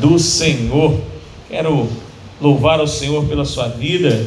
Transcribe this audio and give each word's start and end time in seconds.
do 0.00 0.18
Senhor. 0.18 0.98
Quero 1.48 1.88
louvar 2.40 2.80
ao 2.80 2.86
Senhor 2.86 3.24
pela 3.26 3.44
sua 3.44 3.68
vida. 3.68 4.26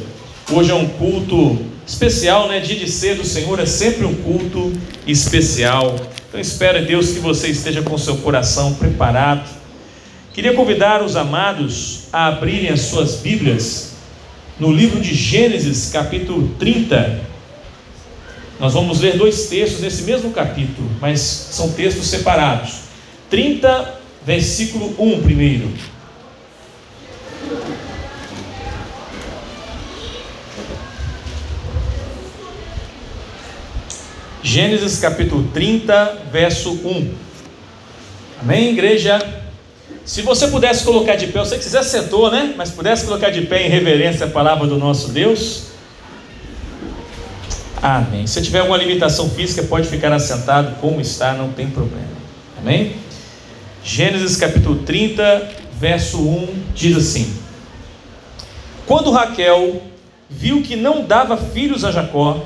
Hoje 0.52 0.72
é 0.72 0.76
um 0.76 0.88
culto 0.88 1.58
especial, 1.86 2.48
né? 2.48 2.60
Dia 2.60 2.76
de 2.76 2.90
ser 2.90 3.16
do 3.16 3.26
Senhor 3.26 3.60
é 3.60 3.66
sempre 3.66 4.06
um 4.06 4.14
culto 4.14 4.72
especial. 5.06 5.96
Então 6.28 6.40
espero 6.40 6.86
Deus 6.86 7.12
que 7.12 7.20
você 7.20 7.48
esteja 7.50 7.82
com 7.82 7.98
seu 7.98 8.18
coração 8.18 8.74
preparado. 8.76 9.50
Queria 10.34 10.54
convidar 10.54 11.04
os 11.04 11.16
amados 11.16 12.06
a 12.12 12.28
abrirem 12.28 12.70
as 12.70 12.82
suas 12.82 13.16
Bíblias 13.16 13.94
no 14.60 14.72
livro 14.72 15.00
de 15.00 15.14
Gênesis, 15.14 15.92
capítulo 15.92 16.50
30. 16.60 17.22
Nós 18.60 18.74
vamos 18.74 19.00
ler 19.00 19.18
dois 19.18 19.48
textos 19.48 19.82
nesse 19.82 20.04
mesmo 20.04 20.32
capítulo, 20.32 20.90
mas 21.02 21.20
são 21.20 21.72
textos 21.72 22.08
separados. 22.08 22.84
30, 23.30 24.03
versículo 24.26 24.96
1 24.98 25.22
primeiro. 25.22 25.72
Gênesis 34.42 35.00
capítulo 35.00 35.48
30, 35.54 36.26
verso 36.32 36.72
1. 36.72 37.14
Amém, 38.42 38.72
igreja? 38.72 39.42
Se 40.06 40.22
você 40.22 40.48
pudesse 40.48 40.84
colocar 40.84 41.16
de 41.16 41.28
pé, 41.28 41.40
eu 41.40 41.46
sei 41.46 41.58
que 41.58 41.64
você 41.64 41.72
já 41.72 41.84
sentou, 41.84 42.30
né? 42.30 42.54
Mas 42.58 42.70
pudesse 42.70 43.06
colocar 43.06 43.30
de 43.30 43.44
pé 43.44 43.66
em 43.66 43.70
reverência 43.70 44.26
à 44.26 44.30
palavra 44.30 44.68
do 44.68 44.78
nosso 44.78 45.10
Deus. 45.10 45.68
Amém. 47.82 48.28
Se 48.28 48.42
tiver 48.42 48.60
alguma 48.60 48.78
limitação 48.78 49.30
física, 49.30 49.64
pode 49.64 49.88
ficar 49.88 50.12
assentado 50.12 50.76
como 50.80 51.00
está, 51.00 51.34
não 51.34 51.54
tem 51.54 51.70
problema. 51.70 52.08
Amém? 52.60 53.03
Gênesis 53.86 54.38
capítulo 54.38 54.78
30, 54.84 55.50
verso 55.78 56.18
1 56.18 56.48
diz 56.74 56.96
assim: 56.96 57.34
Quando 58.88 59.12
Raquel 59.12 59.82
viu 60.30 60.62
que 60.62 60.78
não 60.78 61.04
dava 61.04 61.36
filhos 61.36 61.84
a 61.84 61.92
Jacó, 61.92 62.46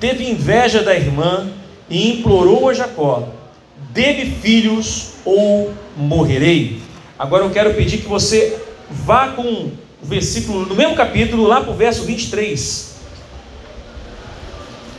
teve 0.00 0.28
inveja 0.28 0.82
da 0.82 0.92
irmã 0.92 1.48
e 1.88 2.10
implorou 2.10 2.68
a 2.68 2.74
Jacó: 2.74 3.28
Dê-me 3.92 4.26
filhos 4.26 5.12
ou 5.24 5.72
morrerei. 5.96 6.80
Agora 7.16 7.44
eu 7.44 7.50
quero 7.50 7.74
pedir 7.74 7.98
que 7.98 8.08
você 8.08 8.60
vá 8.90 9.28
com 9.28 9.44
o 9.44 9.72
versículo, 10.02 10.66
no 10.66 10.74
mesmo 10.74 10.96
capítulo, 10.96 11.46
lá 11.46 11.60
para 11.60 11.70
o 11.70 11.76
verso 11.76 12.02
23. 12.02 12.96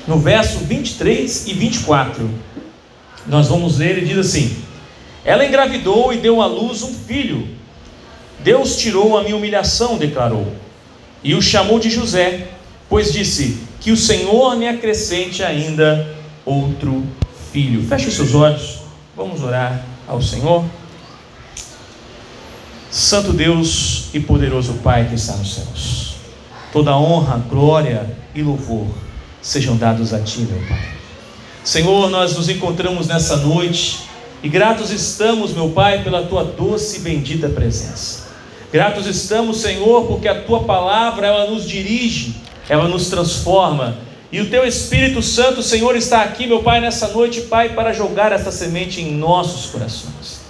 No 0.07 0.17
verso 0.17 0.59
23 0.59 1.47
e 1.47 1.53
24, 1.53 2.29
nós 3.27 3.49
vamos 3.49 3.79
ler, 3.79 3.97
ele 3.97 4.05
diz 4.05 4.17
assim: 4.17 4.63
Ela 5.25 5.45
engravidou 5.45 6.13
e 6.13 6.17
deu 6.17 6.41
à 6.41 6.45
luz 6.45 6.83
um 6.83 6.93
filho. 6.93 7.47
Deus 8.39 8.77
tirou 8.77 9.17
a 9.17 9.23
minha 9.23 9.35
humilhação, 9.35 9.97
declarou, 9.97 10.53
e 11.23 11.33
o 11.33 11.41
chamou 11.41 11.79
de 11.79 11.89
José, 11.89 12.49
pois 12.89 13.11
disse: 13.13 13.59
que 13.79 13.91
o 13.91 13.97
Senhor 13.97 14.55
me 14.55 14.67
acrescente 14.67 15.43
ainda 15.43 16.15
outro 16.45 17.03
filho. 17.51 17.85
Feche 17.87 18.07
os 18.07 18.13
seus 18.15 18.33
olhos, 18.33 18.79
vamos 19.15 19.41
orar 19.41 19.85
ao 20.07 20.21
Senhor. 20.21 20.65
Santo 22.89 23.33
Deus 23.33 24.09
e 24.13 24.19
poderoso 24.19 24.73
Pai 24.83 25.07
que 25.09 25.15
está 25.15 25.35
nos 25.35 25.53
céus, 25.53 26.15
toda 26.71 26.95
honra, 26.95 27.37
glória 27.49 28.15
e 28.35 28.41
louvor 28.41 28.87
sejam 29.43 29.75
dados 29.75 30.13
a 30.13 30.21
Ti, 30.21 30.39
meu 30.39 30.65
Pai. 30.67 30.93
Senhor, 31.63 32.09
nós 32.09 32.35
nos 32.35 32.47
encontramos 32.47 33.07
nessa 33.07 33.37
noite 33.37 33.99
e 34.43 34.49
gratos 34.49 34.91
estamos, 34.91 35.53
meu 35.53 35.69
Pai, 35.69 36.03
pela 36.03 36.23
Tua 36.23 36.43
doce 36.43 36.97
e 36.97 36.99
bendita 36.99 37.49
presença. 37.49 38.23
Gratos 38.71 39.07
estamos, 39.07 39.61
Senhor, 39.61 40.05
porque 40.05 40.27
a 40.27 40.41
Tua 40.41 40.63
palavra 40.63 41.25
ela 41.25 41.49
nos 41.49 41.67
dirige 41.67 42.43
ela 42.69 42.87
nos 42.87 43.09
transforma. 43.09 43.97
E 44.31 44.41
o 44.41 44.49
teu 44.49 44.65
Espírito 44.65 45.21
Santo, 45.21 45.61
Senhor, 45.61 45.95
está 45.95 46.23
aqui, 46.23 46.47
meu 46.47 46.63
Pai, 46.63 46.81
nessa 46.81 47.09
noite, 47.09 47.41
Pai, 47.41 47.69
para 47.69 47.93
jogar 47.93 48.31
essa 48.31 48.51
semente 48.51 48.99
em 48.99 49.13
nossos 49.13 49.69
corações. 49.69 50.41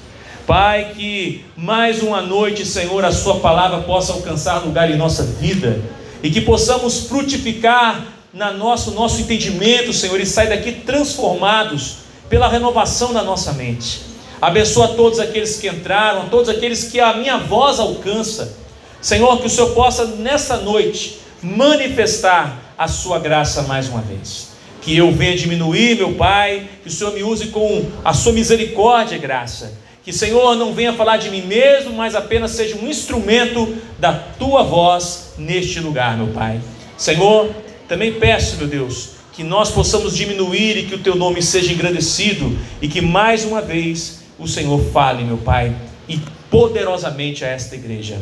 Pai, 0.47 0.91
que 0.95 1.45
mais 1.55 2.01
uma 2.01 2.21
noite, 2.21 2.65
Senhor, 2.65 3.03
a 3.03 3.11
Sua 3.11 3.39
palavra 3.39 3.79
possa 3.79 4.13
alcançar 4.13 4.63
lugar 4.63 4.89
em 4.89 4.97
nossa 4.97 5.23
vida 5.23 5.81
e 6.21 6.29
que 6.29 6.41
possamos 6.41 7.07
frutificar 7.07 8.05
na 8.33 8.51
nosso 8.51 8.91
nosso 8.91 9.21
entendimento, 9.21 9.93
Senhor, 9.93 10.19
e 10.19 10.25
sair 10.25 10.49
daqui 10.49 10.71
transformados 10.71 12.02
pela 12.29 12.47
renovação 12.47 13.13
da 13.13 13.23
nossa 13.23 13.53
mente. 13.53 14.01
Abençoa 14.41 14.89
todos 14.89 15.19
aqueles 15.19 15.57
que 15.57 15.69
entraram, 15.69 16.27
todos 16.29 16.49
aqueles 16.49 16.85
que 16.85 16.99
a 16.99 17.13
minha 17.13 17.37
voz 17.37 17.79
alcança. 17.79 18.57
Senhor, 19.01 19.39
que 19.39 19.47
o 19.47 19.49
Senhor 19.49 19.71
possa 19.71 20.05
nessa 20.05 20.57
noite 20.57 21.19
manifestar 21.41 22.73
a 22.77 22.87
sua 22.87 23.19
graça 23.19 23.63
mais 23.63 23.87
uma 23.87 24.01
vez. 24.01 24.49
Que 24.81 24.97
eu 24.97 25.11
venha 25.11 25.35
diminuir, 25.35 25.95
meu 25.95 26.13
Pai, 26.15 26.67
que 26.81 26.89
o 26.89 26.91
Senhor 26.91 27.13
me 27.13 27.23
use 27.23 27.47
com 27.47 27.85
a 28.03 28.13
sua 28.13 28.33
misericórdia 28.33 29.15
e 29.15 29.19
graça. 29.19 29.73
Que, 30.03 30.11
Senhor, 30.11 30.55
não 30.55 30.73
venha 30.73 30.91
falar 30.91 31.15
de 31.15 31.29
mim 31.29 31.41
mesmo, 31.41 31.93
mas 31.93 32.13
apenas 32.13 32.51
seja 32.51 32.75
um 32.75 32.87
instrumento 32.87 33.77
da 33.97 34.11
tua 34.13 34.61
voz 34.63 35.33
neste 35.37 35.79
lugar, 35.79 36.17
meu 36.17 36.27
Pai. 36.33 36.59
Senhor, 36.97 37.49
também 37.87 38.13
peço, 38.13 38.57
meu 38.57 38.67
Deus, 38.67 39.11
que 39.33 39.43
nós 39.43 39.71
possamos 39.71 40.15
diminuir 40.15 40.77
e 40.77 40.83
que 40.83 40.95
o 40.95 40.99
teu 40.99 41.15
nome 41.15 41.41
seja 41.41 41.73
engrandecido 41.73 42.57
e 42.81 42.87
que 42.87 43.01
mais 43.01 43.43
uma 43.43 43.61
vez 43.61 44.21
o 44.37 44.47
Senhor 44.47 44.79
fale, 44.91 45.23
meu 45.23 45.37
Pai, 45.37 45.75
e 46.07 46.19
poderosamente 46.49 47.43
a 47.43 47.47
esta 47.47 47.75
igreja. 47.75 48.19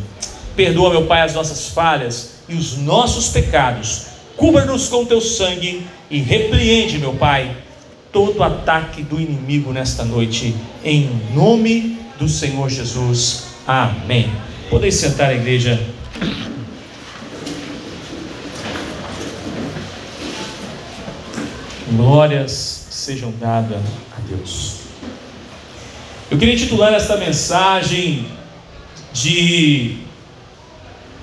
Perdoa, 0.55 0.89
meu 0.89 1.05
Pai, 1.05 1.21
as 1.21 1.33
nossas 1.33 1.67
falhas 1.69 2.35
e 2.47 2.55
os 2.55 2.77
nossos 2.77 3.29
pecados. 3.29 4.05
Cubra-nos 4.37 4.87
com 4.87 5.05
teu 5.05 5.19
sangue 5.19 5.85
e 6.09 6.19
repreende, 6.19 6.97
meu 6.97 7.13
Pai, 7.13 7.57
todo 8.11 8.43
ataque 8.43 9.03
do 9.03 9.19
inimigo 9.19 9.71
nesta 9.71 10.03
noite, 10.03 10.55
em 10.83 11.09
nome 11.33 11.97
do 12.17 12.27
Senhor 12.27 12.69
Jesus. 12.69 13.43
Amém. 13.67 14.31
Podem 14.69 14.91
sentar 14.91 15.35
igreja. 15.35 15.79
Glórias 21.91 22.87
sejam 22.89 23.31
dadas 23.39 23.81
a 24.17 24.21
Deus. 24.21 24.75
Eu 26.29 26.37
queria 26.37 26.55
titular 26.55 26.93
esta 26.93 27.17
mensagem 27.17 28.25
de 29.11 29.97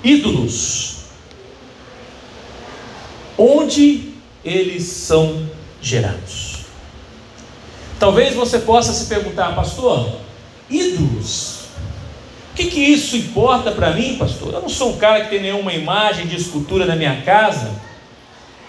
ídolos 0.03 0.97
onde 3.37 4.13
eles 4.45 4.83
são 4.83 5.49
gerados. 5.81 6.57
Talvez 7.99 8.35
você 8.35 8.59
possa 8.59 8.93
se 8.93 9.05
perguntar, 9.05 9.55
pastor, 9.55 10.19
ídolos, 10.69 11.59
o 12.51 12.55
que, 12.55 12.65
que 12.65 12.79
isso 12.79 13.17
importa 13.17 13.71
para 13.71 13.91
mim, 13.91 14.17
pastor? 14.17 14.53
Eu 14.53 14.61
não 14.61 14.69
sou 14.69 14.93
um 14.93 14.97
cara 14.97 15.23
que 15.23 15.29
tem 15.29 15.41
nenhuma 15.41 15.73
imagem 15.73 16.27
de 16.27 16.35
escultura 16.35 16.85
na 16.85 16.95
minha 16.95 17.21
casa. 17.21 17.88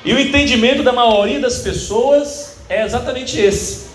E 0.04 0.12
o 0.12 0.20
entendimento 0.20 0.82
da 0.82 0.92
maioria 0.92 1.40
das 1.40 1.58
pessoas 1.58 2.58
é 2.68 2.84
exatamente 2.84 3.38
esse: 3.38 3.88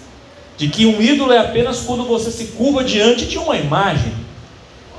de 0.58 0.68
que 0.68 0.86
um 0.86 1.02
ídolo 1.02 1.34
é 1.34 1.40
apenas 1.40 1.82
quando 1.82 2.04
você 2.06 2.32
se 2.32 2.46
curva 2.58 2.84
diante 2.84 3.26
de 3.26 3.38
uma 3.38 3.58
imagem. 3.58 4.14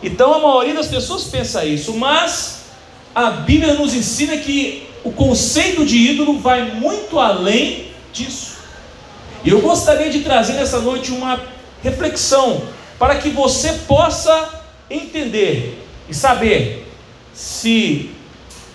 Então 0.03 0.35
a 0.35 0.39
maioria 0.39 0.75
das 0.75 0.89
pessoas 0.89 1.25
pensa 1.25 1.65
isso, 1.65 1.95
mas 1.95 2.65
a 3.15 3.31
Bíblia 3.31 3.75
nos 3.75 3.95
ensina 3.95 4.37
que 4.37 4.87
o 5.03 5.11
conceito 5.13 5.85
de 5.85 5.97
ídolo 5.97 6.39
vai 6.39 6.73
muito 6.73 7.19
além 7.19 7.89
disso. 8.13 8.57
E 9.45 9.51
eu 9.51 9.61
gostaria 9.61 10.11
de 10.11 10.21
trazer 10.21 10.55
nessa 10.55 10.81
noite 10.81 11.13
uma 11.13 11.41
reflexão 11.83 12.63
para 12.99 13.17
que 13.17 13.29
você 13.29 13.73
possa 13.87 14.65
entender 14.91 15.83
e 16.09 16.15
saber 16.15 16.87
se 17.33 18.11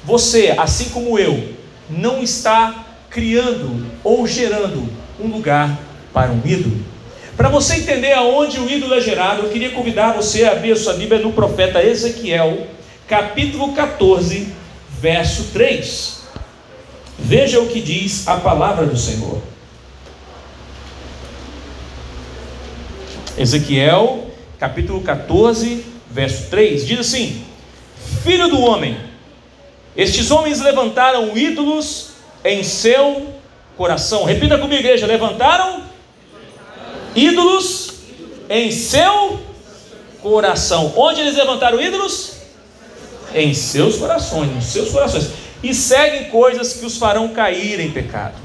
você, 0.03 0.55
assim 0.57 0.89
como 0.89 1.19
eu, 1.19 1.50
não 1.91 2.21
está 2.23 2.85
criando 3.09 3.85
ou 4.03 4.25
gerando 4.25 4.87
um 5.19 5.27
lugar 5.27 5.77
para 6.13 6.31
um 6.31 6.41
ídolo. 6.45 6.91
Para 7.35 7.49
você 7.49 7.75
entender 7.75 8.13
aonde 8.13 8.59
o 8.59 8.69
ídolo 8.69 8.93
é 8.93 9.01
gerado, 9.01 9.43
eu 9.43 9.49
queria 9.49 9.71
convidar 9.71 10.13
você 10.13 10.45
a 10.45 10.51
abrir 10.51 10.71
a 10.71 10.75
sua 10.75 10.93
Bíblia 10.93 11.19
no 11.19 11.33
profeta 11.33 11.83
Ezequiel, 11.83 12.67
capítulo 13.07 13.73
14, 13.73 14.53
verso 14.99 15.45
3. 15.53 16.21
Veja 17.17 17.59
o 17.59 17.67
que 17.67 17.81
diz 17.81 18.27
a 18.27 18.37
palavra 18.37 18.85
do 18.85 18.97
Senhor. 18.97 19.41
Ezequiel, 23.37 24.29
capítulo 24.59 25.01
14, 25.01 25.85
verso 26.09 26.49
3, 26.49 26.85
diz 26.85 26.99
assim: 26.99 27.43
Filho 28.23 28.49
do 28.49 28.59
homem, 28.59 28.97
estes 29.95 30.31
homens 30.31 30.61
levantaram 30.61 31.35
ídolos 31.37 32.11
em 32.43 32.63
seu 32.63 33.27
coração. 33.77 34.23
Repita 34.23 34.57
comigo, 34.57 34.81
igreja: 34.81 35.05
levantaram 35.05 35.83
ídolos 37.15 37.93
em 38.49 38.71
seu 38.71 39.39
coração. 40.21 40.93
Onde 40.95 41.21
eles 41.21 41.35
levantaram 41.35 41.81
ídolos? 41.81 42.33
Em 43.33 43.53
seus 43.53 43.97
corações, 43.97 44.53
nos 44.53 44.65
seus 44.65 44.89
corações. 44.89 45.29
E 45.63 45.73
seguem 45.73 46.25
coisas 46.25 46.73
que 46.73 46.85
os 46.85 46.97
farão 46.97 47.29
cair 47.29 47.79
em 47.79 47.91
pecado. 47.91 48.35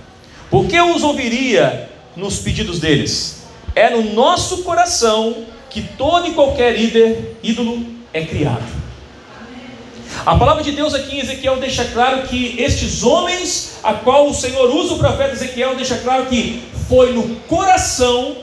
Por 0.51 0.67
que 0.67 0.81
os 0.81 1.03
ouviria 1.03 1.89
nos 2.15 2.39
pedidos 2.39 2.79
deles? 2.79 3.43
É 3.75 3.91
no 3.91 4.15
nosso 4.15 4.63
coração 4.63 5.45
que 5.69 5.83
todo 5.83 6.29
e 6.29 6.33
qualquer 6.33 6.79
ídolo 6.79 7.87
é 8.13 8.25
criado. 8.25 8.86
A 10.27 10.35
palavra 10.35 10.65
de 10.65 10.73
Deus 10.73 10.93
aqui 10.93 11.15
em 11.15 11.21
Ezequiel 11.21 11.59
deixa 11.59 11.85
claro 11.85 12.27
que 12.27 12.61
estes 12.61 13.05
homens, 13.05 13.79
a 13.81 13.95
qual 13.95 14.27
o 14.29 14.35
Senhor 14.35 14.69
usa 14.75 14.95
o 14.95 14.99
profeta 14.99 15.35
Ezequiel, 15.35 15.77
deixa 15.77 15.99
claro 15.99 16.27
que 16.27 16.65
foi 16.89 17.13
no 17.13 17.37
coração 17.43 18.39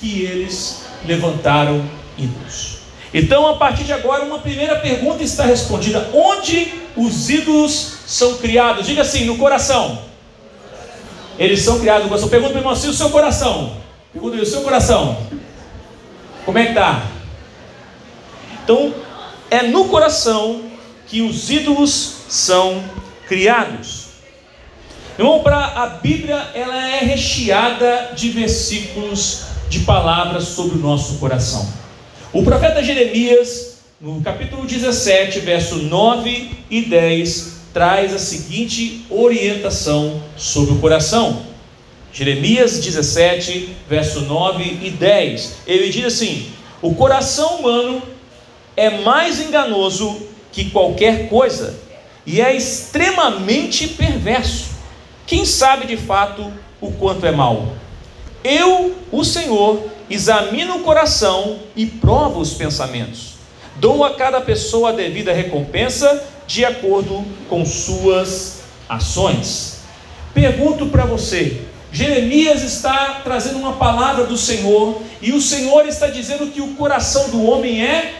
que 0.00 0.22
eles 0.22 0.86
levantaram 1.04 1.84
ídolos. 2.16 2.78
Então, 3.12 3.46
a 3.46 3.56
partir 3.56 3.84
de 3.84 3.92
agora, 3.92 4.24
uma 4.24 4.38
primeira 4.38 4.76
pergunta 4.76 5.22
está 5.22 5.44
respondida: 5.44 6.08
onde 6.14 6.72
os 6.96 7.28
ídolos 7.28 7.98
são 8.06 8.38
criados? 8.38 8.86
Diga 8.86 9.02
assim, 9.02 9.26
no 9.26 9.36
coração. 9.36 9.98
Eles 11.38 11.60
são 11.60 11.78
criados 11.78 12.04
no 12.04 12.08
coração. 12.08 12.30
Pergunta 12.30 12.52
para 12.52 12.58
o 12.58 12.60
irmão 12.62 12.72
assim: 12.72 12.88
o 12.88 12.94
seu 12.94 13.10
coração? 13.10 13.76
Pergunta 14.10 14.38
o 14.38 14.46
seu 14.46 14.62
coração. 14.62 15.18
Como 16.46 16.56
é 16.56 16.62
que 16.64 16.70
está? 16.70 17.02
Então, 18.64 18.94
é 19.50 19.64
no 19.64 19.84
coração 19.88 20.65
que 21.06 21.22
os 21.22 21.50
ídolos 21.50 22.16
são 22.28 22.82
criados. 23.28 24.06
Irmão, 25.18 25.42
para 25.42 25.58
a 25.58 25.86
Bíblia 25.86 26.36
ela 26.54 26.76
é 26.88 27.00
recheada 27.00 28.12
de 28.14 28.30
versículos 28.30 29.44
de 29.68 29.80
palavras 29.80 30.44
sobre 30.44 30.76
o 30.76 30.80
nosso 30.80 31.18
coração. 31.18 31.72
O 32.32 32.42
profeta 32.42 32.82
Jeremias, 32.82 33.78
no 34.00 34.20
capítulo 34.20 34.66
17, 34.66 35.40
verso 35.40 35.76
9 35.76 36.50
e 36.68 36.82
10, 36.82 37.56
traz 37.72 38.12
a 38.14 38.18
seguinte 38.18 39.06
orientação 39.08 40.22
sobre 40.36 40.74
o 40.74 40.78
coração. 40.78 41.46
Jeremias 42.12 42.78
17, 42.80 43.76
verso 43.88 44.22
9 44.22 44.80
e 44.82 44.90
10. 44.90 45.52
Ele 45.66 45.88
diz 45.88 46.04
assim: 46.06 46.50
O 46.82 46.94
coração 46.94 47.56
humano 47.56 48.02
é 48.76 48.90
mais 49.00 49.40
enganoso 49.40 50.26
que 50.56 50.70
qualquer 50.70 51.28
coisa 51.28 51.78
e 52.24 52.40
é 52.40 52.56
extremamente 52.56 53.88
perverso. 53.88 54.70
Quem 55.26 55.44
sabe 55.44 55.86
de 55.86 55.98
fato 55.98 56.50
o 56.80 56.90
quanto 56.92 57.26
é 57.26 57.30
mal? 57.30 57.74
Eu, 58.42 58.96
o 59.12 59.22
Senhor, 59.22 59.84
examino 60.08 60.76
o 60.76 60.82
coração 60.82 61.58
e 61.76 61.84
provo 61.84 62.40
os 62.40 62.54
pensamentos. 62.54 63.34
Dou 63.76 64.02
a 64.02 64.14
cada 64.14 64.40
pessoa 64.40 64.88
a 64.88 64.92
devida 64.92 65.30
recompensa 65.30 66.24
de 66.46 66.64
acordo 66.64 67.22
com 67.50 67.66
suas 67.66 68.62
ações. 68.88 69.80
Pergunto 70.32 70.86
para 70.86 71.04
você: 71.04 71.64
Jeremias 71.92 72.62
está 72.62 73.20
trazendo 73.22 73.58
uma 73.58 73.74
palavra 73.74 74.24
do 74.24 74.38
Senhor 74.38 75.02
e 75.20 75.32
o 75.32 75.40
Senhor 75.40 75.86
está 75.86 76.06
dizendo 76.06 76.50
que 76.50 76.62
o 76.62 76.74
coração 76.76 77.28
do 77.28 77.44
homem 77.44 77.84
é 77.84 78.14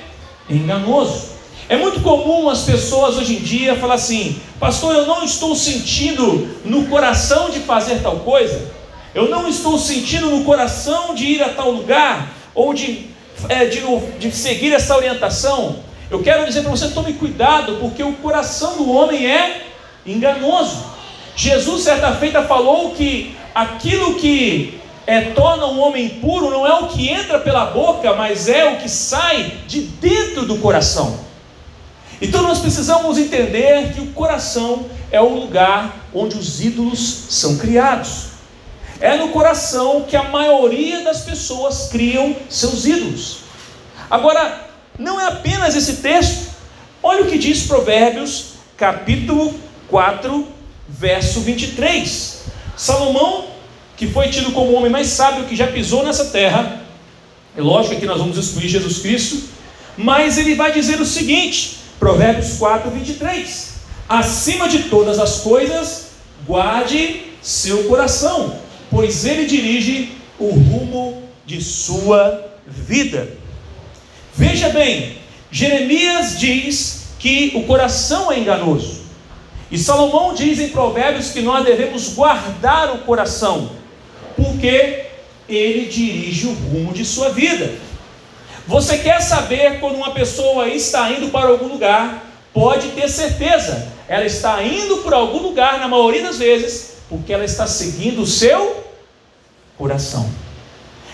enganoso. 0.50 1.35
É 1.68 1.76
muito 1.76 2.00
comum 2.00 2.48
as 2.48 2.62
pessoas 2.62 3.16
hoje 3.16 3.36
em 3.36 3.40
dia 3.40 3.74
falar 3.74 3.94
assim: 3.94 4.40
Pastor, 4.60 4.94
eu 4.94 5.04
não 5.04 5.24
estou 5.24 5.56
sentindo 5.56 6.48
no 6.64 6.86
coração 6.86 7.50
de 7.50 7.58
fazer 7.58 8.02
tal 8.02 8.20
coisa, 8.20 8.70
eu 9.12 9.28
não 9.28 9.48
estou 9.48 9.76
sentindo 9.76 10.30
no 10.30 10.44
coração 10.44 11.12
de 11.12 11.24
ir 11.24 11.42
a 11.42 11.48
tal 11.48 11.72
lugar, 11.72 12.32
ou 12.54 12.72
de, 12.72 13.06
é, 13.48 13.64
de, 13.64 13.80
de 14.18 14.30
seguir 14.30 14.72
essa 14.72 14.96
orientação. 14.96 15.80
Eu 16.08 16.22
quero 16.22 16.46
dizer 16.46 16.62
para 16.62 16.70
você: 16.70 16.88
tome 16.90 17.14
cuidado, 17.14 17.78
porque 17.80 18.02
o 18.02 18.12
coração 18.12 18.76
do 18.76 18.88
homem 18.88 19.26
é 19.26 19.62
enganoso. 20.06 20.94
Jesus, 21.34 21.82
certa 21.82 22.12
feita, 22.12 22.44
falou 22.44 22.92
que 22.92 23.36
aquilo 23.52 24.14
que 24.14 24.80
é, 25.04 25.20
torna 25.32 25.66
um 25.66 25.80
homem 25.80 26.08
puro 26.08 26.48
não 26.48 26.64
é 26.64 26.74
o 26.74 26.86
que 26.86 27.08
entra 27.08 27.40
pela 27.40 27.66
boca, 27.66 28.14
mas 28.14 28.48
é 28.48 28.72
o 28.72 28.76
que 28.76 28.88
sai 28.88 29.52
de 29.66 29.80
dentro 29.80 30.46
do 30.46 30.58
coração. 30.58 31.25
Então 32.20 32.42
nós 32.42 32.60
precisamos 32.60 33.18
entender 33.18 33.92
que 33.92 34.00
o 34.00 34.12
coração 34.12 34.86
é 35.10 35.20
o 35.20 35.28
lugar 35.28 36.08
onde 36.14 36.36
os 36.36 36.60
ídolos 36.60 37.26
são 37.28 37.56
criados. 37.56 38.28
É 39.00 39.16
no 39.16 39.28
coração 39.28 40.06
que 40.08 40.16
a 40.16 40.22
maioria 40.22 41.02
das 41.02 41.20
pessoas 41.20 41.88
criam 41.90 42.34
seus 42.48 42.86
ídolos. 42.86 43.38
Agora, 44.10 44.66
não 44.98 45.20
é 45.20 45.26
apenas 45.26 45.76
esse 45.76 45.96
texto. 45.96 46.50
Olha 47.02 47.22
o 47.22 47.26
que 47.26 47.36
diz 47.36 47.64
Provérbios, 47.64 48.54
capítulo 48.76 49.54
4, 49.88 50.48
verso 50.88 51.40
23. 51.40 52.44
Salomão, 52.76 53.46
que 53.96 54.06
foi 54.06 54.28
tido 54.28 54.52
como 54.52 54.70
o 54.70 54.74
homem 54.74 54.90
mais 54.90 55.08
sábio 55.08 55.44
que 55.44 55.54
já 55.54 55.66
pisou 55.66 56.02
nessa 56.02 56.26
terra, 56.26 56.82
é 57.56 57.60
lógico 57.60 57.96
que 58.00 58.06
nós 58.06 58.18
vamos 58.18 58.36
excluir 58.36 58.68
Jesus 58.68 58.98
Cristo, 58.98 59.48
mas 59.96 60.36
ele 60.38 60.54
vai 60.54 60.72
dizer 60.72 61.00
o 61.00 61.06
seguinte: 61.06 61.78
Provérbios 61.98 62.58
4, 62.58 62.90
23. 62.90 63.74
Acima 64.08 64.68
de 64.68 64.84
todas 64.84 65.18
as 65.18 65.40
coisas, 65.40 66.08
guarde 66.46 67.22
seu 67.42 67.84
coração, 67.84 68.58
pois 68.90 69.24
ele 69.24 69.46
dirige 69.46 70.12
o 70.38 70.50
rumo 70.50 71.22
de 71.44 71.62
sua 71.62 72.52
vida. 72.66 73.28
Veja 74.34 74.68
bem, 74.68 75.18
Jeremias 75.50 76.38
diz 76.38 77.08
que 77.18 77.52
o 77.54 77.64
coração 77.64 78.30
é 78.30 78.38
enganoso. 78.38 79.06
E 79.70 79.78
Salomão 79.78 80.34
diz 80.34 80.60
em 80.60 80.68
Provérbios 80.68 81.30
que 81.30 81.40
nós 81.40 81.64
devemos 81.64 82.14
guardar 82.14 82.94
o 82.94 82.98
coração, 82.98 83.70
porque 84.36 85.06
ele 85.48 85.86
dirige 85.86 86.46
o 86.46 86.52
rumo 86.52 86.92
de 86.92 87.04
sua 87.04 87.30
vida. 87.30 87.72
Você 88.66 88.98
quer 88.98 89.20
saber 89.22 89.78
quando 89.78 89.94
uma 89.96 90.10
pessoa 90.10 90.68
está 90.68 91.10
indo 91.12 91.28
para 91.28 91.48
algum 91.48 91.68
lugar? 91.68 92.24
Pode 92.52 92.88
ter 92.88 93.08
certeza, 93.08 93.92
ela 94.08 94.24
está 94.24 94.62
indo 94.62 94.98
para 94.98 95.16
algum 95.16 95.38
lugar, 95.38 95.78
na 95.78 95.86
maioria 95.86 96.22
das 96.22 96.38
vezes, 96.38 96.94
porque 97.08 97.32
ela 97.32 97.44
está 97.44 97.66
seguindo 97.66 98.22
o 98.22 98.26
seu 98.26 98.84
coração. 99.78 100.28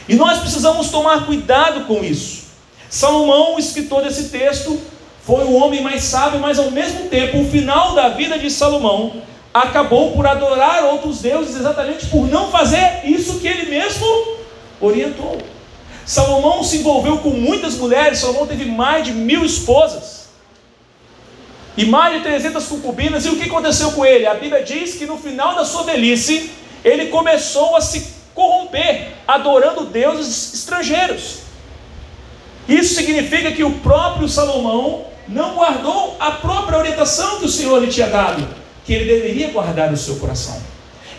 E 0.08 0.14
nós 0.14 0.38
precisamos 0.38 0.88
tomar 0.90 1.26
cuidado 1.26 1.84
com 1.84 2.02
isso. 2.02 2.44
Salomão, 2.88 3.56
o 3.56 3.58
escritor 3.58 4.02
desse 4.02 4.28
texto, 4.31 4.81
foi 5.25 5.44
o 5.44 5.52
homem 5.52 5.82
mais 5.82 6.05
sábio, 6.05 6.41
mas 6.41 6.58
ao 6.58 6.70
mesmo 6.70 7.08
tempo, 7.08 7.41
o 7.41 7.50
final 7.50 7.94
da 7.94 8.08
vida 8.08 8.38
de 8.38 8.50
Salomão 8.50 9.22
acabou 9.53 10.12
por 10.12 10.27
adorar 10.27 10.84
outros 10.84 11.20
deuses 11.20 11.56
exatamente 11.56 12.06
por 12.06 12.27
não 12.29 12.50
fazer 12.50 13.03
isso 13.05 13.38
que 13.41 13.46
ele 13.46 13.69
mesmo 13.69 14.06
orientou. 14.81 15.52
Salomão 16.05 16.63
se 16.63 16.79
envolveu 16.79 17.19
com 17.19 17.31
muitas 17.31 17.75
mulheres, 17.75 18.19
Salomão 18.19 18.47
teve 18.47 18.65
mais 18.65 19.05
de 19.05 19.13
mil 19.13 19.44
esposas. 19.44 20.23
E 21.77 21.87
mais 21.87 22.17
de 22.17 22.21
300 22.23 22.67
concubinas, 22.67 23.25
e 23.25 23.31
o 23.31 23.37
que 23.37 23.44
aconteceu 23.44 23.93
com 23.93 24.05
ele? 24.05 24.27
A 24.27 24.35
Bíblia 24.35 24.63
diz 24.63 24.94
que 24.94 25.06
no 25.06 25.17
final 25.17 25.55
da 25.55 25.65
sua 25.65 25.85
velhice, 25.85 26.51
ele 26.85 27.06
começou 27.06 27.77
a 27.77 27.81
se 27.81 28.13
corromper, 28.35 29.09
adorando 29.27 29.87
deuses 29.87 30.53
estrangeiros. 30.53 31.39
Isso 32.69 32.94
significa 32.94 33.53
que 33.53 33.65
o 33.65 33.79
próprio 33.79 34.29
Salomão 34.29 35.06
não 35.27 35.55
guardou 35.55 36.17
a 36.21 36.32
própria 36.32 36.79
orientação 36.79 37.39
que 37.39 37.47
o 37.47 37.49
Senhor 37.49 37.79
lhe 37.82 37.91
tinha 37.91 38.09
dado, 38.09 38.47
que 38.85 38.93
ele 38.93 39.05
deveria 39.05 39.51
guardar 39.51 39.91
no 39.91 39.97
seu 39.97 40.17
coração. 40.17 40.61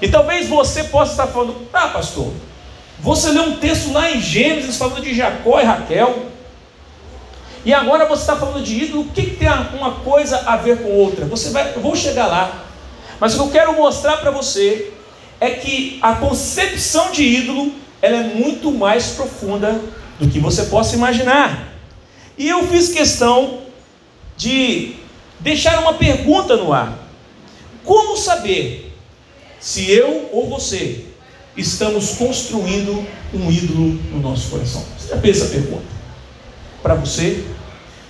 E 0.02 0.08
talvez 0.08 0.48
você 0.48 0.84
possa 0.84 1.12
estar 1.12 1.28
falando, 1.28 1.68
ah, 1.74 1.88
pastor, 1.88 2.32
você 3.04 3.32
lê 3.32 3.42
um 3.42 3.58
texto 3.58 3.92
lá 3.92 4.10
em 4.10 4.22
Gênesis 4.22 4.78
falando 4.78 5.02
de 5.02 5.14
Jacó 5.14 5.60
e 5.60 5.66
Raquel. 5.66 6.28
E 7.66 7.74
agora 7.74 8.06
você 8.06 8.22
está 8.22 8.38
falando 8.38 8.64
de 8.64 8.86
ídolo. 8.86 9.02
O 9.02 9.10
que, 9.10 9.24
que 9.24 9.36
tem 9.36 9.50
uma 9.74 9.96
coisa 9.96 10.38
a 10.46 10.56
ver 10.56 10.82
com 10.82 10.90
outra? 10.90 11.26
Você 11.26 11.50
vai, 11.50 11.76
eu 11.76 11.82
vou 11.82 11.98
chegar 11.98 12.28
lá. 12.28 12.64
Mas 13.20 13.34
o 13.34 13.38
que 13.38 13.44
eu 13.44 13.52
quero 13.52 13.74
mostrar 13.74 14.18
para 14.18 14.32
você 14.32 14.94
é 15.42 15.50
que 15.50 16.00
a 16.02 16.16
concepção 16.16 17.12
de 17.12 17.24
ídolo 17.24 17.74
ela 18.02 18.16
é 18.16 18.24
muito 18.24 18.72
mais 18.72 19.08
profunda 19.12 19.82
do 20.18 20.30
que 20.30 20.40
você 20.40 20.64
possa 20.64 20.96
imaginar. 20.96 21.74
E 22.38 22.48
eu 22.48 22.66
fiz 22.70 22.88
questão 22.88 23.64
de 24.38 24.96
deixar 25.42 25.78
uma 25.80 25.96
pergunta 25.96 26.56
no 26.56 26.72
ar. 26.72 26.98
Como 27.84 28.16
saber 28.16 28.94
se 29.60 29.92
eu 29.92 30.30
ou 30.32 30.48
você 30.50 31.13
estamos 31.56 32.12
construindo 32.12 33.06
um 33.34 33.52
ídolo 33.52 34.00
no 34.12 34.20
nosso 34.20 34.50
coração? 34.50 34.84
Você 34.98 35.10
já 35.10 35.18
fez 35.18 35.42
essa 35.42 35.52
pergunta? 35.52 35.86
Para 36.82 36.96
você? 36.96 37.44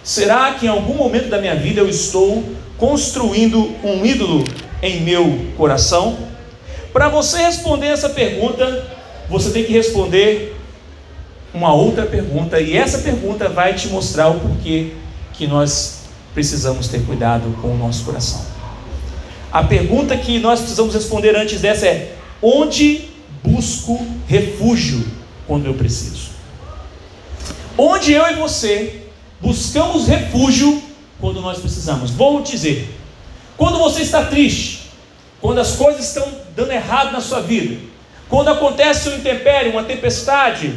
Será 0.03 0.53
que 0.53 0.65
em 0.65 0.69
algum 0.69 0.95
momento 0.95 1.29
da 1.29 1.39
minha 1.39 1.55
vida 1.55 1.81
eu 1.81 1.89
estou 1.89 2.43
construindo 2.77 3.73
um 3.83 4.05
ídolo 4.05 4.43
em 4.81 5.01
meu 5.01 5.47
coração? 5.57 6.17
Para 6.91 7.09
você 7.09 7.37
responder 7.37 7.87
essa 7.87 8.09
pergunta, 8.09 8.85
você 9.29 9.49
tem 9.49 9.63
que 9.63 9.73
responder 9.73 10.55
uma 11.53 11.73
outra 11.73 12.05
pergunta, 12.05 12.59
e 12.59 12.75
essa 12.75 12.99
pergunta 12.99 13.47
vai 13.47 13.75
te 13.75 13.87
mostrar 13.87 14.29
o 14.29 14.39
porquê 14.39 14.93
que 15.33 15.45
nós 15.45 15.99
precisamos 16.33 16.87
ter 16.87 17.05
cuidado 17.05 17.55
com 17.61 17.69
o 17.69 17.77
nosso 17.77 18.03
coração. 18.03 18.43
A 19.51 19.63
pergunta 19.63 20.17
que 20.17 20.39
nós 20.39 20.59
precisamos 20.59 20.95
responder 20.95 21.35
antes 21.35 21.61
dessa 21.61 21.85
é: 21.85 22.15
onde 22.41 23.12
busco 23.43 23.99
refúgio 24.27 25.05
quando 25.45 25.65
eu 25.65 25.73
preciso? 25.73 26.31
Onde 27.77 28.13
eu 28.13 28.25
e 28.31 28.35
você 28.35 29.01
buscamos 29.41 30.07
refúgio 30.07 30.81
quando 31.19 31.41
nós 31.41 31.59
precisamos? 31.59 32.11
Vou 32.11 32.41
dizer: 32.41 32.89
quando 33.57 33.77
você 33.77 34.01
está 34.01 34.25
triste, 34.25 34.91
quando 35.41 35.59
as 35.59 35.75
coisas 35.75 36.07
estão 36.07 36.27
dando 36.55 36.71
errado 36.71 37.11
na 37.11 37.19
sua 37.19 37.41
vida, 37.41 37.77
quando 38.29 38.49
acontece 38.49 39.09
um 39.09 39.15
intempério, 39.15 39.71
uma 39.71 39.83
tempestade, 39.83 40.73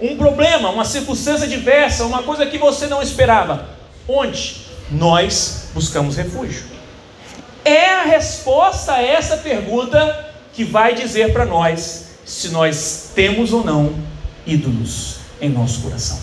um 0.00 0.16
problema, 0.16 0.70
uma 0.70 0.84
circunstância 0.84 1.46
diversa, 1.46 2.04
uma 2.04 2.22
coisa 2.22 2.46
que 2.46 2.58
você 2.58 2.86
não 2.86 3.02
esperava, 3.02 3.68
onde 4.08 4.56
nós 4.90 5.68
buscamos 5.74 6.16
refúgio? 6.16 6.64
É 7.64 7.94
a 7.94 8.02
resposta 8.04 8.94
a 8.94 9.02
essa 9.02 9.36
pergunta 9.38 10.32
que 10.52 10.64
vai 10.64 10.94
dizer 10.94 11.32
para 11.32 11.44
nós 11.44 12.05
se 12.26 12.48
nós 12.48 13.10
temos 13.14 13.52
ou 13.52 13.64
não 13.64 13.94
ídolos 14.44 15.18
em 15.40 15.48
nosso 15.48 15.80
coração. 15.80 16.18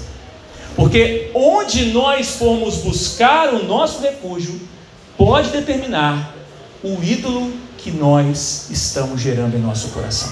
Porque 0.76 1.32
onde 1.34 1.86
nós 1.86 2.32
formos 2.32 2.78
buscar 2.78 3.54
o 3.54 3.64
nosso 3.64 4.02
refúgio, 4.02 4.60
pode 5.18 5.50
determinar 5.50 6.36
o 6.84 7.02
ídolo 7.02 7.54
que 7.78 7.90
nós 7.90 8.68
estamos 8.70 9.22
gerando 9.22 9.56
em 9.56 9.60
nosso 9.60 9.90
coração. 9.90 10.32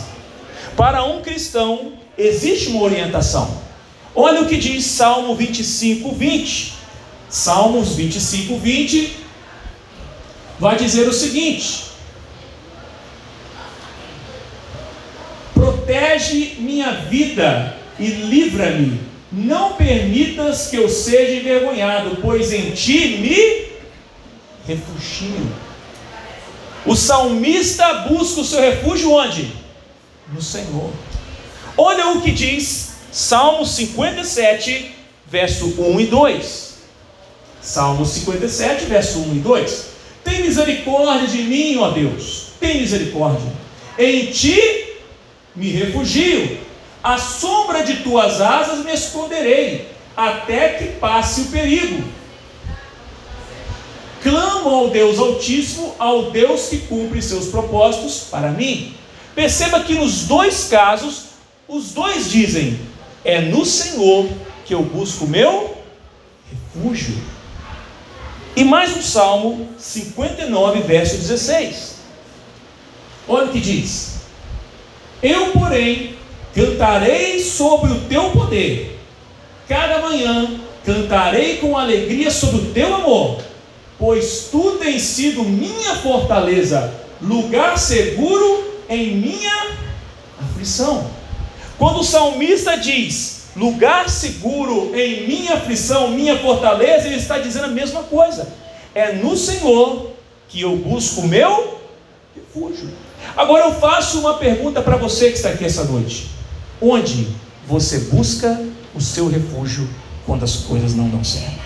Para 0.76 1.04
um 1.04 1.22
cristão, 1.22 1.94
existe 2.18 2.70
uma 2.70 2.82
orientação. 2.82 3.62
Olha 4.14 4.42
o 4.42 4.48
que 4.48 4.58
diz 4.58 4.86
Salmo 4.86 5.36
25, 5.36 6.12
20. 6.14 6.74
Salmos 7.30 7.96
25, 7.96 8.58
20 8.58 9.18
vai 10.60 10.76
dizer 10.76 11.08
o 11.08 11.14
seguinte: 11.14 11.91
Protege 15.82 16.58
minha 16.60 16.92
vida 16.92 17.76
e 18.00 18.06
livra-me, 18.06 19.02
não 19.32 19.74
permitas 19.74 20.68
que 20.68 20.76
eu 20.76 20.88
seja 20.88 21.40
envergonhado, 21.40 22.18
pois 22.22 22.54
em 22.54 22.70
ti 22.72 23.18
me 23.18 23.72
refugio. 24.68 25.52
O 26.86 26.96
salmista 26.96 27.94
busca 28.10 28.42
o 28.42 28.46
seu 28.46 28.62
refúgio 28.62 29.12
onde? 29.12 29.52
No 30.32 30.42
Senhor. 30.42 30.92
Olha 31.76 32.10
o 32.10 32.22
que 32.22 32.32
diz 32.32 32.92
Salmo 33.12 33.66
57, 33.66 34.96
verso 35.28 35.82
1 35.82 36.00
e 36.00 36.06
2. 36.06 36.74
Salmo 37.60 38.06
57, 38.06 38.86
verso 38.86 39.20
1 39.20 39.36
e 39.36 39.40
2. 39.40 39.86
Tem 40.24 40.42
misericórdia 40.44 41.28
de 41.28 41.42
mim, 41.42 41.78
ó 41.78 41.90
Deus, 41.90 42.50
tem 42.60 42.82
misericórdia. 42.82 43.52
Em 43.98 44.28
ti 44.28 44.91
me 45.56 45.70
refugio, 45.70 46.60
à 47.04 47.18
sombra 47.18 47.84
de 47.84 47.98
tuas 47.98 48.40
asas 48.42 48.86
me 48.86 48.94
esconderei, 48.94 49.90
até 50.16 50.70
que 50.70 50.86
passe 51.00 51.42
o 51.42 51.46
perigo. 51.46 52.04
Clamo 54.22 54.70
ao 54.70 54.90
Deus 54.90 55.18
Altíssimo, 55.18 55.96
ao 55.98 56.30
Deus 56.32 56.68
que 56.68 56.78
cumpre 56.80 57.22
seus 57.22 57.48
propósitos 57.48 58.28
para 58.30 58.52
mim. 58.52 58.94
Perceba 59.34 59.80
que 59.82 59.96
nos 59.96 60.26
dois 60.26 60.68
casos, 60.68 61.24
os 61.68 61.92
dois 61.92 62.30
dizem: 62.30 62.80
é 63.26 63.42
no 63.42 63.66
Senhor 63.66 64.30
que 64.66 64.76
eu 64.76 64.84
busco 64.84 65.26
meu 65.26 65.76
refúgio. 66.74 67.16
E 68.56 68.64
mais 68.64 68.96
um 68.96 69.02
salmo 69.02 69.70
59, 69.78 70.82
verso 70.82 71.18
16. 71.18 71.96
Olha 73.28 73.46
o 73.48 73.52
que 73.52 73.60
diz: 73.60 74.21
Eu, 75.22 75.52
porém, 75.52 76.16
cantarei 76.56 77.40
sobre 77.40 77.92
o 77.92 78.00
teu 78.02 78.32
poder, 78.32 79.00
cada 79.68 80.00
manhã 80.00 80.60
cantarei 80.86 81.58
com 81.58 81.78
alegria 81.78 82.32
sobre 82.32 82.58
o 82.58 82.74
teu 82.74 82.96
amor 82.96 83.52
pois 84.02 84.48
tu 84.52 84.78
tens 84.80 85.04
sido 85.04 85.44
minha 85.44 85.96
fortaleza, 85.98 86.92
lugar 87.22 87.78
seguro 87.78 88.82
em 88.90 89.16
minha 89.16 89.78
aflição. 90.42 91.08
Quando 91.78 92.00
o 92.00 92.04
salmista 92.04 92.76
diz 92.76 93.44
lugar 93.56 94.10
seguro 94.10 94.92
em 94.96 95.28
minha 95.28 95.54
aflição, 95.54 96.10
minha 96.10 96.36
fortaleza, 96.40 97.06
ele 97.06 97.18
está 97.18 97.38
dizendo 97.38 97.66
a 97.66 97.68
mesma 97.68 98.02
coisa. 98.02 98.52
É 98.96 99.12
no 99.12 99.38
Senhor 99.38 100.10
que 100.50 100.62
eu 100.62 100.76
busco 100.78 101.22
o 101.22 101.28
meu 101.28 101.80
refúgio. 102.36 102.90
Agora 103.36 103.66
eu 103.66 103.74
faço 103.74 104.20
uma 104.20 104.36
pergunta 104.36 104.82
para 104.82 104.98
você 104.98 105.30
que 105.30 105.38
está 105.38 105.50
aqui 105.50 105.66
essa 105.66 105.84
noite: 105.86 106.30
onde 106.82 107.28
você 107.68 108.00
busca 108.00 108.62
o 108.94 109.02
seu 109.02 109.28
refúgio 109.28 109.88
quando 110.26 110.44
as 110.44 110.58
coisas 110.58 110.94
não 110.94 111.10
dão 111.10 111.24
certo? 111.24 111.62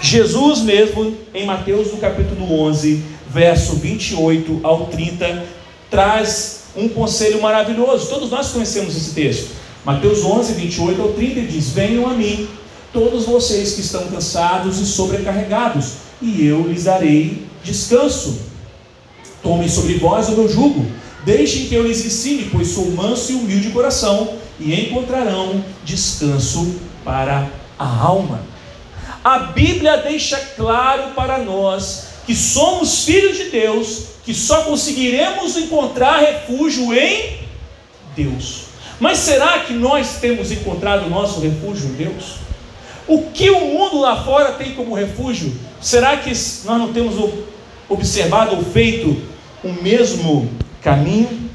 Jesus 0.00 0.60
mesmo, 0.60 1.16
em 1.34 1.44
Mateus 1.44 1.92
no 1.92 1.98
capítulo 1.98 2.60
11, 2.66 3.02
verso 3.28 3.76
28 3.76 4.60
ao 4.62 4.86
30, 4.86 5.44
traz 5.90 6.62
um 6.76 6.88
conselho 6.88 7.42
maravilhoso. 7.42 8.08
Todos 8.08 8.30
nós 8.30 8.50
conhecemos 8.50 8.96
esse 8.96 9.12
texto. 9.12 9.50
Mateus 9.84 10.24
11, 10.24 10.52
28 10.54 11.02
ao 11.02 11.12
30, 11.12 11.38
ele 11.40 11.48
diz: 11.48 11.70
Venham 11.70 12.08
a 12.08 12.14
mim, 12.14 12.48
todos 12.92 13.26
vocês 13.26 13.74
que 13.74 13.80
estão 13.80 14.06
cansados 14.08 14.78
e 14.78 14.86
sobrecarregados, 14.86 15.94
e 16.22 16.46
eu 16.46 16.62
lhes 16.68 16.84
darei 16.84 17.46
descanso. 17.64 18.47
Tomem 19.42 19.68
sobre 19.68 19.94
vós 19.94 20.28
o 20.28 20.32
meu 20.32 20.48
jugo, 20.48 20.86
deixem 21.24 21.66
que 21.66 21.74
eu 21.74 21.86
lhes 21.86 22.04
ensine, 22.04 22.48
pois 22.50 22.68
sou 22.68 22.90
manso 22.90 23.32
e 23.32 23.34
humilde 23.34 23.68
de 23.68 23.70
coração, 23.70 24.34
e 24.58 24.74
encontrarão 24.74 25.64
descanso 25.84 26.76
para 27.04 27.48
a 27.78 27.86
alma. 27.86 28.40
A 29.22 29.38
Bíblia 29.38 29.98
deixa 29.98 30.36
claro 30.56 31.14
para 31.14 31.38
nós 31.38 32.08
que 32.26 32.34
somos 32.34 33.04
filhos 33.04 33.36
de 33.36 33.44
Deus, 33.50 34.04
que 34.24 34.34
só 34.34 34.62
conseguiremos 34.62 35.56
encontrar 35.56 36.20
refúgio 36.20 36.92
em 36.92 37.38
Deus. 38.16 38.64
Mas 39.00 39.18
será 39.18 39.60
que 39.60 39.72
nós 39.72 40.18
temos 40.20 40.50
encontrado 40.50 41.06
o 41.06 41.10
nosso 41.10 41.40
refúgio 41.40 41.88
em 41.88 41.92
Deus? 41.92 42.36
O 43.06 43.30
que 43.30 43.48
o 43.48 43.60
mundo 43.60 44.00
lá 44.00 44.22
fora 44.24 44.52
tem 44.52 44.74
como 44.74 44.94
refúgio? 44.94 45.54
Será 45.80 46.16
que 46.16 46.30
nós 46.30 46.64
não 46.64 46.92
temos 46.92 47.14
observado 47.88 48.56
ou 48.56 48.64
feito 48.64 49.20
o 49.64 49.72
mesmo 49.82 50.50
caminho? 50.82 51.48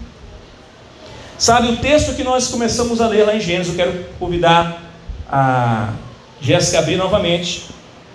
Sabe, 1.37 1.69
o 1.69 1.77
texto 1.77 2.15
que 2.15 2.23
nós 2.23 2.47
começamos 2.47 3.01
a 3.01 3.07
ler 3.07 3.25
lá 3.25 3.35
em 3.35 3.39
Gênesis, 3.39 3.69
eu 3.69 3.75
quero 3.75 4.05
convidar 4.17 4.81
a 5.29 5.93
Jéssica 6.39 6.79
abrir 6.79 6.95
novamente, 6.95 7.65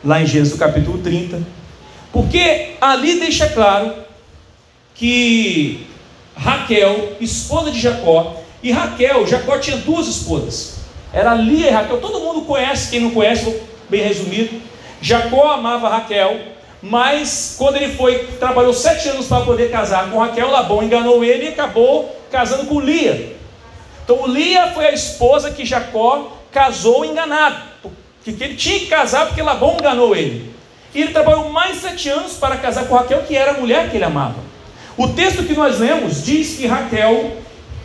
lá 0.05 0.23
em 0.23 0.27
Gênesis 0.27 0.59
capítulo 0.59 0.99
30, 0.99 1.43
porque 2.13 2.77
ali 2.81 3.19
deixa 3.19 3.49
claro 3.49 3.93
que 4.95 5.87
Raquel, 6.37 7.17
esposa 7.21 7.71
de 7.71 7.81
Jacó, 7.81 8.43
e 8.63 8.71
Raquel, 8.73 9.27
Jacó 9.27 9.59
tinha 9.59 9.77
duas 9.77 10.07
esposas, 10.07 10.79
era 11.13 11.35
Lia 11.35 11.69
e 11.69 11.71
Raquel, 11.71 12.01
todo 12.01 12.21
mundo 12.21 12.43
conhece, 12.43 12.91
quem 12.91 13.01
não 13.01 13.11
conhece, 13.11 13.61
bem 13.89 14.03
resumido, 14.03 14.61
Jacó 15.01 15.51
amava 15.51 15.89
Raquel, 15.89 16.39
mas 16.83 17.57
quando 17.59 17.77
ele 17.77 17.95
foi, 17.95 18.19
trabalhou 18.39 18.73
sete 18.73 19.09
anos 19.09 19.27
para 19.27 19.45
poder 19.45 19.71
casar 19.71 20.11
com 20.11 20.19
Raquel, 20.19 20.51
Labão 20.51 20.83
enganou 20.83 21.25
ele 21.25 21.47
e 21.47 21.49
acabou 21.49 22.17
casando 22.31 22.67
com 22.67 22.81
Lia. 22.81 23.37
Então 24.05 24.27
Lia 24.27 24.69
foi 24.69 24.87
a 24.87 24.93
esposa 24.93 25.51
que 25.51 25.65
Jacó 25.65 26.39
casou 26.51 27.05
enganado 27.05 27.69
que 28.35 28.45
ele 28.45 28.57
tinha 28.57 28.81
que 28.81 28.87
casar 28.87 29.27
porque 29.27 29.43
Labão 29.43 29.77
enganou 29.79 30.15
ele. 30.15 30.51
E 30.95 31.03
ele 31.03 31.13
trabalhou 31.13 31.51
mais 31.51 31.79
sete 31.79 32.09
anos 32.09 32.35
para 32.35 32.57
casar 32.57 32.87
com 32.87 32.95
Raquel, 32.95 33.23
que 33.23 33.37
era 33.37 33.53
a 33.53 33.55
mulher 33.55 33.91
que 33.91 33.97
ele 33.97 34.05
amava. 34.05 34.37
O 34.97 35.09
texto 35.09 35.45
que 35.45 35.55
nós 35.55 35.79
lemos 35.79 36.25
diz 36.25 36.57
que 36.57 36.67
Raquel 36.67 37.37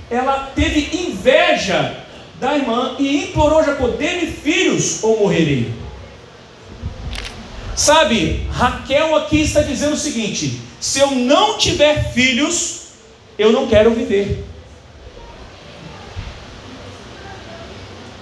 ela 0.09 0.51
teve 0.55 1.07
inveja 1.07 1.95
da 2.39 2.55
irmã 2.55 2.95
e 2.97 3.25
implorou 3.25 3.63
Jacó: 3.63 3.87
dê-me 3.87 4.27
filhos 4.27 5.03
ou 5.03 5.19
morrerei. 5.19 5.71
Sabe, 7.75 8.47
Raquel 8.51 9.15
aqui 9.15 9.41
está 9.41 9.61
dizendo 9.61 9.93
o 9.93 9.97
seguinte: 9.97 10.59
se 10.79 10.99
eu 10.99 11.11
não 11.11 11.57
tiver 11.57 12.13
filhos, 12.13 12.81
eu 13.37 13.51
não 13.51 13.67
quero 13.67 13.91
viver. 13.91 14.45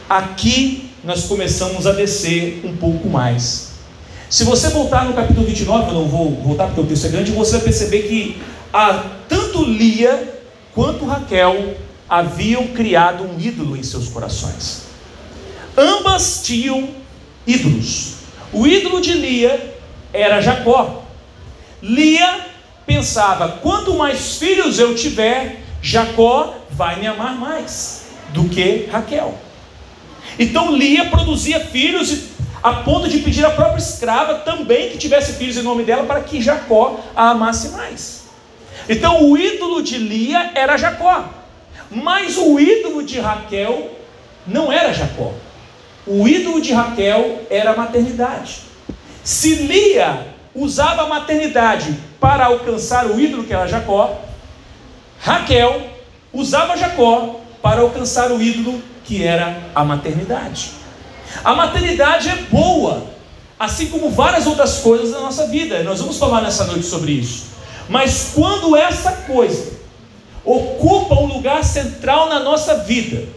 Aqui 0.09 0.89
nós 1.03 1.25
começamos 1.25 1.87
a 1.87 1.93
descer 1.93 2.61
um 2.63 2.75
pouco 2.75 3.09
mais. 3.09 3.71
Se 4.29 4.43
você 4.45 4.69
voltar 4.69 5.05
no 5.05 5.13
capítulo 5.13 5.45
29, 5.45 5.89
eu 5.89 5.93
não 5.93 6.07
vou 6.07 6.31
voltar 6.31 6.67
porque 6.67 6.81
o 6.81 6.85
texto 6.85 7.05
é 7.07 7.09
grande, 7.09 7.31
você 7.31 7.53
vai 7.53 7.61
perceber 7.61 8.03
que 8.03 8.41
a, 8.73 9.03
tanto 9.27 9.65
Lia 9.65 10.41
quanto 10.73 11.05
Raquel 11.05 11.75
haviam 12.07 12.67
criado 12.67 13.25
um 13.25 13.39
ídolo 13.39 13.75
em 13.75 13.83
seus 13.83 14.07
corações. 14.07 14.83
Ambas 15.77 16.41
tinham 16.43 16.89
ídolos. 17.45 18.10
O 18.53 18.67
ídolo 18.67 18.99
de 18.99 19.13
Lia 19.13 19.75
era 20.13 20.41
Jacó. 20.41 21.03
Lia 21.81 22.47
pensava: 22.85 23.59
quanto 23.61 23.93
mais 23.93 24.37
filhos 24.37 24.79
eu 24.79 24.93
tiver, 24.95 25.61
Jacó 25.81 26.55
vai 26.71 26.99
me 26.99 27.07
amar 27.07 27.35
mais 27.35 28.07
do 28.29 28.49
que 28.49 28.87
Raquel. 28.91 29.37
Então 30.37 30.75
Lia 30.75 31.05
produzia 31.05 31.59
filhos 31.59 32.31
a 32.61 32.73
ponto 32.73 33.07
de 33.07 33.19
pedir 33.19 33.45
à 33.45 33.49
própria 33.49 33.81
escrava 33.81 34.35
também 34.35 34.89
que 34.89 34.97
tivesse 34.97 35.33
filhos 35.33 35.57
em 35.57 35.63
nome 35.63 35.83
dela 35.83 36.03
para 36.03 36.21
que 36.21 36.41
Jacó 36.41 36.99
a 37.15 37.31
amasse 37.31 37.69
mais. 37.69 38.25
Então 38.87 39.29
o 39.29 39.37
ídolo 39.37 39.81
de 39.81 39.97
Lia 39.97 40.51
era 40.53 40.77
Jacó, 40.77 41.25
mas 41.89 42.37
o 42.37 42.59
ídolo 42.59 43.03
de 43.03 43.19
Raquel 43.19 43.91
não 44.45 44.71
era 44.71 44.93
Jacó. 44.93 45.33
O 46.05 46.27
ídolo 46.27 46.61
de 46.61 46.73
Raquel 46.73 47.45
era 47.49 47.71
a 47.71 47.77
maternidade. 47.77 48.61
Se 49.23 49.55
Lia 49.55 50.27
usava 50.53 51.03
a 51.03 51.07
maternidade 51.07 51.95
para 52.19 52.45
alcançar 52.45 53.07
o 53.07 53.19
ídolo 53.19 53.43
que 53.43 53.53
era 53.53 53.67
Jacó, 53.67 54.19
Raquel 55.19 55.81
usava 56.33 56.75
Jacó 56.75 57.39
para 57.61 57.81
alcançar 57.81 58.31
o 58.31 58.41
ídolo 58.41 58.81
que 59.05 59.23
era 59.23 59.61
a 59.75 59.83
maternidade. 59.83 60.71
A 61.43 61.53
maternidade 61.53 62.29
é 62.29 62.35
boa, 62.49 63.05
assim 63.59 63.87
como 63.87 64.09
várias 64.09 64.47
outras 64.47 64.79
coisas 64.79 65.11
da 65.11 65.19
nossa 65.19 65.47
vida. 65.47 65.83
Nós 65.83 65.99
vamos 65.99 66.17
falar 66.17 66.41
nessa 66.41 66.65
noite 66.65 66.85
sobre 66.85 67.11
isso. 67.13 67.51
Mas 67.87 68.31
quando 68.33 68.75
essa 68.75 69.11
coisa 69.11 69.79
ocupa 70.43 71.15
um 71.15 71.27
lugar 71.27 71.63
central 71.63 72.27
na 72.27 72.39
nossa 72.39 72.77
vida, 72.77 73.27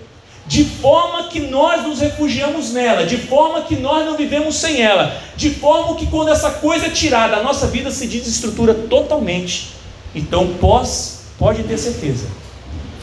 de 0.47 0.65
forma 0.65 1.29
que 1.29 1.41
nós 1.41 1.87
nos 1.87 2.01
refugiamos 2.01 2.73
nela, 2.73 3.07
de 3.07 3.17
forma 3.17 3.63
que 3.63 3.77
nós 3.77 4.05
não 4.05 4.17
vivemos 4.17 4.57
sem 4.57 4.83
ela, 4.83 5.17
de 5.37 5.51
forma 5.51 5.97
que 5.97 6.07
quando 6.07 6.29
essa 6.29 6.51
coisa 6.51 6.87
é 6.87 6.91
tirada, 6.91 7.37
a 7.37 7.43
nossa 7.43 7.67
vida 7.67 7.91
se 7.91 8.07
desestrutura 8.07 8.75
totalmente. 8.75 9.71
Então, 10.15 10.55
pós, 10.61 11.25
pode 11.39 11.63
ter 11.63 11.79
certeza, 11.79 12.27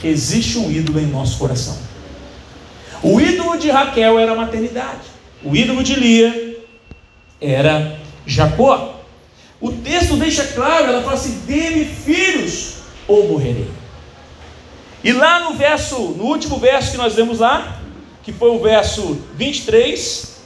existe 0.03 0.57
um 0.59 0.71
ídolo 0.71 0.99
em 0.99 1.07
nosso 1.07 1.37
coração. 1.37 1.77
O 3.01 3.19
ídolo 3.19 3.57
de 3.57 3.71
Raquel 3.71 4.19
era 4.19 4.33
a 4.33 4.35
maternidade, 4.35 5.09
o 5.43 5.55
ídolo 5.55 5.83
de 5.83 5.95
Lia 5.95 6.57
era 7.41 7.99
Jacó. 8.25 9.01
O 9.59 9.71
texto 9.71 10.15
deixa 10.15 10.43
claro, 10.43 10.85
ela 10.85 11.01
fala 11.01 11.15
assim: 11.15 11.41
dê-me 11.47 11.85
filhos 11.85 12.75
ou 13.07 13.27
morrerei. 13.27 13.80
E 15.03 15.11
lá 15.11 15.39
no 15.39 15.55
verso, 15.55 15.97
no 15.97 16.25
último 16.25 16.57
verso 16.57 16.91
que 16.91 16.97
nós 16.97 17.15
vemos 17.15 17.39
lá, 17.39 17.81
que 18.23 18.31
foi 18.31 18.49
o 18.51 18.59
verso 18.59 19.19
23, 19.35 20.41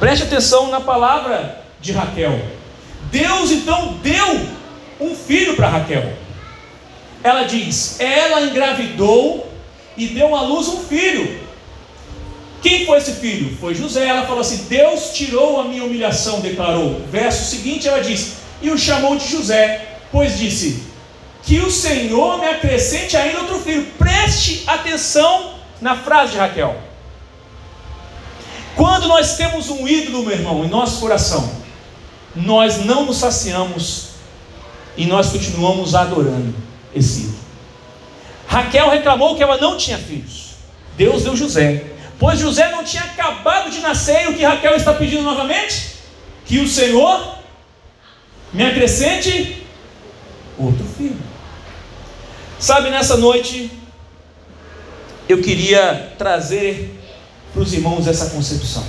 preste 0.00 0.24
atenção 0.24 0.68
na 0.70 0.80
palavra 0.80 1.64
de 1.80 1.92
Raquel. 1.92 2.40
Deus 3.12 3.52
então 3.52 3.98
deu 4.02 4.46
um 5.00 5.14
filho 5.14 5.54
para 5.54 5.68
Raquel. 5.68 6.12
Ela 7.22 7.44
diz: 7.44 8.00
ela 8.00 8.42
engravidou 8.42 9.48
e 9.96 10.08
deu 10.08 10.34
à 10.34 10.42
luz 10.42 10.66
um 10.66 10.80
filho. 10.80 11.40
Quem 12.60 12.84
foi 12.84 12.98
esse 12.98 13.12
filho? 13.12 13.56
Foi 13.56 13.74
José. 13.74 14.06
Ela 14.06 14.26
falou 14.26 14.40
assim: 14.40 14.66
Deus 14.68 15.12
tirou 15.12 15.60
a 15.60 15.64
minha 15.64 15.84
humilhação, 15.84 16.40
declarou. 16.40 17.00
Verso 17.08 17.50
seguinte, 17.50 17.86
ela 17.86 18.00
diz: 18.00 18.38
E 18.60 18.70
o 18.70 18.76
chamou 18.78 19.16
de 19.16 19.28
José, 19.28 19.98
pois 20.10 20.38
disse: 20.38 20.89
que 21.42 21.58
o 21.60 21.70
Senhor 21.70 22.38
me 22.38 22.46
acrescente 22.46 23.16
ainda 23.16 23.40
outro 23.40 23.58
filho. 23.58 23.86
Preste 23.98 24.64
atenção 24.66 25.54
na 25.80 25.96
frase 25.96 26.32
de 26.32 26.38
Raquel. 26.38 26.76
Quando 28.76 29.08
nós 29.08 29.36
temos 29.36 29.68
um 29.68 29.86
ídolo, 29.86 30.24
meu 30.24 30.32
irmão, 30.32 30.64
em 30.64 30.68
nosso 30.68 31.00
coração, 31.00 31.50
nós 32.34 32.84
não 32.84 33.04
nos 33.04 33.18
saciamos 33.18 34.10
e 34.96 35.06
nós 35.06 35.30
continuamos 35.30 35.94
adorando 35.94 36.54
esse 36.94 37.22
ídolo. 37.22 37.38
Raquel 38.46 38.90
reclamou 38.90 39.36
que 39.36 39.42
ela 39.42 39.58
não 39.58 39.76
tinha 39.76 39.98
filhos. 39.98 40.50
Deus 40.96 41.22
deu 41.22 41.36
José. 41.36 41.84
Pois 42.18 42.38
José 42.38 42.70
não 42.70 42.84
tinha 42.84 43.02
acabado 43.02 43.70
de 43.70 43.80
nascer, 43.80 44.24
e 44.24 44.28
o 44.28 44.36
que 44.36 44.44
Raquel 44.44 44.76
está 44.76 44.92
pedindo 44.92 45.22
novamente? 45.22 45.96
Que 46.44 46.58
o 46.58 46.68
Senhor 46.68 47.38
me 48.52 48.64
acrescente 48.64 49.66
outro 50.58 50.84
filho. 50.96 51.29
Sabe, 52.60 52.90
nessa 52.90 53.16
noite, 53.16 53.70
eu 55.26 55.40
queria 55.40 56.12
trazer 56.18 56.94
para 57.54 57.62
os 57.62 57.72
irmãos 57.72 58.06
essa 58.06 58.28
concepção. 58.28 58.84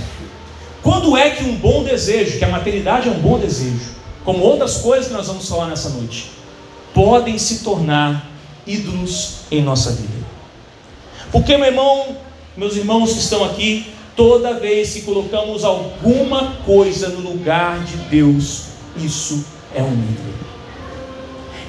Quando 0.82 1.16
é 1.16 1.30
que 1.30 1.42
um 1.42 1.56
bom 1.56 1.82
desejo, 1.82 2.38
que 2.38 2.44
a 2.44 2.50
maternidade 2.50 3.08
é 3.08 3.10
um 3.10 3.20
bom 3.20 3.38
desejo, 3.38 3.92
como 4.26 4.44
outras 4.44 4.76
coisas 4.76 5.06
que 5.06 5.14
nós 5.14 5.26
vamos 5.26 5.48
falar 5.48 5.68
nessa 5.68 5.88
noite, 5.88 6.32
podem 6.92 7.38
se 7.38 7.64
tornar 7.64 8.28
ídolos 8.66 9.36
em 9.50 9.62
nossa 9.62 9.92
vida? 9.92 10.26
Porque, 11.30 11.56
meu 11.56 11.68
irmão, 11.68 12.14
meus 12.54 12.76
irmãos 12.76 13.14
que 13.14 13.20
estão 13.20 13.42
aqui, 13.42 13.86
toda 14.14 14.52
vez 14.60 14.92
que 14.92 15.00
colocamos 15.00 15.64
alguma 15.64 16.56
coisa 16.66 17.08
no 17.08 17.20
lugar 17.20 17.82
de 17.84 17.96
Deus, 18.10 18.64
isso 18.98 19.46
é 19.74 19.82
um 19.82 19.94
ídolo. 19.94 20.41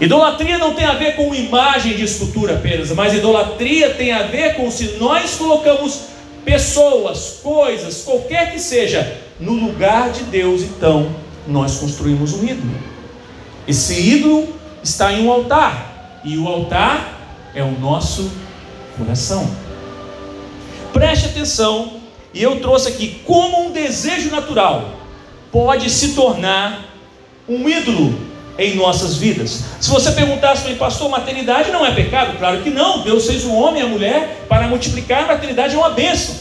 Idolatria 0.03 0.57
não 0.57 0.73
tem 0.73 0.85
a 0.85 0.95
ver 0.95 1.15
com 1.15 1.33
imagem 1.33 1.95
de 1.95 2.03
escultura 2.03 2.55
apenas, 2.55 2.91
mas 2.91 3.13
idolatria 3.13 3.91
tem 3.91 4.11
a 4.11 4.23
ver 4.23 4.55
com 4.55 4.69
se 4.69 4.97
nós 4.99 5.35
colocamos 5.35 6.01
pessoas, 6.43 7.39
coisas, 7.41 8.03
qualquer 8.03 8.51
que 8.51 8.59
seja, 8.59 9.17
no 9.39 9.53
lugar 9.53 10.11
de 10.11 10.23
Deus, 10.23 10.61
então 10.61 11.15
nós 11.47 11.77
construímos 11.77 12.33
um 12.33 12.43
ídolo. 12.43 12.75
Esse 13.65 13.93
ídolo 13.93 14.53
está 14.83 15.13
em 15.13 15.25
um 15.25 15.31
altar, 15.31 16.19
e 16.25 16.37
o 16.37 16.49
altar 16.49 17.19
é 17.55 17.63
o 17.63 17.71
nosso 17.71 18.29
coração. 18.97 19.49
Preste 20.91 21.27
atenção, 21.27 22.01
e 22.33 22.43
eu 22.43 22.59
trouxe 22.59 22.89
aqui 22.89 23.21
como 23.25 23.67
um 23.67 23.71
desejo 23.71 24.29
natural 24.29 24.89
pode 25.49 25.89
se 25.89 26.13
tornar 26.13 26.89
um 27.47 27.69
ídolo 27.69 28.32
em 28.57 28.75
nossas 28.75 29.17
vidas. 29.17 29.63
Se 29.79 29.89
você 29.89 30.11
perguntasse 30.11 30.63
para 30.63 30.75
pastor, 30.75 31.09
maternidade 31.09 31.71
não 31.71 31.85
é 31.85 31.93
pecado? 31.93 32.37
Claro 32.37 32.61
que 32.61 32.69
não. 32.69 33.01
Deus 33.01 33.25
fez 33.25 33.43
o 33.43 33.53
homem 33.53 33.81
e 33.81 33.85
a 33.85 33.89
mulher 33.89 34.45
para 34.47 34.67
multiplicar, 34.67 35.23
a 35.23 35.27
maternidade 35.27 35.75
é 35.75 35.77
uma 35.77 35.89
bênção. 35.89 36.35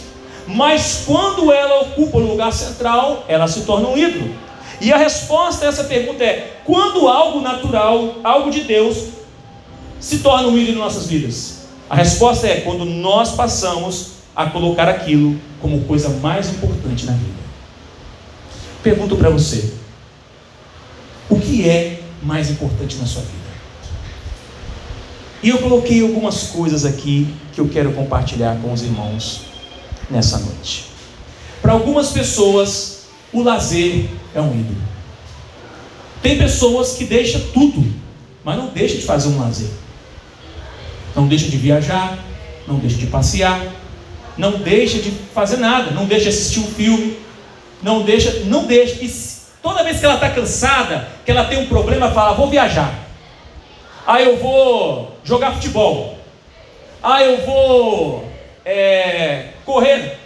Mas 0.46 1.04
quando 1.06 1.52
ela 1.52 1.82
ocupa 1.82 2.18
o 2.18 2.20
lugar 2.20 2.52
central, 2.52 3.24
ela 3.28 3.46
se 3.46 3.62
torna 3.62 3.88
um 3.88 3.96
ídolo. 3.96 4.34
E 4.80 4.92
a 4.92 4.96
resposta 4.96 5.64
a 5.64 5.68
essa 5.68 5.84
pergunta 5.84 6.24
é: 6.24 6.60
quando 6.64 7.08
algo 7.08 7.40
natural, 7.40 8.16
algo 8.24 8.50
de 8.50 8.62
Deus, 8.62 8.96
se 10.00 10.18
torna 10.18 10.48
um 10.48 10.58
ídolo 10.58 10.76
em 10.76 10.80
nossas 10.80 11.06
vidas? 11.06 11.62
A 11.88 11.94
resposta 11.94 12.46
é 12.46 12.60
quando 12.60 12.84
nós 12.84 13.32
passamos 13.32 14.12
a 14.34 14.46
colocar 14.46 14.88
aquilo 14.88 15.38
como 15.60 15.84
coisa 15.84 16.08
mais 16.08 16.50
importante 16.50 17.06
na 17.06 17.12
vida. 17.12 17.42
Pergunto 18.82 19.16
para 19.16 19.30
você: 19.30 19.72
o 21.30 21.38
que 21.38 21.68
é 21.68 22.01
mais 22.22 22.50
importante 22.50 22.96
na 22.96 23.06
sua 23.06 23.22
vida. 23.22 23.42
E 25.42 25.48
eu 25.48 25.58
coloquei 25.58 26.02
algumas 26.02 26.44
coisas 26.44 26.84
aqui 26.84 27.34
que 27.52 27.60
eu 27.60 27.68
quero 27.68 27.92
compartilhar 27.92 28.56
com 28.62 28.72
os 28.72 28.82
irmãos 28.82 29.42
nessa 30.08 30.38
noite. 30.38 30.86
Para 31.60 31.72
algumas 31.72 32.10
pessoas, 32.10 33.06
o 33.32 33.42
lazer 33.42 34.08
é 34.34 34.40
um 34.40 34.52
ídolo. 34.52 34.80
Tem 36.22 36.38
pessoas 36.38 36.92
que 36.92 37.04
deixam 37.04 37.40
tudo, 37.52 37.84
mas 38.44 38.56
não 38.56 38.68
deixam 38.68 38.98
de 38.98 39.04
fazer 39.04 39.28
um 39.28 39.40
lazer. 39.40 39.70
Não 41.16 41.26
deixa 41.26 41.48
de 41.48 41.56
viajar, 41.56 42.18
não 42.66 42.78
deixa 42.78 42.96
de 42.96 43.06
passear, 43.06 43.60
não 44.38 44.52
deixa 44.52 45.00
de 45.00 45.10
fazer 45.10 45.56
nada, 45.56 45.90
não 45.90 46.06
deixa 46.06 46.24
de 46.24 46.28
assistir 46.30 46.60
um 46.60 46.66
filme, 46.66 47.18
não 47.82 48.02
deixa, 48.02 48.44
não 48.44 48.64
deixa. 48.66 49.04
E 49.04 49.08
Toda 49.62 49.84
vez 49.84 50.00
que 50.00 50.04
ela 50.04 50.14
está 50.14 50.28
cansada, 50.30 51.08
que 51.24 51.30
ela 51.30 51.44
tem 51.44 51.58
um 51.58 51.66
problema, 51.66 52.10
fala: 52.10 52.34
vou 52.34 52.50
viajar. 52.50 52.92
Aí 54.06 54.24
eu 54.24 54.36
vou 54.38 55.16
jogar 55.22 55.52
futebol. 55.52 56.18
Aí 57.02 57.32
eu 57.32 57.46
vou 57.46 58.28
é, 58.64 59.50
correr. 59.64 60.18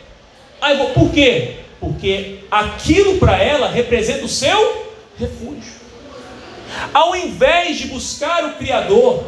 Aí 0.61 0.73
eu 0.73 0.79
vou. 0.79 0.91
Por 0.91 1.11
quê? 1.13 1.57
Porque 1.79 2.39
aquilo 2.51 3.19
para 3.19 3.37
ela 3.37 3.69
representa 3.69 4.25
o 4.25 4.29
seu 4.29 4.87
refúgio. 5.19 5.77
Ao 6.93 7.15
invés 7.15 7.79
de 7.79 7.89
buscar 7.89 8.45
o 8.45 8.55
Criador, 8.55 9.25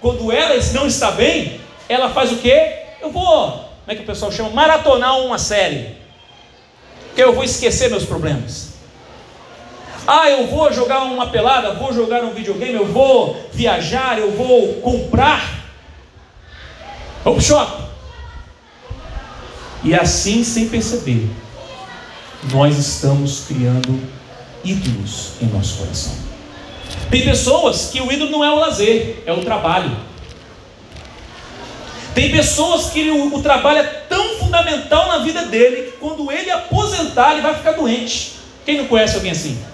quando 0.00 0.32
ela 0.32 0.54
não 0.74 0.86
está 0.86 1.12
bem, 1.12 1.60
ela 1.88 2.10
faz 2.10 2.32
o 2.32 2.36
quê? 2.36 2.80
Eu 3.00 3.10
vou, 3.10 3.50
como 3.50 3.88
é 3.88 3.94
que 3.94 4.02
o 4.02 4.06
pessoal 4.06 4.32
chama? 4.32 4.50
Maratonar 4.50 5.18
uma 5.20 5.38
série. 5.38 5.96
Que 7.14 7.22
eu 7.22 7.32
vou 7.32 7.44
esquecer 7.44 7.90
meus 7.90 8.04
problemas. 8.04 8.71
Ah, 10.06 10.28
eu 10.28 10.46
vou 10.48 10.72
jogar 10.72 11.04
uma 11.04 11.28
pelada, 11.28 11.74
vou 11.74 11.92
jogar 11.92 12.24
um 12.24 12.32
videogame, 12.32 12.74
eu 12.74 12.86
vou 12.86 13.48
viajar, 13.52 14.18
eu 14.18 14.32
vou 14.32 14.74
comprar. 14.74 15.62
Vou 17.22 17.34
pro 17.34 17.42
shopping. 17.42 17.84
E 19.84 19.94
assim, 19.94 20.42
sem 20.42 20.68
perceber, 20.68 21.28
nós 22.52 22.78
estamos 22.78 23.44
criando 23.46 24.00
ídolos 24.64 25.32
em 25.40 25.46
nosso 25.46 25.78
coração. 25.78 26.12
Tem 27.10 27.24
pessoas 27.24 27.90
que 27.92 28.00
o 28.00 28.12
ídolo 28.12 28.30
não 28.30 28.44
é 28.44 28.50
o 28.50 28.56
lazer, 28.56 29.22
é 29.24 29.32
o 29.32 29.42
trabalho. 29.44 29.96
Tem 32.14 32.30
pessoas 32.30 32.90
que 32.90 33.08
o, 33.10 33.34
o 33.34 33.42
trabalho 33.42 33.78
é 33.78 33.84
tão 33.84 34.36
fundamental 34.38 35.08
na 35.08 35.18
vida 35.18 35.46
dele 35.46 35.90
que 35.90 35.98
quando 35.98 36.30
ele 36.30 36.50
aposentar, 36.50 37.32
ele 37.32 37.40
vai 37.40 37.54
ficar 37.54 37.72
doente. 37.72 38.32
Quem 38.64 38.78
não 38.78 38.86
conhece 38.86 39.16
alguém 39.16 39.32
assim? 39.32 39.71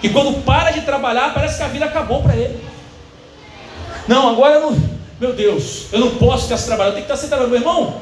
Que 0.00 0.08
quando 0.08 0.42
para 0.44 0.70
de 0.70 0.82
trabalhar, 0.82 1.34
parece 1.34 1.58
que 1.58 1.62
a 1.62 1.68
vida 1.68 1.84
acabou 1.84 2.22
para 2.22 2.36
ele. 2.36 2.60
Não, 4.06 4.28
agora 4.28 4.54
eu 4.54 4.70
não. 4.70 4.98
Meu 5.20 5.32
Deus, 5.32 5.86
eu 5.92 5.98
não 5.98 6.14
posso 6.16 6.46
sem 6.46 6.56
trabalhar, 6.66 6.90
eu 6.90 6.94
tenho 6.94 7.06
que 7.06 7.12
estar 7.12 7.26
trabalho. 7.26 7.50
Meu 7.50 7.58
irmão, 7.58 8.00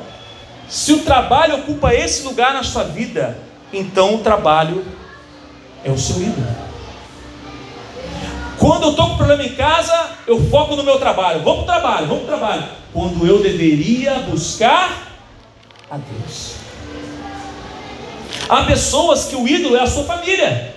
se 0.69 0.93
o 0.93 0.99
trabalho 0.99 1.57
ocupa 1.57 1.95
esse 1.95 2.23
lugar 2.23 2.53
na 2.53 2.63
sua 2.63 2.85
vida, 2.85 3.39
então 3.73 4.17
o 4.17 4.19
trabalho 4.19 4.85
é 5.85 5.91
o 5.91 5.99
seu 5.99 6.21
ídolo. 6.21 6.47
Quando 8.59 8.85
eu 8.85 8.91
estou 8.91 9.11
com 9.11 9.17
problema 9.17 9.45
em 9.45 9.55
casa, 9.55 10.11
eu 10.27 10.43
foco 10.51 10.77
no 10.77 10.83
meu 10.83 10.99
trabalho. 10.99 11.43
Vamos 11.43 11.65
para 11.65 11.79
o 11.79 11.81
trabalho, 11.81 12.07
vamos 12.07 12.25
para 12.25 12.35
o 12.35 12.39
trabalho. 12.39 12.65
Quando 12.93 13.27
eu 13.27 13.43
deveria 13.43 14.15
buscar 14.21 15.07
a 15.91 15.97
Deus. 15.97 16.57
Há 18.49 18.63
pessoas 18.65 19.25
que 19.27 19.37
o 19.37 19.47
ídolo 19.47 19.77
é 19.77 19.83
a 19.83 19.87
sua 19.87 20.05
família. 20.05 20.76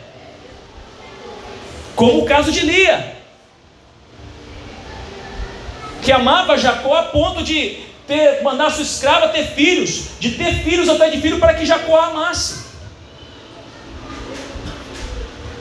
Como 1.99 2.21
o 2.21 2.25
caso 2.25 2.49
de 2.49 2.61
Lia. 2.61 3.13
Que 6.01 6.13
amava 6.13 6.57
Jacó 6.57 6.95
a 6.95 7.03
ponto 7.03 7.43
de 7.43 7.77
ter, 8.07 8.41
mandar 8.41 8.69
sua 8.69 8.83
escrava 8.83 9.27
ter 9.27 9.47
filhos, 9.47 10.11
de 10.17 10.31
ter 10.31 10.63
filhos 10.63 10.87
até 10.87 11.09
de 11.09 11.19
filho 11.19 11.39
para 11.39 11.55
que 11.55 11.65
Jacó 11.65 11.97
a 11.97 12.05
amasse. 12.05 12.67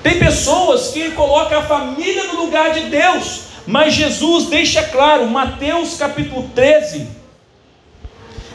Tem 0.01 0.20
pessoas 0.20 0.92
que 0.92 1.11
colocam 1.11 1.59
a 1.59 1.62
família 1.62 2.22
no 2.29 2.44
lugar 2.44 2.72
de 2.72 2.83
Deus, 2.83 3.40
mas 3.66 3.94
Jesus 3.94 4.46
deixa 4.46 4.85
claro, 4.85 5.27
Mateus 5.27 5.96
capítulo 5.96 6.48
13, 6.55 7.09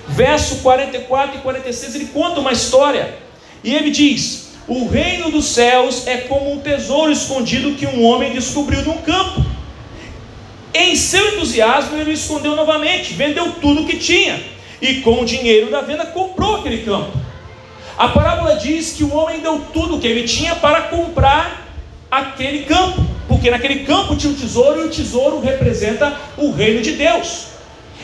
verso 0.08 0.60
44 0.60 1.38
e 1.38 1.42
46, 1.42 1.96
ele 1.96 2.06
conta 2.06 2.40
uma 2.40 2.54
história, 2.54 3.14
e 3.62 3.76
ele 3.76 3.92
diz: 3.92 4.53
O 4.68 4.88
reino 4.88 5.30
dos 5.30 5.46
céus 5.46 6.08
é 6.08 6.18
como 6.18 6.54
um 6.54 6.60
tesouro 6.60 7.12
escondido 7.12 7.76
que 7.76 7.86
um 7.86 8.04
homem 8.06 8.32
descobriu 8.32 8.82
num 8.84 8.98
campo. 9.00 9.46
Em 10.74 10.96
seu 10.96 11.36
entusiasmo, 11.36 11.98
ele 11.98 12.14
escondeu 12.14 12.56
novamente, 12.56 13.14
vendeu 13.14 13.52
tudo 13.62 13.82
o 13.82 13.86
que 13.86 13.98
tinha, 13.98 14.42
e 14.82 15.02
com 15.02 15.22
o 15.22 15.26
dinheiro 15.26 15.70
da 15.70 15.82
venda 15.82 16.06
comprou 16.06 16.56
aquele 16.56 16.84
campo. 16.84 17.12
A 17.98 18.08
parábola 18.08 18.56
diz 18.56 18.94
que 18.94 19.04
o 19.04 19.14
homem 19.14 19.42
deu 19.42 19.60
tudo 19.72 19.98
o 19.98 20.00
que 20.00 20.08
ele 20.08 20.28
tinha 20.28 20.56
para 20.56 20.84
comprar 20.84 21.68
aquele 22.10 22.64
campo, 22.64 23.06
porque 23.28 23.52
naquele 23.52 23.84
campo 23.84 24.16
tinha 24.16 24.32
o 24.32 24.36
um 24.36 24.40
tesouro 24.40 24.82
e 24.82 24.86
o 24.86 24.90
tesouro 24.90 25.40
representa 25.42 26.18
o 26.38 26.52
reino 26.52 26.82
de 26.82 26.94
Deus. 26.94 27.48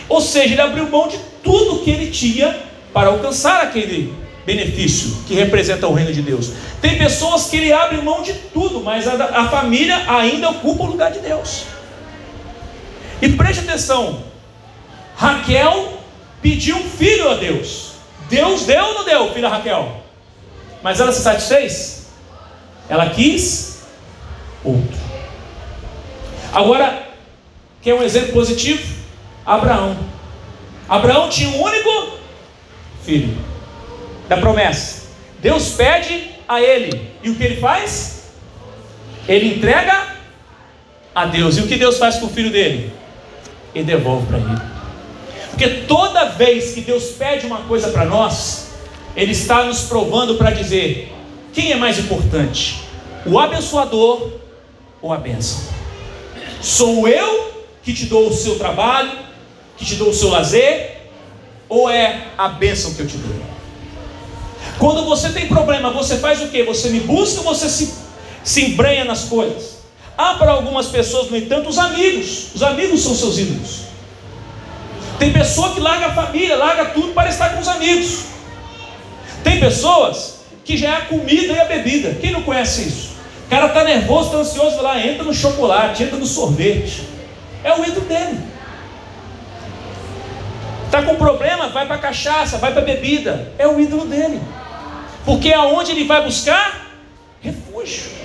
Ou 0.08 0.20
seja, 0.20 0.54
ele 0.54 0.62
abriu 0.62 0.90
mão 0.90 1.08
de 1.08 1.18
tudo 1.42 1.76
o 1.76 1.84
que 1.84 1.90
ele 1.90 2.12
tinha 2.12 2.56
para 2.94 3.10
alcançar 3.10 3.64
aquele 3.64 4.14
benefício 4.50 5.24
que 5.28 5.36
representa 5.36 5.88
o 5.88 5.94
reino 5.94 6.12
de 6.12 6.24
Deus. 6.24 6.52
Tem 6.82 6.98
pessoas 6.98 7.46
que 7.46 7.58
ele 7.58 7.72
abre 7.72 8.02
mão 8.02 8.24
de 8.24 8.34
tudo, 8.34 8.82
mas 8.82 9.08
a, 9.08 9.26
a 9.26 9.48
família 9.48 10.12
ainda 10.12 10.50
ocupa 10.50 10.84
o 10.84 10.88
lugar 10.88 11.12
de 11.12 11.20
Deus. 11.20 11.66
E 13.22 13.30
preste 13.30 13.60
atenção: 13.60 14.24
Raquel 15.16 16.00
pediu 16.42 16.78
um 16.78 16.90
filho 16.90 17.30
a 17.30 17.36
Deus. 17.36 17.92
Deus 18.28 18.66
deu 18.66 18.84
ou 18.84 18.94
não 18.96 19.06
deu, 19.06 19.32
filha 19.34 19.50
Raquel? 19.50 20.04
Mas 20.82 21.00
ela 21.00 21.12
se 21.12 21.22
satisfez? 21.22 22.08
Ela 22.90 23.08
quis 23.12 23.84
outro. 24.64 24.98
Agora, 26.52 27.08
quer 27.84 27.94
um 27.94 28.02
exemplo 28.02 28.34
positivo? 28.34 28.82
Abraão. 29.46 29.96
Abraão 30.88 31.30
tinha 31.30 31.50
um 31.50 31.62
único 31.62 32.18
filho 33.04 33.49
da 34.30 34.38
promessa. 34.38 35.10
Deus 35.42 35.72
pede 35.72 36.32
a 36.48 36.62
ele, 36.62 37.12
e 37.22 37.30
o 37.30 37.36
que 37.36 37.44
ele 37.44 37.60
faz? 37.60 38.30
Ele 39.28 39.56
entrega 39.56 40.08
a 41.14 41.26
Deus. 41.26 41.58
E 41.58 41.62
o 41.62 41.68
que 41.68 41.76
Deus 41.76 41.98
faz 41.98 42.18
com 42.18 42.28
o 42.28 42.30
filho 42.30 42.52
dele? 42.52 42.94
Ele 43.74 43.84
devolve 43.84 44.28
para 44.28 44.38
ele. 44.38 44.62
Porque 45.50 45.68
toda 45.88 46.30
vez 46.30 46.74
que 46.74 46.82
Deus 46.82 47.12
pede 47.12 47.46
uma 47.46 47.60
coisa 47.64 47.90
para 47.90 48.06
nós, 48.06 48.70
Ele 49.16 49.32
está 49.34 49.66
nos 49.66 49.82
provando 49.82 50.36
para 50.36 50.52
dizer: 50.52 51.14
quem 51.52 51.72
é 51.72 51.76
mais 51.76 52.00
importante, 52.00 52.82
o 53.26 53.38
abençoador 53.38 54.32
ou 55.02 55.12
a 55.12 55.18
bênção? 55.18 55.62
Sou 56.62 57.08
eu 57.08 57.54
que 57.84 57.94
te 57.94 58.06
dou 58.06 58.30
o 58.30 58.34
seu 58.34 58.58
trabalho, 58.58 59.12
que 59.78 59.86
te 59.86 59.96
dou 59.96 60.10
o 60.10 60.14
seu 60.14 60.30
lazer, 60.30 60.98
ou 61.68 61.90
é 61.90 62.28
a 62.38 62.48
bênção 62.48 62.94
que 62.94 63.02
eu 63.02 63.08
te 63.08 63.18
dou? 63.18 63.59
Quando 64.80 65.04
você 65.04 65.30
tem 65.30 65.48
problema, 65.48 65.92
você 65.92 66.18
faz 66.18 66.42
o 66.42 66.48
que? 66.48 66.64
Você 66.64 66.90
me 66.90 67.02
busca 67.02 67.40
ou 67.40 67.44
você 67.44 67.70
se, 67.70 67.94
se 68.44 68.66
embrenha 68.66 69.04
nas 69.04 69.26
coisas? 69.26 69.80
Há 70.18 70.36
para 70.36 70.52
algumas 70.52 70.88
pessoas, 70.88 71.30
no 71.30 71.38
entanto, 71.38 71.70
os 71.70 71.78
amigos. 71.78 72.56
Os 72.56 72.64
amigos 72.64 73.02
são 73.02 73.14
seus 73.14 73.38
ídolos. 73.38 73.82
Tem 75.20 75.34
pessoa 75.34 75.74
que 75.74 75.82
larga 75.82 76.08
a 76.08 76.14
família, 76.14 76.56
larga 76.56 76.86
tudo 76.86 77.14
para 77.14 77.30
estar 77.30 77.54
com 77.54 77.60
os 77.60 77.68
amigos. 77.68 78.24
Tem 79.44 79.60
pessoas 79.60 80.40
que 80.64 80.78
já 80.78 80.90
é 80.90 80.98
a 80.98 81.02
comida 81.02 81.54
e 81.54 81.60
a 81.60 81.66
bebida. 81.66 82.16
Quem 82.22 82.32
não 82.32 82.44
conhece 82.44 82.88
isso? 82.88 83.10
O 83.48 83.50
cara 83.50 83.68
está 83.68 83.84
nervoso, 83.84 84.28
está 84.28 84.38
ansioso, 84.38 84.76
vai 84.78 84.84
lá, 84.84 85.06
entra 85.06 85.24
no 85.24 85.34
chocolate, 85.34 86.04
entra 86.04 86.18
no 86.18 86.26
sorvete. 86.26 87.04
É 87.64 87.74
o 87.74 87.84
ídolo 87.84 88.06
dele. 88.06 88.40
Está 90.86 91.04
com 91.04 91.16
problema, 91.16 91.68
vai 91.68 91.86
para 91.86 91.98
cachaça, 91.98 92.58
vai 92.58 92.72
para 92.72 92.82
bebida. 92.82 93.52
É 93.58 93.68
o 93.68 93.80
ídolo 93.80 94.06
dele. 94.06 94.40
Porque 95.26 95.54
aonde 95.54 95.92
ele 95.92 96.06
vai 96.06 96.24
buscar? 96.24 96.88
Refúgio. 97.42 98.20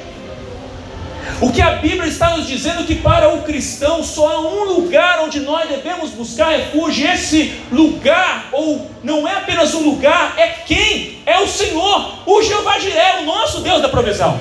O 1.40 1.50
que 1.50 1.60
a 1.60 1.76
Bíblia 1.76 2.06
está 2.06 2.30
nos 2.36 2.46
dizendo 2.46 2.84
que 2.84 2.96
para 2.96 3.28
o 3.34 3.42
cristão 3.42 4.04
só 4.04 4.28
há 4.28 4.40
um 4.40 4.64
lugar 4.64 5.20
onde 5.20 5.40
nós 5.40 5.68
devemos 5.68 6.10
buscar 6.10 6.50
refúgio. 6.50 7.10
Esse 7.10 7.60
lugar, 7.72 8.48
ou 8.52 8.90
não 9.02 9.26
é 9.26 9.34
apenas 9.34 9.74
um 9.74 9.80
lugar, 9.80 10.34
é 10.36 10.48
quem? 10.48 11.22
É 11.26 11.38
o 11.40 11.48
Senhor, 11.48 12.18
o 12.26 12.42
Jeová 12.42 12.78
Jiré, 12.78 13.20
o 13.20 13.24
nosso 13.24 13.60
Deus 13.60 13.82
da 13.82 13.88
provisão. 13.88 14.40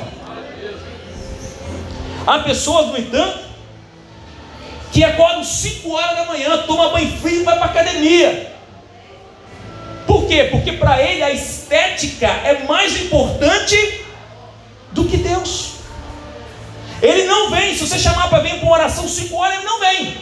Há 2.26 2.40
pessoas, 2.40 2.88
no 2.88 2.98
entanto, 2.98 3.40
que 4.92 5.04
acordam 5.04 5.44
5 5.44 5.90
horas 5.92 6.18
da 6.18 6.26
manhã, 6.26 6.58
toma 6.68 6.90
banho 6.90 7.12
frio 7.18 7.42
e 7.42 7.44
vai 7.44 7.56
para 7.56 7.66
a 7.66 7.70
academia. 7.70 8.54
Quê? 10.34 10.48
Porque 10.50 10.72
para 10.72 11.00
ele 11.00 11.22
a 11.22 11.30
estética 11.30 12.26
é 12.26 12.64
mais 12.68 13.00
importante 13.00 14.02
do 14.92 15.06
que 15.06 15.18
Deus. 15.18 15.74
Ele 17.04 17.26
não 17.26 17.52
vem. 17.52 17.76
Se 17.76 17.88
você 17.88 18.00
chamar 18.00 18.30
para 18.30 18.40
vir 18.40 18.56
para 18.56 18.64
uma 18.64 18.72
oração 18.72 19.08
5 19.08 19.36
horas, 19.36 19.58
ele 19.58 19.66
não 19.66 19.80
vem. 19.80 20.18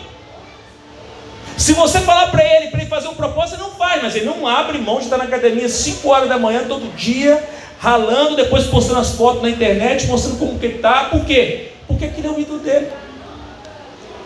Se 1.57 1.71
você 1.71 2.01
falar 2.01 2.27
para 2.27 2.43
ele, 2.43 2.67
para 2.67 2.81
ele 2.81 2.89
fazer 2.89 3.07
um 3.07 3.13
propósito, 3.13 3.55
ele 3.55 3.63
não 3.63 3.71
faz, 3.75 4.03
mas 4.03 4.13
ele 4.13 4.25
não 4.25 4.45
abre 4.45 4.79
mão 4.79 4.97
de 4.97 5.05
estar 5.05 5.17
na 5.17 5.23
academia 5.23 5.69
5 5.69 6.05
horas 6.09 6.27
da 6.27 6.37
manhã 6.37 6.65
todo 6.67 6.93
dia, 6.93 7.41
ralando, 7.79 8.35
depois 8.35 8.65
postando 8.65 8.99
as 8.99 9.11
fotos 9.11 9.41
na 9.41 9.49
internet, 9.49 10.07
mostrando 10.07 10.39
como 10.39 10.59
que 10.59 10.65
está. 10.65 11.05
Por 11.05 11.23
quê? 11.23 11.69
Porque 11.87 12.03
aquele 12.03 12.27
é 12.27 12.31
o 12.31 12.37
ídolo 12.37 12.59
dele. 12.59 12.89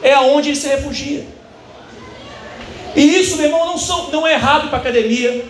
É 0.01 0.13
aonde 0.13 0.49
ele 0.49 0.55
se 0.55 0.67
refugia. 0.67 1.25
E 2.95 3.19
isso, 3.19 3.35
meu 3.35 3.45
irmão, 3.45 3.67
não, 3.67 3.77
são, 3.77 4.09
não 4.09 4.25
é 4.25 4.33
errado 4.33 4.69
para 4.69 4.79
academia, 4.79 5.45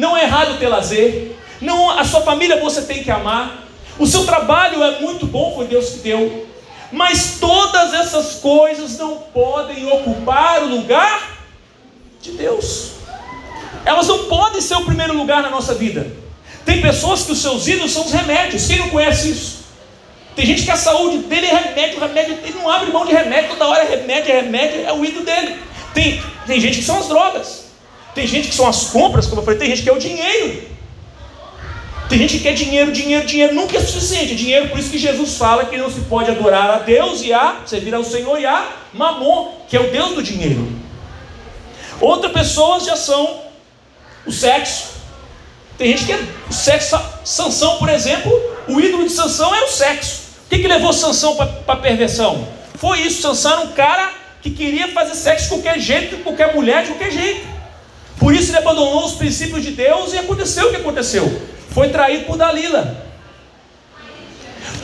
não 0.00 0.16
é 0.16 0.24
errado 0.24 0.58
ter 0.58 0.66
lazer, 0.66 1.32
não, 1.60 1.90
a 1.90 2.04
sua 2.04 2.22
família 2.22 2.58
você 2.58 2.82
tem 2.82 3.04
que 3.04 3.10
amar, 3.10 3.68
o 3.98 4.06
seu 4.06 4.24
trabalho 4.24 4.82
é 4.82 4.98
muito 4.98 5.26
bom, 5.26 5.54
foi 5.54 5.66
Deus 5.66 5.90
que 5.90 5.98
deu. 5.98 6.48
Mas 6.90 7.36
todas 7.38 7.92
essas 7.92 8.36
coisas 8.36 8.96
não 8.98 9.18
podem 9.18 9.86
ocupar 9.92 10.62
o 10.62 10.68
lugar 10.68 11.38
de 12.20 12.32
Deus. 12.32 12.92
Elas 13.84 14.08
não 14.08 14.24
podem 14.24 14.60
ser 14.60 14.76
o 14.76 14.84
primeiro 14.84 15.14
lugar 15.16 15.42
na 15.42 15.50
nossa 15.50 15.74
vida. 15.74 16.10
Tem 16.64 16.80
pessoas 16.80 17.22
que 17.24 17.32
os 17.32 17.42
seus 17.42 17.68
ídolos 17.68 17.92
são 17.92 18.04
os 18.04 18.12
remédios. 18.12 18.66
Quem 18.66 18.78
não 18.78 18.88
conhece 18.88 19.30
isso? 19.30 19.60
Tem 20.34 20.46
gente 20.46 20.64
que 20.64 20.70
a 20.70 20.76
saúde 20.76 21.18
dele 21.18 21.46
é 21.46 21.54
remédio, 21.54 22.00
remédio, 22.00 22.38
ele 22.42 22.58
não 22.58 22.70
abre 22.70 22.90
mão 22.90 23.04
de 23.04 23.12
remédio, 23.12 23.50
toda 23.50 23.68
hora 23.68 23.84
é 23.84 23.96
remédio, 23.96 24.32
é 24.32 24.40
remédio, 24.40 24.86
é 24.86 24.92
o 24.92 25.04
ídolo 25.04 25.24
dele. 25.24 25.56
Tem, 25.92 26.22
tem 26.46 26.58
gente 26.58 26.78
que 26.78 26.84
são 26.84 26.98
as 26.98 27.08
drogas. 27.08 27.59
Tem 28.14 28.26
gente 28.26 28.48
que 28.48 28.54
são 28.54 28.66
as 28.66 28.90
compras, 28.90 29.26
como 29.26 29.40
eu 29.40 29.44
falei, 29.44 29.58
tem 29.58 29.68
gente 29.68 29.82
que 29.82 29.88
é 29.88 29.92
o 29.92 29.98
dinheiro. 29.98 30.70
Tem 32.08 32.18
gente 32.18 32.38
que 32.38 32.42
quer 32.42 32.54
dinheiro, 32.54 32.90
dinheiro, 32.90 33.24
dinheiro, 33.24 33.54
nunca 33.54 33.76
é 33.76 33.80
suficiente. 33.80 34.34
Dinheiro, 34.34 34.68
por 34.68 34.80
isso 34.80 34.90
que 34.90 34.98
Jesus 34.98 35.36
fala 35.36 35.66
que 35.66 35.76
não 35.76 35.88
se 35.88 36.00
pode 36.00 36.28
adorar 36.28 36.68
a 36.68 36.78
Deus 36.78 37.22
e 37.22 37.32
a 37.32 37.60
servir 37.64 37.94
ao 37.94 38.02
Senhor 38.02 38.36
e 38.40 38.44
a 38.44 38.66
Mamon, 38.92 39.52
que 39.68 39.76
é 39.76 39.80
o 39.80 39.92
Deus 39.92 40.14
do 40.16 40.22
dinheiro. 40.22 40.68
Outras 42.00 42.32
pessoas 42.32 42.84
já 42.84 42.96
são 42.96 43.42
o 44.26 44.32
sexo. 44.32 44.88
Tem 45.78 45.96
gente 45.96 46.04
que 46.04 46.12
é 46.12 46.20
o 46.48 46.52
sexo. 46.52 46.98
Sansão, 47.24 47.78
por 47.78 47.88
exemplo, 47.88 48.32
o 48.66 48.80
ídolo 48.80 49.04
de 49.04 49.12
Sansão 49.12 49.54
é 49.54 49.62
o 49.62 49.68
sexo. 49.68 50.22
O 50.46 50.48
que, 50.50 50.58
que 50.58 50.66
levou 50.66 50.92
Sansão 50.92 51.36
para 51.36 51.48
a 51.68 51.76
perversão? 51.76 52.48
Foi 52.74 53.02
isso. 53.02 53.22
Sansão 53.22 53.52
era 53.52 53.60
um 53.60 53.72
cara 53.72 54.12
que 54.42 54.50
queria 54.50 54.88
fazer 54.88 55.14
sexo 55.14 55.44
de 55.44 55.50
qualquer 55.50 55.78
jeito, 55.78 56.16
com 56.16 56.22
qualquer 56.24 56.56
mulher, 56.56 56.82
de 56.82 56.88
qualquer 56.88 57.12
jeito. 57.12 57.59
Por 58.20 58.34
isso 58.34 58.50
ele 58.50 58.58
abandonou 58.58 59.06
os 59.06 59.14
princípios 59.14 59.64
de 59.64 59.70
Deus 59.70 60.12
e 60.12 60.18
aconteceu 60.18 60.68
o 60.68 60.70
que 60.70 60.76
aconteceu. 60.76 61.40
Foi 61.70 61.88
traído 61.88 62.26
por 62.26 62.36
Dalila. 62.36 63.08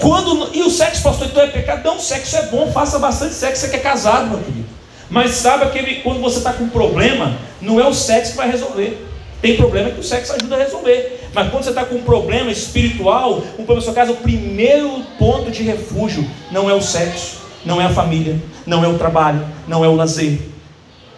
Quando, 0.00 0.50
e 0.54 0.62
o 0.62 0.70
sexo, 0.70 1.02
pastor, 1.02 1.26
então 1.26 1.42
é 1.42 1.48
pecado? 1.48 1.84
Não, 1.84 2.00
sexo 2.00 2.34
é 2.34 2.46
bom, 2.46 2.72
faça 2.72 2.98
bastante 2.98 3.34
sexo, 3.34 3.60
você 3.60 3.68
que 3.68 3.76
é 3.76 3.80
casado, 3.80 4.30
meu 4.30 4.38
querido. 4.38 4.66
Mas 5.10 5.32
sabe 5.32 5.64
aquele, 5.64 5.96
quando 5.96 6.20
você 6.20 6.38
está 6.38 6.54
com 6.54 6.66
problema, 6.68 7.36
não 7.60 7.78
é 7.78 7.86
o 7.86 7.92
sexo 7.92 8.32
que 8.32 8.38
vai 8.38 8.50
resolver. 8.50 9.06
Tem 9.42 9.54
problema 9.56 9.90
que 9.90 10.00
o 10.00 10.02
sexo 10.02 10.32
ajuda 10.32 10.56
a 10.56 10.58
resolver. 10.58 11.28
Mas 11.34 11.50
quando 11.50 11.64
você 11.64 11.70
está 11.70 11.84
com 11.84 11.96
um 11.96 12.02
problema 12.02 12.50
espiritual, 12.50 13.38
um 13.58 13.64
problema 13.64 13.76
na 13.76 13.82
sua 13.82 13.94
casa, 13.94 14.12
o 14.12 14.16
primeiro 14.16 15.02
ponto 15.18 15.50
de 15.50 15.62
refúgio 15.62 16.26
não 16.50 16.70
é 16.70 16.74
o 16.74 16.80
sexo, 16.80 17.36
não 17.64 17.80
é 17.80 17.84
a 17.84 17.90
família, 17.90 18.40
não 18.64 18.82
é 18.82 18.88
o 18.88 18.96
trabalho, 18.96 19.46
não 19.68 19.84
é 19.84 19.88
o 19.88 19.94
lazer, 19.94 20.40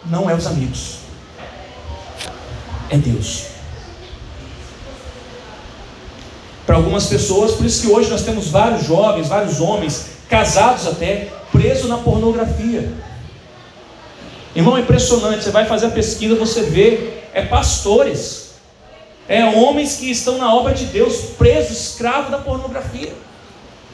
não 0.05 0.29
é 0.29 0.35
os 0.35 0.45
amigos. 0.45 0.98
É 2.89 2.97
Deus. 2.97 3.45
Para 6.65 6.75
algumas 6.75 7.07
pessoas, 7.07 7.53
por 7.53 7.65
isso 7.65 7.81
que 7.81 7.91
hoje 7.91 8.09
nós 8.09 8.23
temos 8.23 8.49
vários 8.49 8.85
jovens, 8.85 9.27
vários 9.27 9.59
homens, 9.59 10.09
casados 10.29 10.85
até, 10.87 11.29
presos 11.51 11.89
na 11.89 11.97
pornografia. 11.97 12.91
Irmão, 14.55 14.77
é 14.77 14.81
impressionante. 14.81 15.43
Você 15.43 15.51
vai 15.51 15.65
fazer 15.65 15.87
a 15.87 15.91
pesquisa, 15.91 16.35
você 16.35 16.61
vê, 16.63 17.21
é 17.33 17.43
pastores, 17.43 18.55
é 19.27 19.45
homens 19.45 19.97
que 19.97 20.09
estão 20.09 20.37
na 20.37 20.53
obra 20.53 20.73
de 20.73 20.85
Deus, 20.85 21.17
presos, 21.37 21.89
escravos 21.89 22.31
da 22.31 22.37
pornografia. 22.37 23.13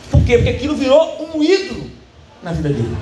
Por 0.10 0.24
quê? 0.24 0.38
Porque 0.38 0.50
aquilo 0.50 0.76
virou 0.76 1.30
um 1.34 1.44
ídolo 1.44 1.90
na 2.42 2.52
vida 2.52 2.70
dele. 2.70 2.98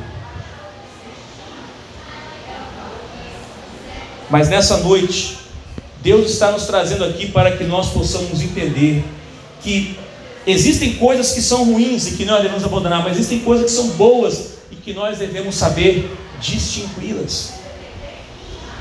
Mas 4.30 4.50
nessa 4.50 4.78
noite, 4.78 5.38
Deus 6.04 6.30
está 6.30 6.52
nos 6.52 6.66
trazendo 6.66 7.06
aqui 7.06 7.28
para 7.28 7.56
que 7.56 7.64
nós 7.64 7.92
possamos 7.92 8.42
entender 8.42 9.06
que 9.62 9.98
existem 10.46 10.96
coisas 10.96 11.32
que 11.32 11.42
são 11.42 11.64
ruins 11.64 12.08
e 12.08 12.12
que 12.18 12.26
nós 12.26 12.42
devemos 12.42 12.62
abandonar, 12.66 13.02
mas 13.02 13.14
existem 13.14 13.40
coisas 13.40 13.68
que 13.68 13.72
são 13.72 13.88
boas 13.92 14.56
e 14.70 14.76
que 14.76 14.94
nós 14.94 15.18
devemos 15.18 15.56
saber 15.56 16.12
distingui-las. 16.42 17.54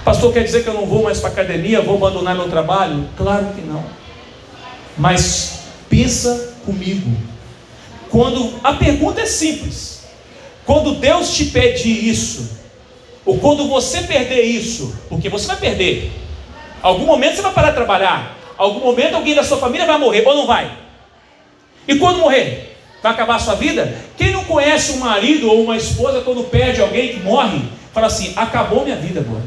Pastor, 0.05 0.33
quer 0.33 0.43
dizer 0.43 0.65
que 0.65 0.69
eu 0.69 0.75
não 0.75 0.85
vou 0.85 1.05
mais 1.05 1.21
para 1.21 1.31
a 1.31 1.33
academia, 1.33 1.81
vou 1.81 1.97
abandonar 1.97 2.35
meu 2.35 2.49
trabalho? 2.49 3.09
Claro 3.17 3.55
que 3.55 3.61
não. 3.61 3.85
Mas 4.99 5.61
pensa 5.89 6.55
comigo. 6.67 7.09
Quando 8.11 8.53
a 8.65 8.73
pergunta 8.73 9.21
é 9.21 9.27
simples. 9.27 10.03
Quando 10.67 10.97
Deus 10.97 11.33
te 11.33 11.47
pedir 11.47 12.09
isso, 12.09 12.51
ou 13.25 13.39
quando 13.39 13.69
você 13.69 14.03
perder 14.03 14.43
isso, 14.43 14.93
porque 15.09 15.29
você 15.29 15.47
vai 15.47 15.57
perder. 15.57 16.11
Algum 16.83 17.07
momento 17.07 17.37
você 17.37 17.42
vai 17.42 17.53
parar 17.53 17.68
de 17.71 17.77
trabalhar. 17.77 18.37
Algum 18.59 18.81
momento 18.81 19.14
alguém 19.14 19.35
da 19.35 19.45
sua 19.45 19.57
família 19.57 19.87
vai 19.87 19.99
morrer 19.99 20.27
ou 20.27 20.35
não 20.35 20.47
vai? 20.47 20.71
E 21.87 21.95
quando 21.97 22.18
morrer? 22.18 22.77
Vai 23.03 23.12
acabar 23.12 23.37
a 23.37 23.38
sua 23.38 23.55
vida? 23.55 23.95
Quem 24.16 24.33
não 24.33 24.45
conhece 24.45 24.92
um 24.92 24.99
marido 24.99 25.49
ou 25.49 25.62
uma 25.62 25.77
esposa 25.77 26.21
quando 26.21 26.45
perde 26.45 26.81
alguém 26.81 27.14
que 27.14 27.21
morre, 27.21 27.62
fala 27.92 28.09
assim: 28.09 28.33
acabou 28.37 28.85
minha 28.85 28.97
vida 28.97 29.21
agora. 29.21 29.45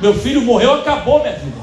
Meu 0.00 0.14
filho 0.14 0.42
morreu, 0.42 0.74
acabou 0.74 1.20
minha 1.20 1.32
vida. 1.32 1.56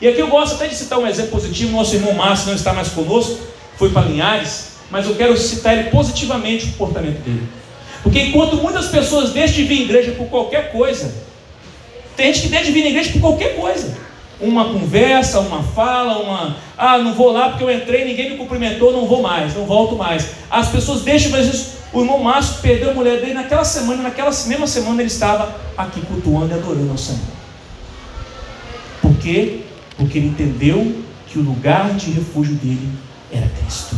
E 0.00 0.08
aqui 0.08 0.20
eu 0.20 0.28
gosto 0.28 0.54
até 0.54 0.66
de 0.66 0.74
citar 0.74 0.98
um 0.98 1.06
exemplo 1.06 1.30
positivo. 1.30 1.72
Nosso 1.72 1.94
irmão 1.94 2.14
Márcio 2.14 2.48
não 2.48 2.54
está 2.54 2.72
mais 2.72 2.88
conosco, 2.88 3.38
foi 3.76 3.90
para 3.90 4.02
Linhares, 4.02 4.72
mas 4.90 5.06
eu 5.06 5.14
quero 5.14 5.36
citar 5.36 5.76
ele 5.76 5.90
positivamente 5.90 6.66
o 6.66 6.72
comportamento 6.72 7.20
dele. 7.22 7.46
Porque 8.02 8.20
enquanto 8.20 8.56
muitas 8.56 8.88
pessoas 8.88 9.30
deixam 9.30 9.56
de 9.56 9.64
vir 9.64 9.80
à 9.80 9.82
igreja 9.84 10.12
por 10.12 10.26
qualquer 10.26 10.72
coisa, 10.72 11.14
tem 12.16 12.26
gente 12.32 12.42
que 12.42 12.48
deixa 12.48 12.66
de 12.66 12.72
vir 12.72 12.84
à 12.84 12.88
igreja 12.88 13.12
por 13.12 13.20
qualquer 13.20 13.56
coisa 13.56 14.11
uma 14.42 14.64
conversa, 14.66 15.40
uma 15.40 15.62
fala, 15.62 16.18
uma. 16.18 16.56
Ah, 16.76 16.98
não 16.98 17.14
vou 17.14 17.32
lá 17.32 17.50
porque 17.50 17.64
eu 17.64 17.70
entrei, 17.70 18.04
ninguém 18.04 18.30
me 18.30 18.36
cumprimentou, 18.36 18.92
não 18.92 19.06
vou 19.06 19.22
mais, 19.22 19.54
não 19.54 19.64
volto 19.64 19.96
mais. 19.96 20.30
As 20.50 20.68
pessoas 20.68 21.02
deixam, 21.02 21.30
mas 21.30 21.46
isso, 21.46 21.76
o 21.92 22.00
irmão 22.00 22.22
Márcio 22.22 22.56
perdeu 22.60 22.90
a 22.90 22.94
mulher 22.94 23.20
dele 23.20 23.34
naquela 23.34 23.64
semana, 23.64 24.02
naquela 24.02 24.30
mesma 24.46 24.66
semana 24.66 25.00
ele 25.00 25.10
estava 25.10 25.54
aqui 25.76 26.00
cultuando 26.00 26.52
e 26.52 26.54
adorando 26.54 26.90
ao 26.90 26.98
Senhor. 26.98 27.20
Por 29.00 29.14
quê? 29.18 29.60
Porque 29.96 30.18
ele 30.18 30.28
entendeu 30.28 31.02
que 31.28 31.38
o 31.38 31.42
lugar 31.42 31.94
de 31.94 32.10
refúgio 32.10 32.54
dele 32.56 32.90
era 33.30 33.48
Cristo. 33.48 33.96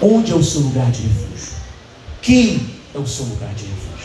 Onde 0.00 0.30
é 0.30 0.34
o 0.34 0.42
seu 0.42 0.60
lugar 0.60 0.90
de 0.90 1.02
refúgio? 1.02 1.56
Quem 2.20 2.60
é 2.94 2.98
o 2.98 3.06
seu 3.06 3.24
lugar 3.24 3.54
de 3.54 3.64
refúgio? 3.64 3.95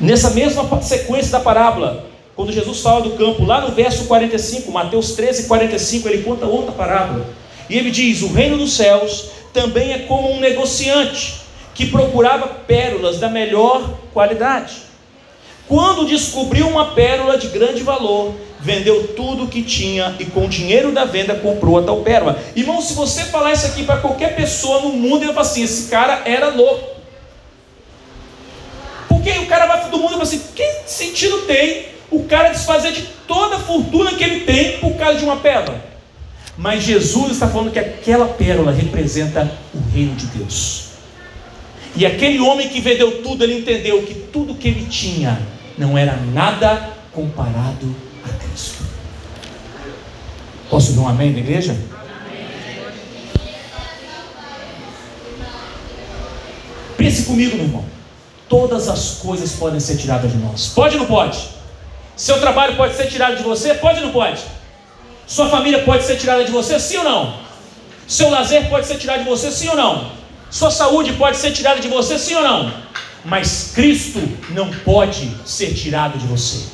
Nessa 0.00 0.30
mesma 0.30 0.82
sequência 0.82 1.32
da 1.32 1.40
parábola, 1.40 2.06
quando 2.34 2.52
Jesus 2.52 2.80
fala 2.80 3.02
do 3.02 3.10
campo, 3.10 3.44
lá 3.44 3.60
no 3.60 3.74
verso 3.74 4.04
45, 4.06 4.70
Mateus 4.72 5.12
13, 5.12 5.46
45, 5.46 6.08
ele 6.08 6.22
conta 6.22 6.46
outra 6.46 6.72
parábola. 6.72 7.26
E 7.70 7.78
ele 7.78 7.90
diz: 7.90 8.22
O 8.22 8.32
reino 8.32 8.58
dos 8.58 8.74
céus 8.74 9.30
também 9.52 9.92
é 9.92 9.98
como 10.00 10.32
um 10.32 10.40
negociante 10.40 11.42
que 11.74 11.86
procurava 11.86 12.46
pérolas 12.46 13.18
da 13.18 13.28
melhor 13.28 13.88
qualidade. 14.12 14.82
Quando 15.66 16.06
descobriu 16.06 16.68
uma 16.68 16.92
pérola 16.92 17.38
de 17.38 17.48
grande 17.48 17.82
valor, 17.82 18.34
vendeu 18.60 19.08
tudo 19.14 19.44
o 19.44 19.48
que 19.48 19.62
tinha 19.62 20.14
e 20.18 20.24
com 20.24 20.44
o 20.44 20.48
dinheiro 20.48 20.92
da 20.92 21.04
venda 21.04 21.34
comprou 21.34 21.78
a 21.78 21.82
tal 21.82 22.00
pérola. 22.00 22.38
Irmão, 22.54 22.82
se 22.82 22.94
você 22.94 23.24
falar 23.24 23.52
isso 23.52 23.66
aqui 23.66 23.82
para 23.82 23.98
qualquer 23.98 24.36
pessoa 24.36 24.80
no 24.80 24.90
mundo, 24.90 25.22
ele 25.22 25.32
fala 25.32 25.46
assim: 25.46 25.62
esse 25.62 25.88
cara 25.88 26.22
era 26.24 26.48
louco. 26.48 26.93
Porque 29.24 29.38
o 29.38 29.46
cara 29.46 29.64
vai 29.64 29.88
do 29.88 29.96
mundo 29.96 30.08
e 30.08 30.10
fala 30.10 30.22
assim: 30.22 30.42
que 30.54 30.82
sentido 30.84 31.46
tem 31.46 31.86
o 32.10 32.24
cara 32.24 32.50
desfazer 32.50 32.92
de 32.92 33.02
toda 33.26 33.56
a 33.56 33.58
fortuna 33.58 34.12
que 34.12 34.22
ele 34.22 34.40
tem 34.40 34.78
por 34.78 34.94
causa 34.96 35.18
de 35.18 35.24
uma 35.24 35.36
pérola? 35.36 35.82
Mas 36.58 36.84
Jesus 36.84 37.32
está 37.32 37.48
falando 37.48 37.72
que 37.72 37.78
aquela 37.78 38.28
pérola 38.28 38.70
representa 38.70 39.50
o 39.72 39.78
reino 39.90 40.14
de 40.14 40.26
Deus. 40.26 40.88
E 41.96 42.04
aquele 42.04 42.38
homem 42.38 42.68
que 42.68 42.80
vendeu 42.80 43.22
tudo, 43.22 43.44
ele 43.44 43.60
entendeu 43.60 44.02
que 44.02 44.12
tudo 44.14 44.54
que 44.54 44.68
ele 44.68 44.84
tinha 44.86 45.40
não 45.78 45.96
era 45.96 46.16
nada 46.16 46.90
comparado 47.10 47.96
a 48.24 48.28
Cristo. 48.28 48.84
Posso 50.68 50.92
dar 50.92 51.00
um 51.00 51.08
amém 51.08 51.32
na 51.32 51.38
igreja? 51.38 51.74
Pense 56.98 57.22
comigo, 57.22 57.56
meu 57.56 57.64
irmão 57.64 57.94
todas 58.48 58.88
as 58.88 59.16
coisas 59.22 59.52
podem 59.52 59.80
ser 59.80 59.96
tiradas 59.96 60.30
de 60.30 60.38
nós. 60.38 60.68
Pode 60.68 60.96
ou 60.96 61.02
não 61.02 61.08
pode? 61.08 61.38
Seu 62.16 62.40
trabalho 62.40 62.76
pode 62.76 62.94
ser 62.94 63.06
tirado 63.06 63.36
de 63.36 63.42
você? 63.42 63.74
Pode 63.74 64.00
ou 64.00 64.06
não 64.06 64.12
pode? 64.12 64.40
Sua 65.26 65.48
família 65.48 65.82
pode 65.82 66.04
ser 66.04 66.16
tirada 66.16 66.44
de 66.44 66.50
você? 66.50 66.78
Sim 66.78 66.98
ou 66.98 67.04
não? 67.04 67.34
Seu 68.06 68.30
lazer 68.30 68.68
pode 68.68 68.86
ser 68.86 68.98
tirado 68.98 69.24
de 69.24 69.28
você? 69.28 69.50
Sim 69.50 69.68
ou 69.68 69.76
não? 69.76 70.12
Sua 70.50 70.70
saúde 70.70 71.12
pode 71.14 71.36
ser 71.36 71.50
tirada 71.50 71.80
de 71.80 71.88
você? 71.88 72.18
Sim 72.18 72.34
ou 72.34 72.42
não? 72.42 72.72
Mas 73.24 73.72
Cristo 73.74 74.20
não 74.50 74.70
pode 74.70 75.30
ser 75.44 75.72
tirado 75.74 76.18
de 76.18 76.26
você. 76.26 76.66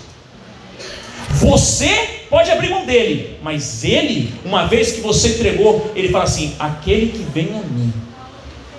Você 1.30 2.24
pode 2.28 2.50
abrir 2.50 2.70
mão 2.70 2.84
dele, 2.84 3.38
mas 3.42 3.84
ele, 3.84 4.34
uma 4.44 4.66
vez 4.66 4.92
que 4.92 5.00
você 5.00 5.28
entregou, 5.28 5.92
ele 5.94 6.08
fala 6.08 6.24
assim: 6.24 6.54
aquele 6.58 7.12
que 7.12 7.22
vem 7.32 7.48
a 7.56 7.62
mim, 7.62 7.92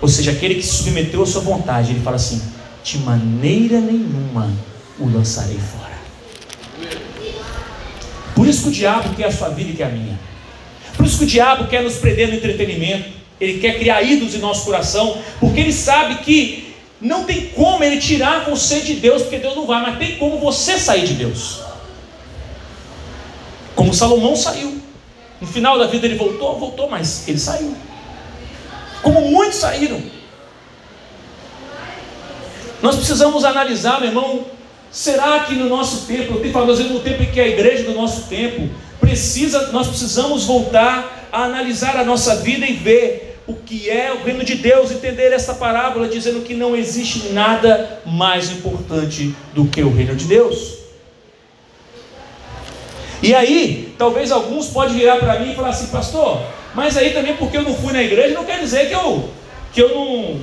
ou 0.01 0.07
seja, 0.07 0.31
aquele 0.31 0.55
que 0.55 0.63
se 0.63 0.83
submeteu 0.83 1.23
à 1.23 1.25
sua 1.25 1.41
vontade, 1.41 1.91
ele 1.91 2.01
fala 2.01 2.17
assim: 2.17 2.41
de 2.83 2.97
maneira 2.99 3.79
nenhuma 3.79 4.51
o 4.99 5.07
lançarei 5.07 5.57
fora. 5.57 5.91
Por 8.35 8.47
isso 8.47 8.63
que 8.63 8.69
o 8.69 8.71
diabo 8.71 9.15
quer 9.15 9.25
a 9.25 9.31
sua 9.31 9.49
vida 9.49 9.69
e 9.71 9.73
quer 9.73 9.85
a 9.85 9.89
minha. 9.89 10.19
Por 10.95 11.05
isso 11.05 11.17
que 11.19 11.23
o 11.25 11.27
diabo 11.27 11.67
quer 11.67 11.83
nos 11.83 11.95
prender 11.95 12.29
no 12.29 12.35
entretenimento. 12.35 13.09
Ele 13.39 13.59
quer 13.59 13.77
criar 13.79 14.01
ídolos 14.01 14.35
em 14.35 14.39
nosso 14.39 14.65
coração, 14.65 15.17
porque 15.39 15.59
ele 15.59 15.73
sabe 15.73 16.15
que 16.23 16.75
não 16.99 17.23
tem 17.23 17.47
como 17.47 17.83
ele 17.83 17.99
tirar 17.99 18.47
você 18.47 18.79
de 18.81 18.95
Deus, 18.95 19.23
porque 19.23 19.39
Deus 19.39 19.55
não 19.55 19.65
vai, 19.65 19.81
mas 19.81 19.97
tem 19.97 20.17
como 20.17 20.37
você 20.37 20.77
sair 20.77 21.05
de 21.05 21.15
Deus. 21.15 21.59
Como 23.75 23.93
Salomão 23.93 24.35
saiu. 24.35 24.79
No 25.39 25.47
final 25.47 25.79
da 25.79 25.87
vida 25.87 26.05
ele 26.05 26.15
voltou, 26.15 26.59
voltou, 26.59 26.87
mas 26.87 27.27
ele 27.27 27.39
saiu. 27.39 27.75
Como 29.01 29.21
muitos 29.31 29.57
saíram. 29.57 29.99
Nós 32.81 32.95
precisamos 32.95 33.45
analisar, 33.45 33.99
meu 33.99 34.09
irmão, 34.09 34.45
será 34.91 35.41
que 35.41 35.53
no 35.53 35.69
nosso 35.69 36.07
tempo, 36.07 36.33
eu 36.33 36.41
tenho 36.41 36.53
falado 36.53 36.75
no 36.85 36.99
tempo 36.99 37.23
em 37.23 37.31
que 37.31 37.39
a 37.39 37.47
igreja 37.47 37.83
do 37.83 37.93
nosso 37.93 38.23
tempo 38.27 38.69
precisa, 38.99 39.71
nós 39.71 39.87
precisamos 39.87 40.45
voltar 40.45 41.29
a 41.31 41.43
analisar 41.43 41.97
a 41.97 42.03
nossa 42.03 42.37
vida 42.37 42.65
e 42.65 42.73
ver 42.73 43.39
o 43.47 43.53
que 43.53 43.89
é 43.89 44.13
o 44.13 44.23
reino 44.23 44.43
de 44.43 44.55
Deus, 44.55 44.91
entender 44.91 45.31
essa 45.33 45.53
parábola 45.53 46.07
dizendo 46.07 46.41
que 46.41 46.53
não 46.53 46.75
existe 46.75 47.29
nada 47.29 48.01
mais 48.05 48.51
importante 48.51 49.35
do 49.53 49.65
que 49.65 49.81
o 49.81 49.93
reino 49.93 50.15
de 50.15 50.25
Deus. 50.25 50.79
E 53.21 53.35
aí, 53.35 53.93
talvez 53.97 54.31
alguns 54.31 54.67
podem 54.67 54.95
virar 54.95 55.17
para 55.17 55.39
mim 55.39 55.51
e 55.51 55.55
falar 55.55 55.69
assim, 55.69 55.87
pastor, 55.87 56.41
mas 56.73 56.97
aí 56.97 57.11
também 57.13 57.35
porque 57.35 57.57
eu 57.57 57.63
não 57.63 57.75
fui 57.75 57.93
na 57.93 58.01
igreja 58.01 58.33
não 58.33 58.45
quer 58.45 58.59
dizer 58.59 58.87
que 58.87 58.95
eu 58.95 59.29
que 59.73 59.81
eu 59.81 59.89
não 59.89 60.41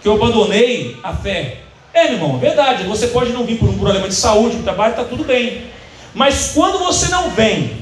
que 0.00 0.08
eu 0.08 0.14
abandonei 0.14 0.96
a 1.02 1.14
fé. 1.14 1.60
É, 1.92 2.04
meu 2.04 2.14
irmão, 2.14 2.36
é 2.36 2.38
verdade. 2.38 2.84
Você 2.84 3.08
pode 3.08 3.32
não 3.32 3.44
vir 3.44 3.58
por 3.58 3.68
um 3.68 3.78
problema 3.78 4.08
de 4.08 4.14
saúde, 4.14 4.56
de 4.56 4.62
trabalho, 4.62 4.92
está 4.92 5.04
tudo 5.04 5.24
bem. 5.24 5.64
Mas 6.14 6.52
quando 6.54 6.78
você 6.78 7.08
não 7.08 7.30
vem 7.30 7.78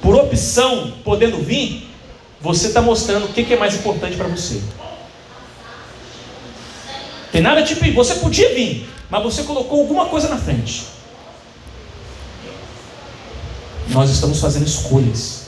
por 0.00 0.14
opção, 0.16 0.92
podendo 1.04 1.38
vir, 1.38 1.88
você 2.40 2.68
está 2.68 2.82
mostrando 2.82 3.26
o 3.26 3.28
que 3.28 3.52
é 3.52 3.56
mais 3.56 3.74
importante 3.74 4.16
para 4.16 4.26
você. 4.26 4.60
Tem 7.30 7.40
nada 7.40 7.62
tipo, 7.62 7.90
você 7.92 8.16
podia 8.16 8.54
vir, 8.54 8.88
mas 9.08 9.22
você 9.22 9.44
colocou 9.44 9.80
alguma 9.80 10.06
coisa 10.06 10.28
na 10.28 10.36
frente. 10.36 10.84
Nós 13.88 14.10
estamos 14.10 14.40
fazendo 14.40 14.66
escolhas. 14.66 15.46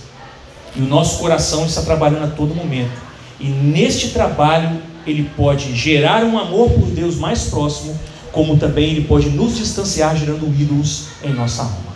E 0.77 0.81
o 0.81 0.87
nosso 0.87 1.19
coração 1.19 1.67
está 1.67 1.83
trabalhando 1.83 2.25
a 2.25 2.29
todo 2.29 2.55
momento. 2.55 3.01
E 3.39 3.49
neste 3.49 4.11
trabalho, 4.11 4.81
ele 5.07 5.31
pode 5.37 5.75
gerar 5.75 6.25
um 6.25 6.39
amor 6.39 6.71
por 6.71 6.91
Deus 6.91 7.17
mais 7.17 7.45
próximo, 7.45 7.99
como 8.33 8.57
também 8.57 8.91
ele 8.91 9.05
pode 9.05 9.29
nos 9.31 9.57
distanciar, 9.57 10.17
gerando 10.17 10.47
ídolos 10.47 11.09
em 11.23 11.33
nossa 11.33 11.63
alma. 11.63 11.95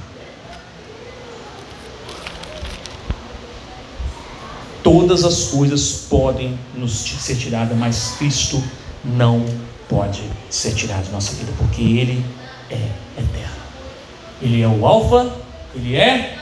Todas 4.83 5.25
as 5.25 5.49
coisas 5.49 6.07
podem 6.09 6.59
nos 6.75 6.93
ser 6.93 7.37
tiradas, 7.37 7.77
mas 7.77 8.15
Cristo 8.19 8.63
não 9.05 9.45
pode 9.89 10.23
ser 10.49 10.75
tirado 10.75 11.07
de 11.07 11.11
nossa 11.11 11.35
vida, 11.35 11.53
porque 11.59 11.83
Ele 11.83 12.25
é 12.71 12.89
eterno. 13.19 13.57
Ele 14.41 14.63
é 14.63 14.69
o 14.69 14.87
Alfa, 14.87 15.33
Ele 15.75 15.97
é 15.97 16.39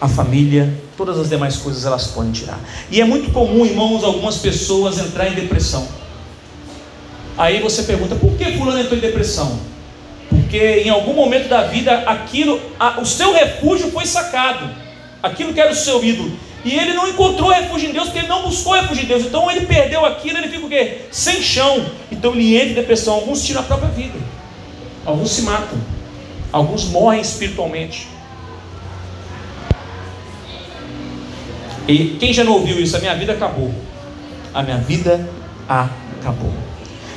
a 0.00 0.08
família, 0.08 0.72
todas 0.96 1.18
as 1.18 1.28
demais 1.28 1.56
coisas 1.56 1.84
elas 1.84 2.08
podem 2.08 2.32
tirar. 2.32 2.58
E 2.90 3.00
é 3.00 3.04
muito 3.04 3.30
comum, 3.32 3.64
irmãos, 3.66 4.02
algumas 4.02 4.38
pessoas 4.38 4.98
entrar 4.98 5.28
em 5.28 5.34
depressão. 5.34 5.86
Aí 7.36 7.60
você 7.60 7.82
pergunta, 7.82 8.14
por 8.14 8.32
que 8.36 8.56
fulano 8.56 8.80
entrou 8.80 8.96
em 8.96 9.00
depressão? 9.00 9.60
Porque 10.28 10.82
em 10.84 10.88
algum 10.88 11.12
momento 11.12 11.48
da 11.48 11.64
vida 11.64 11.98
aquilo, 12.06 12.60
a, 12.80 13.00
o 13.00 13.06
seu 13.06 13.32
refúgio 13.32 13.90
foi 13.90 14.06
sacado. 14.06 14.68
Aquilo 15.22 15.52
que 15.52 15.60
era 15.60 15.70
o 15.70 15.74
seu 15.74 16.02
ídolo. 16.02 16.32
E 16.64 16.74
ele 16.74 16.94
não 16.94 17.06
encontrou 17.06 17.50
refúgio 17.50 17.90
em 17.90 17.92
Deus, 17.92 18.06
porque 18.06 18.20
ele 18.20 18.28
não 18.28 18.42
buscou 18.42 18.72
refúgio 18.74 19.04
em 19.04 19.06
Deus. 19.06 19.24
Então 19.24 19.50
ele 19.50 19.66
perdeu 19.66 20.04
aquilo, 20.04 20.38
ele 20.38 20.48
fica 20.48 20.66
o 20.66 20.68
quê? 20.68 21.02
Sem 21.12 21.42
chão. 21.42 21.84
Então 22.10 22.32
ele 22.32 22.56
entra 22.56 22.70
em 22.70 22.74
depressão. 22.74 23.14
Alguns 23.14 23.44
tiram 23.44 23.60
a 23.60 23.64
própria 23.64 23.90
vida. 23.90 24.18
Alguns 25.04 25.30
se 25.30 25.42
matam. 25.42 25.78
Alguns 26.50 26.84
morrem 26.86 27.20
espiritualmente. 27.20 28.08
E 31.88 32.16
quem 32.18 32.32
já 32.32 32.42
não 32.42 32.52
ouviu 32.52 32.80
isso? 32.80 32.96
A 32.96 33.00
minha 33.00 33.14
vida 33.14 33.32
acabou. 33.32 33.72
A 34.52 34.62
minha 34.62 34.78
vida 34.78 35.28
acabou. 35.68 36.52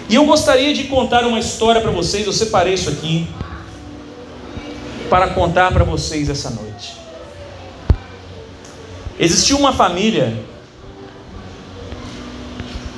E 0.08 0.16
eu 0.16 0.26
gostaria 0.26 0.74
de 0.74 0.86
contar 0.86 1.26
uma 1.26 1.40
história 1.40 1.82
para 1.82 1.92
vocês. 1.92 2.26
Eu 2.26 2.34
separei 2.34 2.74
isso 2.74 2.90
aqui 2.90 3.28
para 5.10 5.30
contar 5.30 5.72
para 5.72 5.84
vocês 5.84 6.30
essa 6.30 6.50
noite. 6.52 6.94
Existiu 9.20 9.58
uma 9.58 9.74
família 9.74 10.34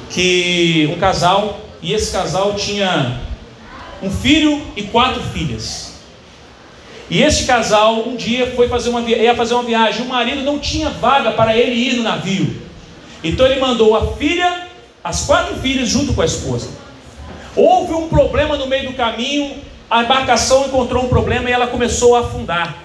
que 0.10 0.90
um 0.94 1.00
casal 1.00 1.60
e 1.82 1.94
esse 1.94 2.12
casal 2.12 2.54
tinha 2.56 3.20
um 4.04 4.12
filho 4.12 4.62
e 4.76 4.84
quatro 4.84 5.22
filhas. 5.22 5.90
E 7.12 7.21
este 7.21 7.43
casal 7.43 8.08
um 8.08 8.15
dia 8.15 8.54
foi 8.56 8.69
fazer 8.69 8.89
uma, 8.89 9.02
ia 9.02 9.36
fazer 9.36 9.54
uma 9.54 9.63
viagem. 9.63 10.06
O 10.06 10.08
marido 10.08 10.43
não 10.43 10.58
tinha 10.58 10.89
vaga 10.89 11.34
para 11.34 11.58
ele 11.58 11.76
ir 11.76 11.97
no 11.97 12.04
navio. 12.04 12.62
Então 13.21 13.45
ele 13.45 13.60
mandou 13.60 13.97
a 13.97 14.15
filha, 14.15 14.67
as 15.04 15.26
quatro 15.26 15.58
filhas, 15.58 15.89
junto 15.89 16.13
com 16.13 16.21
a 16.21 16.26
esposa. 16.26 16.69
Houve 17.54 17.93
um 17.93 18.08
problema 18.08 18.56
no 18.56 18.65
meio 18.65 18.89
do 18.89 18.95
caminho, 18.95 19.58
a 19.89 20.04
embarcação 20.04 20.67
encontrou 20.67 21.04
um 21.04 21.10
problema 21.10 21.50
e 21.50 21.52
ela 21.52 21.67
começou 21.67 22.15
a 22.15 22.21
afundar. 22.21 22.78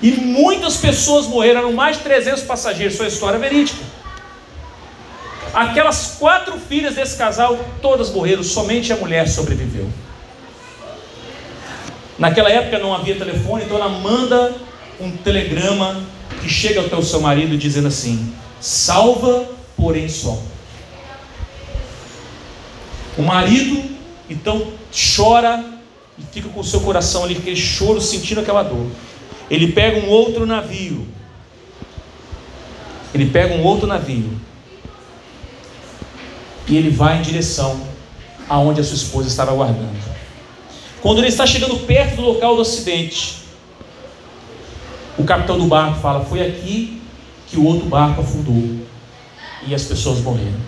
E 0.00 0.12
muitas 0.12 0.76
pessoas 0.76 1.26
morreram, 1.26 1.62
eram 1.62 1.72
mais 1.72 1.96
de 1.96 2.04
300 2.04 2.44
passageiros, 2.44 2.96
foi 2.96 3.06
a 3.06 3.08
história 3.08 3.38
verídica. 3.40 3.82
Aquelas 5.52 6.14
quatro 6.20 6.56
filhas 6.56 6.94
desse 6.94 7.18
casal, 7.18 7.58
todas 7.82 8.10
morreram, 8.10 8.44
somente 8.44 8.92
a 8.92 8.96
mulher 8.96 9.26
sobreviveu. 9.26 9.88
Naquela 12.18 12.50
época 12.50 12.78
não 12.78 12.94
havia 12.94 13.14
telefone, 13.14 13.64
então 13.64 13.76
ela 13.76 13.88
manda 13.88 14.54
um 15.00 15.10
telegrama 15.10 16.02
que 16.40 16.48
chega 16.48 16.80
até 16.80 16.96
o 16.96 17.02
seu 17.02 17.20
marido 17.20 17.56
dizendo 17.56 17.88
assim: 17.88 18.34
salva, 18.60 19.46
porém 19.76 20.08
só. 20.08 20.40
O 23.16 23.22
marido 23.22 23.82
então 24.28 24.72
chora 25.16 25.64
e 26.18 26.22
fica 26.32 26.48
com 26.48 26.60
o 26.60 26.64
seu 26.64 26.80
coração 26.80 27.24
ali, 27.24 27.36
aquele 27.36 27.56
choro, 27.56 28.00
sentindo 28.00 28.40
aquela 28.40 28.62
dor. 28.62 28.86
Ele 29.48 29.72
pega 29.72 30.00
um 30.00 30.08
outro 30.08 30.44
navio. 30.44 31.06
Ele 33.14 33.26
pega 33.30 33.54
um 33.54 33.62
outro 33.62 33.86
navio. 33.86 34.30
E 36.66 36.76
ele 36.76 36.90
vai 36.90 37.18
em 37.18 37.22
direção 37.22 37.80
aonde 38.48 38.80
a 38.80 38.84
sua 38.84 38.96
esposa 38.96 39.28
estava 39.28 39.52
aguardando. 39.52 40.07
Quando 41.00 41.18
ele 41.18 41.28
está 41.28 41.46
chegando 41.46 41.78
perto 41.86 42.16
do 42.16 42.22
local 42.22 42.56
do 42.56 42.62
acidente, 42.62 43.36
o 45.16 45.24
capitão 45.24 45.58
do 45.58 45.66
barco 45.66 46.00
fala: 46.00 46.24
Foi 46.24 46.44
aqui 46.44 47.00
que 47.46 47.56
o 47.56 47.64
outro 47.64 47.86
barco 47.86 48.20
afundou 48.20 48.86
e 49.66 49.74
as 49.74 49.84
pessoas 49.84 50.20
morreram. 50.20 50.60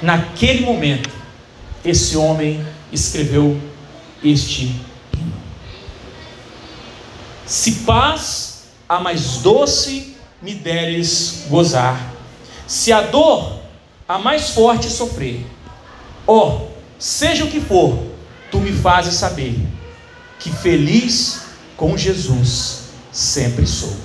Naquele 0.00 0.64
momento, 0.64 1.10
esse 1.84 2.16
homem 2.16 2.64
escreveu 2.90 3.60
este 4.24 4.64
hino: 4.64 5.34
Se 7.44 7.72
paz 7.80 8.68
a 8.88 8.98
mais 8.98 9.38
doce 9.38 10.16
me 10.40 10.54
deres 10.54 11.44
gozar, 11.48 12.14
se 12.66 12.92
a 12.92 13.02
dor 13.02 13.58
a 14.08 14.18
mais 14.18 14.50
forte 14.50 14.88
sofrer, 14.88 15.44
ó, 16.26 16.48
oh, 16.48 16.68
seja 16.98 17.44
o 17.44 17.50
que 17.50 17.60
for, 17.60 18.07
tu 18.50 18.58
me 18.58 18.72
fazes 18.72 19.14
saber 19.14 19.58
que 20.38 20.50
feliz 20.50 21.42
com 21.76 21.96
Jesus 21.96 22.82
sempre 23.12 23.66
sou. 23.66 23.96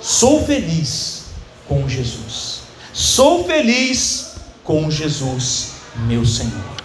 Sou 0.00 0.44
feliz 0.44 1.26
com 1.68 1.88
Jesus. 1.88 2.62
Sou 2.92 3.44
feliz 3.44 4.34
com 4.64 4.90
Jesus, 4.90 5.72
meu 6.06 6.24
Senhor. 6.24 6.82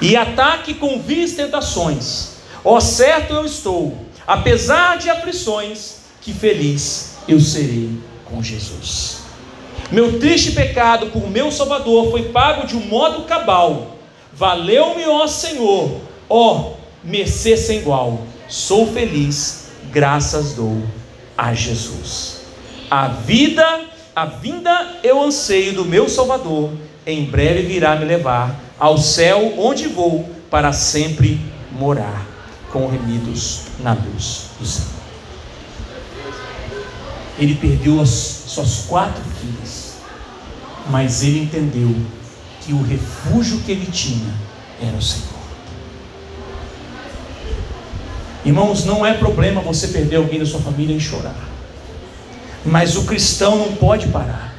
E 0.00 0.16
ataque 0.16 0.74
com 0.74 1.00
vis 1.00 1.34
tentações. 1.34 2.34
Ó 2.64 2.80
certo 2.80 3.34
eu 3.34 3.44
estou, 3.44 4.06
apesar 4.26 4.98
de 4.98 5.10
aflições, 5.10 5.96
que 6.20 6.32
feliz 6.32 7.16
eu 7.28 7.40
serei 7.40 7.90
com 8.24 8.42
Jesus. 8.42 9.18
Meu 9.90 10.18
triste 10.18 10.52
pecado 10.52 11.06
por 11.06 11.30
meu 11.30 11.52
Salvador 11.52 12.10
foi 12.10 12.30
pago 12.30 12.66
de 12.66 12.76
um 12.76 12.86
modo 12.86 13.24
cabal 13.24 13.93
Valeu-me, 14.36 15.04
ó 15.06 15.26
Senhor, 15.26 16.00
ó 16.28 16.72
mercê 17.02 17.56
sem 17.56 17.78
igual. 17.78 18.22
Sou 18.48 18.92
feliz, 18.92 19.68
graças 19.92 20.54
dou 20.54 20.82
a 21.36 21.54
Jesus. 21.54 22.42
A 22.90 23.08
vida, 23.08 23.82
a 24.14 24.26
vinda 24.26 24.98
eu 25.02 25.22
anseio 25.22 25.72
do 25.72 25.84
meu 25.84 26.08
Salvador, 26.08 26.72
em 27.06 27.24
breve 27.24 27.62
virá 27.62 27.96
me 27.96 28.04
levar 28.04 28.60
ao 28.78 28.98
céu 28.98 29.54
onde 29.58 29.86
vou 29.86 30.28
para 30.50 30.72
sempre 30.72 31.40
morar 31.72 32.26
com 32.72 32.88
remidos 32.88 33.62
na 33.80 33.92
luz 33.92 34.46
do 34.58 34.66
Senhor. 34.66 34.90
Ele 37.38 37.54
perdeu 37.54 38.00
as 38.00 38.08
suas 38.08 38.84
quatro 38.86 39.22
filhas, 39.40 39.96
mas 40.90 41.22
ele 41.22 41.40
entendeu 41.40 41.94
que 42.64 42.72
o 42.72 42.82
refúgio 42.82 43.60
que 43.60 43.72
ele 43.72 43.86
tinha 43.90 44.32
era 44.80 44.96
o 44.96 45.02
Senhor. 45.02 45.34
Irmãos, 48.44 48.84
não 48.84 49.04
é 49.04 49.14
problema 49.14 49.60
você 49.60 49.88
perder 49.88 50.16
alguém 50.16 50.38
da 50.38 50.46
sua 50.46 50.60
família 50.60 50.94
e 50.94 51.00
chorar. 51.00 51.36
Mas 52.64 52.96
o 52.96 53.04
cristão 53.04 53.56
não 53.56 53.72
pode 53.74 54.08
parar. 54.08 54.54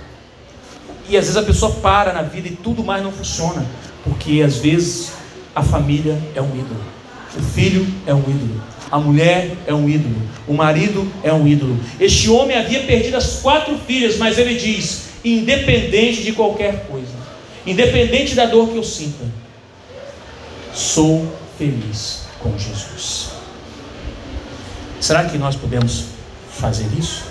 E 1.07 1.15
às 1.15 1.25
vezes 1.25 1.37
a 1.37 1.43
pessoa 1.43 1.71
para 1.71 2.11
na 2.13 2.23
vida 2.23 2.47
e 2.47 2.55
tudo 2.55 2.83
mais 2.83 3.03
não 3.03 3.11
funciona. 3.11 3.65
Porque 4.03 4.41
às 4.41 4.57
vezes 4.57 5.11
a 5.55 5.63
família 5.63 6.19
é 6.35 6.41
um 6.41 6.49
ídolo, 6.49 6.81
o 7.37 7.41
filho 7.41 7.87
é 8.05 8.13
um 8.13 8.19
ídolo, 8.19 8.61
a 8.91 8.99
mulher 8.99 9.55
é 9.65 9.73
um 9.73 9.89
ídolo, 9.89 10.15
o 10.47 10.53
marido 10.53 11.11
é 11.23 11.33
um 11.33 11.47
ídolo. 11.47 11.79
Este 11.99 12.29
homem 12.29 12.57
havia 12.57 12.83
perdido 12.83 13.17
as 13.17 13.39
quatro 13.39 13.77
filhas, 13.79 14.17
mas 14.17 14.37
ele 14.37 14.55
diz: 14.55 15.05
independente 15.23 16.23
de 16.23 16.33
qualquer 16.33 16.85
coisa, 16.87 17.14
independente 17.65 18.35
da 18.35 18.45
dor 18.45 18.69
que 18.69 18.77
eu 18.77 18.83
sinta, 18.83 19.25
sou 20.73 21.25
feliz 21.57 22.23
com 22.39 22.57
Jesus. 22.57 23.29
Será 24.99 25.25
que 25.25 25.37
nós 25.37 25.55
podemos 25.55 26.05
fazer 26.51 26.87
isso? 26.97 27.23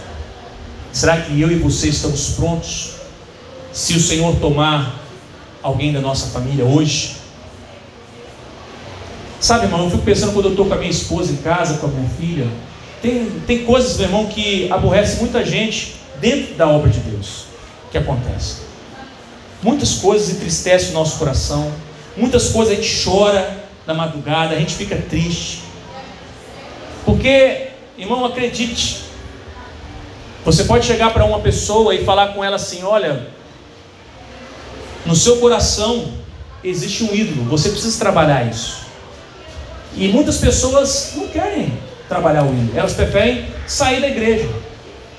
Será 0.92 1.20
que 1.20 1.40
eu 1.40 1.50
e 1.50 1.56
você 1.56 1.88
estamos 1.88 2.30
prontos? 2.30 2.94
Se 3.72 3.94
o 3.94 4.00
Senhor 4.00 4.36
tomar 4.36 5.00
alguém 5.62 5.92
da 5.92 6.00
nossa 6.00 6.26
família 6.28 6.64
hoje, 6.64 7.16
Sabe, 9.44 9.66
irmão, 9.66 9.84
eu 9.84 9.90
fico 9.90 10.02
pensando 10.02 10.32
quando 10.32 10.46
eu 10.46 10.50
estou 10.52 10.64
com 10.64 10.72
a 10.72 10.78
minha 10.78 10.90
esposa 10.90 11.30
em 11.30 11.36
casa, 11.36 11.76
com 11.76 11.86
a 11.86 11.90
minha 11.90 12.08
filha. 12.18 12.48
Tem, 13.02 13.26
tem 13.46 13.62
coisas, 13.66 13.98
meu 13.98 14.06
irmão, 14.06 14.24
que 14.24 14.72
aborrecem 14.72 15.18
muita 15.18 15.44
gente 15.44 15.96
dentro 16.18 16.54
da 16.54 16.66
obra 16.66 16.88
de 16.88 16.98
Deus 17.00 17.44
que 17.92 17.98
acontece. 17.98 18.63
Muitas 19.64 19.94
coisas 19.94 20.28
entristecem 20.28 20.90
o 20.90 20.92
nosso 20.92 21.18
coração. 21.18 21.72
Muitas 22.14 22.50
coisas 22.50 22.74
a 22.74 22.76
gente 22.76 23.02
chora 23.02 23.64
na 23.86 23.94
madrugada, 23.94 24.54
a 24.54 24.58
gente 24.58 24.74
fica 24.74 24.94
triste. 24.94 25.62
Porque, 27.06 27.68
irmão, 27.96 28.26
acredite. 28.26 29.04
Você 30.44 30.64
pode 30.64 30.84
chegar 30.84 31.14
para 31.14 31.24
uma 31.24 31.40
pessoa 31.40 31.94
e 31.94 32.04
falar 32.04 32.34
com 32.34 32.44
ela 32.44 32.56
assim: 32.56 32.82
olha, 32.82 33.26
no 35.06 35.16
seu 35.16 35.38
coração 35.38 36.12
existe 36.62 37.04
um 37.04 37.14
ídolo, 37.14 37.44
você 37.44 37.70
precisa 37.70 37.98
trabalhar 37.98 38.46
isso. 38.46 38.84
E 39.96 40.08
muitas 40.08 40.36
pessoas 40.36 41.12
não 41.16 41.28
querem 41.28 41.72
trabalhar 42.06 42.44
o 42.44 42.52
ídolo, 42.52 42.78
elas 42.78 42.92
preferem 42.92 43.46
sair 43.66 44.02
da 44.02 44.08
igreja, 44.08 44.46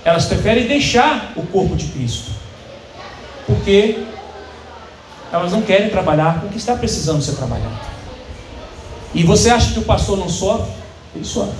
elas 0.04 0.26
preferem 0.26 0.68
deixar 0.68 1.34
o 1.36 1.42
corpo 1.48 1.76
de 1.76 1.88
Cristo, 1.88 2.30
porque 3.48 4.06
elas 5.32 5.52
não 5.52 5.62
querem 5.62 5.90
trabalhar 5.90 6.42
com 6.42 6.48
o 6.48 6.50
que 6.50 6.58
está 6.58 6.76
precisando 6.76 7.22
ser 7.22 7.36
trabalhado. 7.36 7.80
E 9.14 9.24
você 9.24 9.50
acha 9.50 9.74
que 9.74 9.80
o 9.80 9.84
pastor 9.84 10.18
não 10.18 10.30
sofre? 10.30 10.72
Ele 11.16 11.26
sofre. 11.26 11.56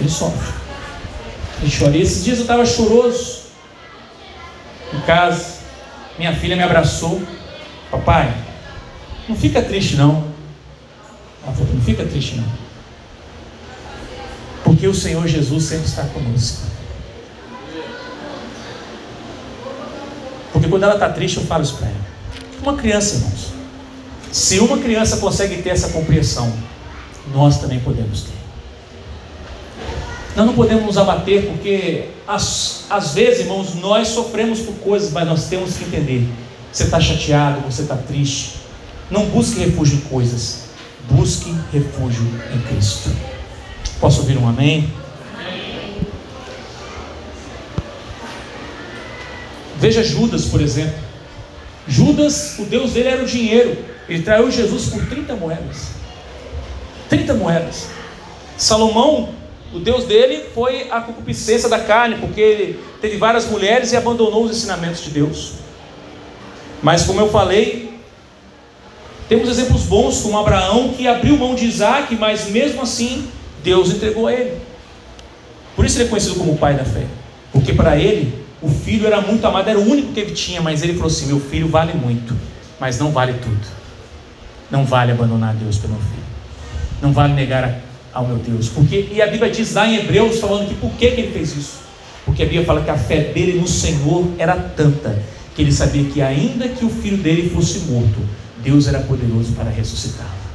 Ele 0.00 0.08
sofre. 0.08 0.54
Ele 1.62 1.70
chora. 1.76 1.96
E 1.96 2.02
esses 2.02 2.24
dias 2.24 2.38
eu 2.38 2.42
estava 2.42 2.66
choroso 2.66 3.42
em 4.92 5.00
casa. 5.02 5.56
Minha 6.18 6.34
filha 6.34 6.56
me 6.56 6.62
abraçou. 6.62 7.20
Papai, 7.90 8.34
não 9.28 9.36
fica 9.36 9.62
triste 9.62 9.96
não. 9.96 10.24
Ela 11.44 11.54
falou: 11.54 11.74
não 11.74 11.80
fica 11.80 12.04
triste 12.04 12.36
não. 12.36 12.66
Porque 14.64 14.86
o 14.86 14.94
Senhor 14.94 15.26
Jesus 15.26 15.64
sempre 15.64 15.86
está 15.86 16.02
conosco. 16.04 16.66
Porque 20.66 20.70
quando 20.70 20.82
ela 20.82 20.94
está 20.94 21.08
triste, 21.08 21.36
eu 21.36 21.44
falo 21.44 21.62
isso 21.62 21.76
para 21.76 21.86
ela. 21.86 21.96
Uma 22.60 22.74
criança, 22.74 23.16
irmãos. 23.16 23.52
Se 24.32 24.58
uma 24.58 24.78
criança 24.78 25.18
consegue 25.18 25.62
ter 25.62 25.70
essa 25.70 25.90
compreensão, 25.90 26.52
nós 27.32 27.60
também 27.60 27.78
podemos 27.78 28.22
ter. 28.22 28.32
Nós 30.34 30.44
não 30.44 30.54
podemos 30.54 30.84
nos 30.84 30.98
abater, 30.98 31.46
porque 31.46 32.08
às, 32.26 32.84
às 32.90 33.14
vezes, 33.14 33.40
irmãos, 33.40 33.76
nós 33.76 34.08
sofremos 34.08 34.60
por 34.60 34.74
coisas, 34.74 35.12
mas 35.12 35.26
nós 35.26 35.44
temos 35.46 35.76
que 35.76 35.84
entender. 35.84 36.28
Você 36.72 36.84
está 36.84 37.00
chateado, 37.00 37.60
você 37.60 37.82
está 37.82 37.96
triste. 37.96 38.56
Não 39.10 39.26
busque 39.26 39.60
refúgio 39.60 39.98
em 39.98 40.00
coisas. 40.00 40.64
Busque 41.08 41.54
refúgio 41.72 42.26
em 42.52 42.60
Cristo. 42.62 43.10
Posso 44.00 44.20
ouvir 44.22 44.36
um 44.36 44.48
amém? 44.48 44.92
Veja 49.78 50.02
Judas, 50.02 50.46
por 50.46 50.60
exemplo. 50.60 50.98
Judas, 51.86 52.58
o 52.58 52.64
Deus 52.64 52.92
dele 52.92 53.08
era 53.08 53.22
o 53.22 53.26
dinheiro. 53.26 53.76
Ele 54.08 54.22
traiu 54.22 54.50
Jesus 54.50 54.88
por 54.88 55.04
30 55.06 55.34
moedas. 55.36 55.90
30 57.08 57.34
moedas. 57.34 57.88
Salomão, 58.56 59.30
o 59.72 59.78
Deus 59.78 60.04
dele 60.04 60.44
foi 60.54 60.88
a 60.90 61.00
concupiscência 61.00 61.68
da 61.68 61.78
carne, 61.78 62.16
porque 62.16 62.40
ele 62.40 62.80
teve 63.00 63.16
várias 63.16 63.46
mulheres 63.46 63.92
e 63.92 63.96
abandonou 63.96 64.44
os 64.44 64.50
ensinamentos 64.50 65.04
de 65.04 65.10
Deus. 65.10 65.54
Mas 66.82 67.04
como 67.04 67.20
eu 67.20 67.30
falei, 67.30 67.98
temos 69.28 69.48
exemplos 69.48 69.82
bons 69.82 70.20
como 70.20 70.38
Abraão 70.38 70.90
que 70.96 71.06
abriu 71.06 71.36
mão 71.36 71.54
de 71.54 71.66
Isaac, 71.66 72.14
mas 72.16 72.48
mesmo 72.48 72.82
assim 72.82 73.28
Deus 73.62 73.90
entregou 73.90 74.28
a 74.28 74.32
ele. 74.32 74.58
Por 75.74 75.84
isso 75.84 75.98
ele 75.98 76.04
é 76.04 76.08
conhecido 76.08 76.36
como 76.36 76.52
o 76.52 76.58
pai 76.58 76.74
da 76.74 76.84
fé. 76.84 77.04
Porque 77.52 77.72
para 77.72 77.98
ele 77.98 78.45
o 78.60 78.68
filho 78.68 79.06
era 79.06 79.20
muito 79.20 79.46
amado, 79.46 79.68
era 79.68 79.78
o 79.78 79.88
único 79.88 80.12
que 80.12 80.20
ele 80.20 80.32
tinha, 80.32 80.60
mas 80.62 80.82
ele 80.82 80.94
falou 80.94 81.08
assim: 81.08 81.26
meu 81.26 81.40
filho 81.40 81.68
vale 81.68 81.92
muito, 81.92 82.34
mas 82.80 82.98
não 82.98 83.10
vale 83.10 83.34
tudo. 83.34 83.76
Não 84.70 84.84
vale 84.84 85.12
abandonar 85.12 85.54
Deus 85.54 85.78
pelo 85.78 85.94
filho. 85.94 86.26
Não 87.00 87.12
vale 87.12 87.34
negar 87.34 87.80
ao 88.12 88.26
meu 88.26 88.36
Deus. 88.36 88.68
Porque, 88.68 89.08
e 89.12 89.22
a 89.22 89.26
Bíblia 89.26 89.50
diz 89.50 89.74
lá 89.74 89.86
em 89.86 89.96
Hebreus, 89.96 90.40
falando 90.40 90.68
que 90.68 90.74
por 90.74 90.90
que, 90.92 91.10
que 91.10 91.20
ele 91.20 91.32
fez 91.32 91.56
isso? 91.56 91.86
Porque 92.24 92.42
a 92.42 92.46
Bíblia 92.46 92.64
fala 92.64 92.82
que 92.82 92.90
a 92.90 92.96
fé 92.96 93.20
dele 93.32 93.60
no 93.60 93.68
Senhor 93.68 94.26
era 94.38 94.56
tanta, 94.56 95.22
que 95.54 95.62
ele 95.62 95.70
sabia 95.70 96.04
que 96.10 96.20
ainda 96.20 96.68
que 96.68 96.84
o 96.84 96.90
filho 96.90 97.18
dele 97.18 97.48
fosse 97.50 97.80
morto, 97.90 98.18
Deus 98.62 98.88
era 98.88 98.98
poderoso 99.00 99.52
para 99.52 99.70
ressuscitá-lo. 99.70 100.45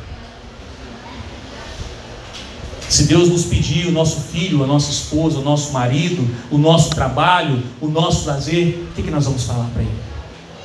Se 2.91 3.05
Deus 3.05 3.29
nos 3.29 3.45
pedir 3.45 3.87
o 3.87 3.91
nosso 3.93 4.19
filho, 4.19 4.61
a 4.61 4.67
nossa 4.67 4.91
esposa, 4.91 5.39
o 5.39 5.41
nosso 5.41 5.71
marido, 5.71 6.27
o 6.51 6.57
nosso 6.57 6.89
trabalho, 6.89 7.63
o 7.79 7.87
nosso 7.87 8.25
prazer, 8.25 8.85
o 8.91 8.93
que, 8.93 9.01
que 9.01 9.09
nós 9.09 9.23
vamos 9.23 9.45
falar 9.45 9.69
para 9.73 9.81
Ele? 9.81 9.97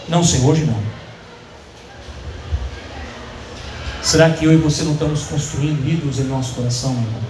Não, 0.09 0.25
Senhor, 0.25 0.51
hoje 0.51 0.65
não. 0.65 0.77
Será 4.03 4.31
que 4.31 4.45
eu 4.45 4.53
e 4.53 4.57
você 4.57 4.83
não 4.83 4.95
estamos 4.95 5.23
construindo 5.23 5.89
ídolos 5.89 6.19
em 6.19 6.25
nosso 6.25 6.55
coração, 6.55 6.95
meu 6.95 7.05
irmão? 7.05 7.23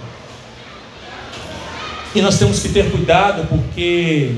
E 2.15 2.21
nós 2.23 2.39
temos 2.39 2.59
que 2.59 2.69
ter 2.69 2.89
cuidado 2.89 3.45
porque 3.47 4.37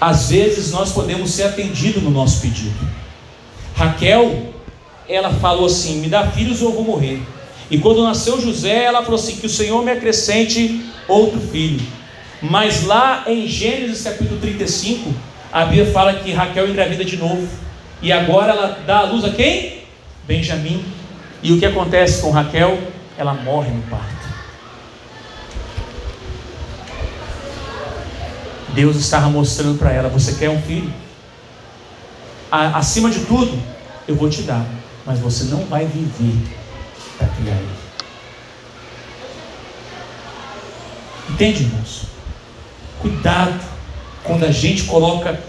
às 0.00 0.28
vezes 0.28 0.70
nós 0.70 0.92
podemos 0.92 1.32
ser 1.32 1.42
atendidos 1.48 2.00
no 2.00 2.12
nosso 2.12 2.40
pedido. 2.40 2.78
Raquel, 3.74 4.51
ela 5.14 5.30
falou 5.30 5.66
assim: 5.66 6.00
Me 6.00 6.08
dá 6.08 6.26
filhos 6.26 6.62
ou 6.62 6.70
eu 6.70 6.74
vou 6.74 6.84
morrer. 6.84 7.22
E 7.70 7.78
quando 7.78 8.02
nasceu 8.02 8.40
José, 8.40 8.84
ela 8.84 9.02
falou 9.02 9.18
assim: 9.18 9.36
Que 9.36 9.46
o 9.46 9.50
Senhor 9.50 9.84
me 9.84 9.90
acrescente 9.90 10.84
outro 11.08 11.40
filho. 11.40 11.80
Mas 12.40 12.84
lá 12.84 13.24
em 13.26 13.46
Gênesis 13.46 14.02
capítulo 14.02 14.40
35, 14.40 15.14
a 15.52 15.64
Bíblia 15.64 15.92
fala 15.92 16.14
que 16.14 16.32
Raquel 16.32 16.68
engravida 16.68 17.04
de 17.04 17.16
novo. 17.16 17.48
E 18.00 18.10
agora 18.10 18.52
ela 18.52 18.78
dá 18.84 18.98
a 18.98 19.04
luz 19.04 19.24
a 19.24 19.30
quem? 19.30 19.84
Benjamim. 20.26 20.84
E 21.42 21.52
o 21.52 21.58
que 21.58 21.66
acontece 21.66 22.20
com 22.20 22.30
Raquel? 22.30 22.78
Ela 23.16 23.34
morre 23.34 23.70
no 23.70 23.82
parto. 23.82 24.22
Deus 28.74 28.96
estava 28.96 29.28
mostrando 29.28 29.78
para 29.78 29.92
ela: 29.92 30.08
Você 30.08 30.34
quer 30.34 30.50
um 30.50 30.60
filho? 30.60 30.92
Acima 32.50 33.08
de 33.08 33.20
tudo, 33.20 33.58
eu 34.06 34.14
vou 34.14 34.28
te 34.28 34.42
dar, 34.42 34.66
mas 35.04 35.18
você 35.18 35.44
não 35.44 35.64
vai 35.64 35.86
viver 35.86 36.36
para 37.18 37.28
criar 37.28 37.54
ele. 37.54 37.82
Entende, 41.30 41.64
irmãos? 41.64 42.02
Cuidado 43.00 43.60
quando 44.22 44.44
a 44.44 44.50
gente 44.50 44.84
coloca 44.84 45.40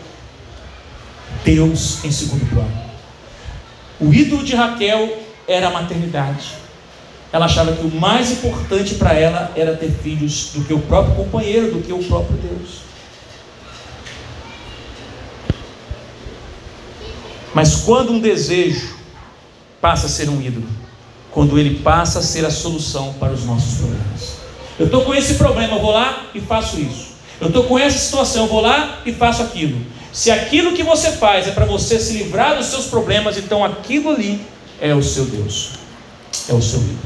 Deus 1.43 2.04
em 2.04 2.12
segundo 2.12 2.49
plano. 2.49 2.84
O 3.99 4.14
ídolo 4.14 4.43
de 4.43 4.56
Raquel 4.56 5.22
era 5.47 5.68
a 5.68 5.72
maternidade. 5.72 6.64
Ela 7.32 7.45
achava 7.45 7.74
que 7.74 7.86
o 7.86 7.91
mais 7.99 8.32
importante 8.32 8.95
para 8.95 9.14
ela 9.14 9.51
era 9.56 9.76
ter 9.76 9.91
filhos 9.91 10.51
do 10.54 10.64
que 10.64 10.74
o 10.74 10.80
próprio 10.80 11.16
companheiro, 11.16 11.72
do 11.72 11.82
que 11.82 11.91
o 11.91 12.04
próprio 12.04 12.38
Deus. 12.38 12.84
Mas 17.54 17.76
quando 17.78 18.12
um 18.12 18.20
desejo 18.20 19.03
passa 19.84 20.05
a 20.05 20.09
ser 20.09 20.29
um 20.29 20.41
ídolo, 20.41 20.65
quando 21.29 21.59
ele 21.59 21.81
passa 21.81 22.19
a 22.19 22.21
ser 22.21 22.45
a 22.45 22.49
solução 22.49 23.11
para 23.19 23.34
os 23.34 23.43
nossos 23.43 23.79
problemas. 23.79 24.38
Eu 24.79 24.86
estou 24.86 25.01
com 25.03 25.13
esse 25.13 25.34
problema, 25.34 25.75
eu 25.75 25.81
vou 25.81 25.91
lá 25.91 26.27
e 26.34 26.39
faço 26.39 26.79
isso. 26.79 27.07
Eu 27.41 27.47
estou 27.47 27.65
com 27.65 27.77
essa 27.77 27.97
situação, 27.97 28.43
eu 28.43 28.49
vou 28.49 28.61
lá 28.61 29.01
e 29.05 29.11
faço 29.11 29.41
aquilo. 29.41 29.86
Se 30.13 30.31
aquilo 30.31 30.71
que 30.71 30.84
você 30.84 31.11
faz 31.11 31.49
é 31.49 31.51
para 31.51 31.65
você 31.65 31.99
se 31.99 32.13
livrar 32.13 32.55
dos 32.55 32.67
seus 32.67 32.86
problemas, 32.86 33.38
então 33.38 33.61
aquilo 33.61 34.11
ali 34.11 34.39
é 34.79 34.95
o 34.95 35.03
seu 35.03 35.25
Deus, 35.25 35.71
é 36.47 36.53
o 36.53 36.61
seu 36.61 36.79
ídolo. 36.79 36.99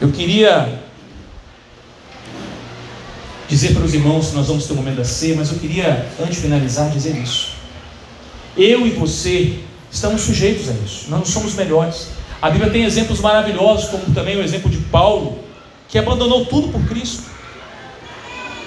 Eu 0.00 0.12
queria 0.12 0.82
dizer 3.48 3.74
para 3.74 3.82
os 3.82 3.92
irmãos 3.92 4.28
que 4.28 4.36
nós 4.36 4.46
vamos 4.46 4.68
ter 4.68 4.72
um 4.72 4.76
momento 4.76 4.98
da 4.98 5.04
ceia, 5.04 5.34
mas 5.34 5.50
eu 5.50 5.58
queria, 5.58 6.08
antes 6.20 6.36
de 6.36 6.42
finalizar, 6.42 6.88
dizer 6.90 7.16
isso. 7.16 7.57
Eu 8.58 8.84
e 8.84 8.90
você 8.90 9.60
estamos 9.88 10.22
sujeitos 10.22 10.68
a 10.68 10.72
isso, 10.72 11.08
nós 11.08 11.20
não 11.20 11.24
somos 11.24 11.54
melhores. 11.54 12.08
A 12.42 12.50
Bíblia 12.50 12.72
tem 12.72 12.84
exemplos 12.84 13.20
maravilhosos, 13.20 13.88
como 13.88 14.12
também 14.12 14.36
o 14.36 14.42
exemplo 14.42 14.68
de 14.68 14.78
Paulo, 14.78 15.38
que 15.88 15.96
abandonou 15.96 16.44
tudo 16.46 16.68
por 16.68 16.84
Cristo. 16.88 17.22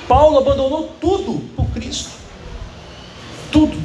Paulo 0.08 0.38
abandonou 0.38 0.96
tudo 1.00 1.42
por 1.56 1.66
Cristo. 1.72 2.10
Tudo. 3.52 3.78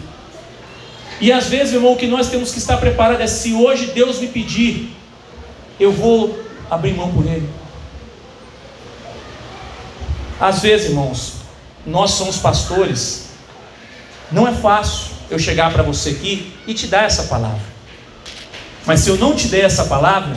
E 1.20 1.32
às 1.32 1.48
vezes, 1.48 1.72
meu 1.72 1.80
irmão, 1.80 1.94
o 1.94 1.96
que 1.96 2.06
nós 2.06 2.28
temos 2.28 2.52
que 2.52 2.58
estar 2.58 2.76
preparados 2.76 3.22
é 3.22 3.26
se 3.26 3.52
hoje 3.52 3.86
Deus 3.86 4.20
me 4.20 4.28
pedir, 4.28 4.94
eu 5.78 5.90
vou 5.90 6.38
abrir 6.70 6.94
mão 6.94 7.12
por 7.12 7.26
Ele. 7.26 7.48
Às 10.38 10.60
vezes, 10.60 10.90
irmãos, 10.90 11.34
nós 11.84 12.12
somos 12.12 12.38
pastores, 12.38 13.30
não 14.30 14.46
é 14.46 14.52
fácil 14.52 15.15
eu 15.30 15.38
chegar 15.38 15.72
para 15.72 15.82
você 15.82 16.10
aqui 16.10 16.52
e 16.66 16.74
te 16.74 16.86
dar 16.86 17.04
essa 17.04 17.24
palavra. 17.24 17.76
Mas 18.84 19.00
se 19.00 19.10
eu 19.10 19.16
não 19.16 19.34
te 19.34 19.48
der 19.48 19.64
essa 19.64 19.84
palavra, 19.86 20.36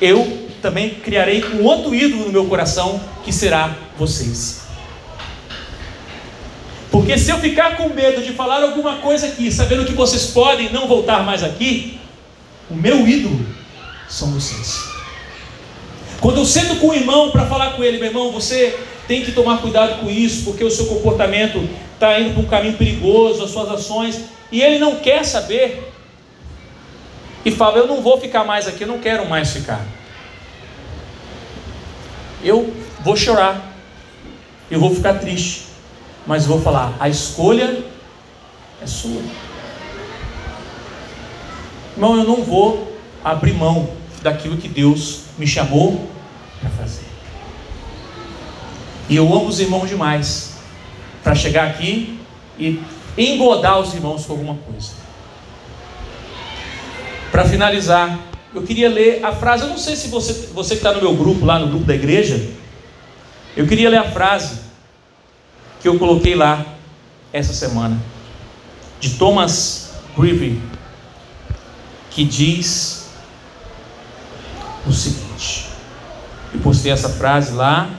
eu 0.00 0.48
também 0.60 0.90
criarei 0.90 1.44
um 1.44 1.62
outro 1.62 1.94
ídolo 1.94 2.26
no 2.26 2.32
meu 2.32 2.46
coração, 2.46 3.00
que 3.24 3.32
será 3.32 3.76
vocês. 3.96 4.62
Porque 6.90 7.16
se 7.16 7.30
eu 7.30 7.38
ficar 7.38 7.76
com 7.76 7.90
medo 7.90 8.22
de 8.22 8.32
falar 8.32 8.62
alguma 8.62 8.96
coisa 8.96 9.26
aqui, 9.26 9.52
sabendo 9.52 9.84
que 9.84 9.92
vocês 9.92 10.26
podem 10.26 10.72
não 10.72 10.88
voltar 10.88 11.22
mais 11.22 11.44
aqui, 11.44 12.00
o 12.68 12.74
meu 12.74 13.06
ídolo 13.06 13.46
são 14.08 14.32
vocês. 14.32 14.88
Quando 16.20 16.38
eu 16.38 16.44
sento 16.44 16.76
com 16.76 16.88
o 16.88 16.94
irmão 16.94 17.30
para 17.30 17.46
falar 17.46 17.72
com 17.72 17.84
ele, 17.84 17.98
meu 17.98 18.08
irmão, 18.08 18.32
você 18.32 18.76
tem 19.06 19.24
que 19.24 19.32
tomar 19.32 19.58
cuidado 19.58 20.00
com 20.00 20.10
isso, 20.10 20.44
porque 20.44 20.64
o 20.64 20.70
seu 20.70 20.86
comportamento 20.86 21.68
está 21.98 22.20
indo 22.20 22.34
para 22.34 22.42
um 22.42 22.46
caminho 22.46 22.76
perigoso, 22.78 23.42
as 23.42 23.50
suas 23.50 23.68
ações, 23.68 24.24
e 24.52 24.62
ele 24.62 24.78
não 24.78 24.96
quer 24.96 25.24
saber, 25.24 25.92
e 27.44 27.50
fala: 27.50 27.78
Eu 27.78 27.88
não 27.88 28.00
vou 28.00 28.20
ficar 28.20 28.44
mais 28.44 28.68
aqui, 28.68 28.82
eu 28.82 28.88
não 28.88 29.00
quero 29.00 29.28
mais 29.28 29.52
ficar. 29.52 29.84
Eu 32.42 32.72
vou 33.00 33.16
chorar, 33.16 33.74
eu 34.70 34.78
vou 34.78 34.94
ficar 34.94 35.14
triste, 35.14 35.64
mas 36.26 36.46
vou 36.46 36.60
falar: 36.60 36.94
a 37.00 37.08
escolha 37.08 37.84
é 38.80 38.86
sua. 38.86 39.20
Irmão, 41.94 42.16
eu 42.16 42.24
não 42.24 42.44
vou 42.44 42.96
abrir 43.24 43.54
mão 43.54 43.90
daquilo 44.22 44.56
que 44.56 44.68
Deus 44.68 45.22
me 45.36 45.48
chamou 45.48 46.08
para 46.60 46.70
fazer. 46.70 47.08
E 49.08 49.16
eu 49.16 49.26
amo 49.26 49.46
os 49.46 49.58
irmãos 49.58 49.88
demais 49.88 50.57
para 51.22 51.34
chegar 51.34 51.68
aqui 51.68 52.18
e 52.58 52.82
engodar 53.16 53.78
os 53.78 53.94
irmãos 53.94 54.24
com 54.24 54.32
alguma 54.32 54.54
coisa. 54.54 54.92
Para 57.30 57.44
finalizar, 57.44 58.18
eu 58.54 58.62
queria 58.62 58.88
ler 58.88 59.24
a 59.24 59.32
frase. 59.32 59.64
Eu 59.64 59.70
não 59.70 59.78
sei 59.78 59.96
se 59.96 60.08
você, 60.08 60.50
você 60.52 60.70
que 60.70 60.80
está 60.80 60.92
no 60.92 61.00
meu 61.00 61.14
grupo, 61.14 61.44
lá 61.44 61.58
no 61.58 61.68
grupo 61.68 61.84
da 61.84 61.94
igreja, 61.94 62.50
eu 63.56 63.66
queria 63.66 63.90
ler 63.90 63.98
a 63.98 64.10
frase 64.10 64.60
que 65.80 65.88
eu 65.88 65.98
coloquei 65.98 66.34
lá 66.34 66.64
essa 67.32 67.52
semana, 67.52 68.00
de 69.00 69.10
Thomas 69.10 69.92
Grieve, 70.16 70.60
que 72.10 72.24
diz 72.24 73.10
o 74.86 74.92
seguinte. 74.92 75.66
Eu 76.52 76.60
postei 76.60 76.90
essa 76.90 77.08
frase 77.08 77.52
lá 77.52 77.90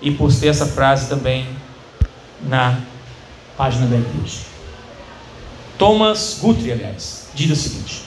e 0.00 0.10
postei 0.10 0.48
essa 0.48 0.66
frase 0.66 1.08
também 1.08 1.57
na 2.42 2.80
página 3.56 3.86
da 3.86 3.96
igreja. 3.96 4.40
Thomas 5.76 6.38
Guthrie, 6.40 6.72
aliás, 6.72 7.28
diz 7.34 7.50
o 7.50 7.56
seguinte: 7.56 8.02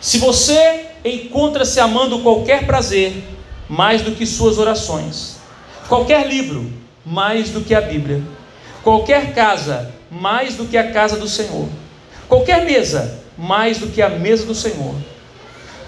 Se 0.00 0.18
você 0.18 0.86
encontra-se 1.04 1.80
amando 1.80 2.20
qualquer 2.20 2.66
prazer 2.66 3.22
mais 3.68 4.02
do 4.02 4.12
que 4.12 4.24
suas 4.24 4.58
orações, 4.58 5.36
qualquer 5.88 6.26
livro 6.26 6.72
mais 7.04 7.50
do 7.50 7.60
que 7.60 7.74
a 7.74 7.80
Bíblia, 7.80 8.22
qualquer 8.82 9.34
casa 9.34 9.92
mais 10.10 10.54
do 10.54 10.66
que 10.66 10.76
a 10.76 10.92
casa 10.92 11.16
do 11.16 11.28
Senhor, 11.28 11.68
qualquer 12.28 12.64
mesa 12.64 13.20
mais 13.36 13.78
do 13.78 13.88
que 13.88 14.00
a 14.00 14.08
mesa 14.08 14.46
do 14.46 14.54
Senhor, 14.54 14.94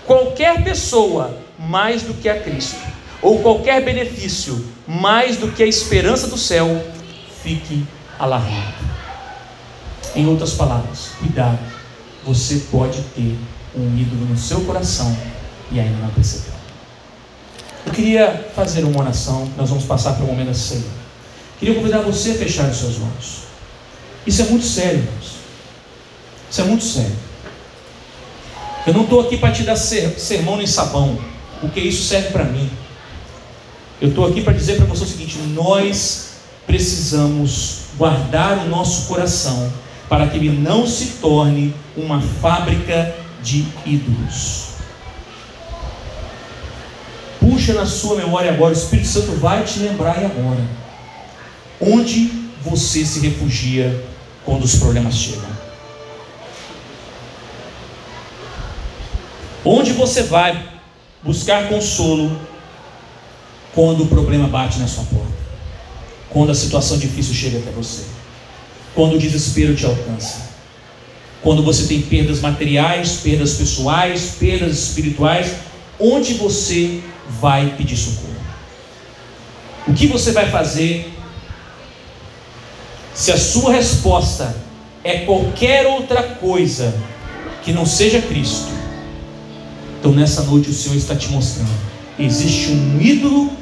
qualquer 0.07 0.64
pessoa 0.64 1.39
mais 1.59 2.03
do 2.03 2.14
que 2.14 2.29
a 2.29 2.41
Cristo, 2.41 2.81
ou 3.22 3.41
qualquer 3.41 3.83
benefício 3.85 4.66
mais 4.87 5.37
do 5.37 5.49
que 5.49 5.62
a 5.62 5.66
esperança 5.66 6.27
do 6.27 6.37
céu, 6.37 6.85
fique 7.45 7.84
alarmado. 8.18 8.74
Em 10.16 10.26
outras 10.26 10.55
palavras, 10.55 11.11
cuidado, 11.18 11.59
você 12.24 12.62
pode 12.70 13.03
ter 13.14 13.38
um 13.76 13.99
ídolo 13.99 14.24
no 14.24 14.38
seu 14.38 14.62
coração 14.62 15.14
e 15.70 15.78
ainda 15.78 15.99
não 15.99 16.11
percebeu. 16.11 16.55
Eu 17.84 17.92
queria 17.92 18.51
fazer 18.57 18.82
uma 18.84 18.99
oração, 18.99 19.49
nós 19.59 19.68
vamos 19.68 19.84
passar 19.84 20.14
para 20.14 20.24
o 20.24 20.26
momento 20.26 20.47
da 20.47 20.55
ceia. 20.55 20.82
Queria 21.59 21.74
convidar 21.74 22.01
você 22.01 22.30
a 22.30 22.34
fechar 22.34 22.70
os 22.70 22.78
seus 22.78 22.97
olhos. 22.97 23.45
Isso 24.26 24.40
é 24.40 24.47
muito 24.47 24.64
sério, 24.64 25.01
irmãos. 25.01 25.34
Isso 26.51 26.61
é 26.61 26.64
muito 26.64 26.84
sério. 26.84 27.16
Eu 28.86 28.95
não 28.95 29.03
estou 29.03 29.20
aqui 29.20 29.36
para 29.36 29.53
te 29.53 29.64
dar 29.64 29.76
sermão 29.76 30.57
nem 30.57 30.66
sabão, 30.66 31.18
porque 31.61 31.80
isso 31.80 32.05
serve 32.05 32.30
para 32.30 32.45
mim. 32.45 32.70
Eu 34.01 34.09
estou 34.09 34.26
aqui 34.26 34.40
para 34.40 34.53
dizer 34.53 34.76
para 34.76 34.86
você 34.86 35.05
o 35.05 35.07
seguinte: 35.07 35.38
nós 35.38 36.24
precisamos 36.67 37.85
guardar 37.97 38.59
o 38.59 38.69
nosso 38.69 39.07
coração 39.07 39.73
para 40.09 40.27
que 40.27 40.37
ele 40.37 40.51
não 40.51 40.87
se 40.87 41.19
torne 41.21 41.75
uma 41.97 42.21
fábrica 42.21 43.15
de 43.43 43.65
ídolos. 43.87 44.75
Puxa 47.41 47.75
na 47.75 47.87
sua 47.87 48.17
memória 48.17 48.53
agora, 48.53 48.75
o 48.75 48.77
Espírito 48.77 49.09
Santo 49.09 49.33
vai 49.33 49.62
te 49.65 49.79
lembrar 49.81 50.19
agora. 50.19 50.65
Onde 51.81 52.31
você 52.62 53.05
se 53.05 53.21
refugia 53.21 54.05
quando 54.45 54.65
os 54.65 54.77
problemas 54.77 55.15
chegam? 55.15 55.55
Onde 59.65 59.93
você 59.93 60.23
vai 60.23 60.62
buscar 61.23 61.69
consolo 61.69 62.39
quando 63.75 64.05
o 64.05 64.07
problema 64.07 64.47
bate 64.47 64.79
na 64.79 64.87
sua 64.87 65.05
porta, 65.05 65.34
quando 66.35 66.51
a 66.51 66.55
situação 66.55 66.99
difícil 66.99 67.32
chega 67.32 67.59
até 67.59 67.70
você, 67.70 68.03
quando 68.93 69.14
o 69.14 69.18
desespero 69.18 69.72
te 69.72 69.87
alcança, 69.87 70.51
quando 71.41 71.62
você 71.62 71.87
tem 71.87 72.03
perdas 72.03 72.41
materiais, 72.41 73.20
perdas 73.22 73.55
pessoais, 73.55 74.32
perdas 74.37 74.76
espirituais, 74.76 75.55
onde 75.99 76.35
você 76.35 77.01
vai 77.41 77.76
pedir 77.76 77.97
socorro? 77.97 78.35
O 79.87 79.95
que 79.95 80.09
você 80.09 80.32
vai 80.32 80.51
fazer 80.51 81.12
se 83.14 83.30
a 83.30 83.39
sua 83.39 83.72
resposta 83.72 84.57
é 85.05 85.18
qualquer 85.18 85.87
outra 85.87 86.20
coisa 86.20 86.93
que 87.62 87.72
não 87.72 87.87
seja 87.87 88.20
Cristo? 88.20 88.72
Então 90.01 90.11
nessa 90.11 90.43
noite 90.43 90.68
o 90.70 90.74
Senhor 90.74 90.97
está 90.97 91.14
te 91.14 91.28
mostrando: 91.28 91.70
existe 92.18 92.70
um 92.70 93.01
ídolo 93.01 93.53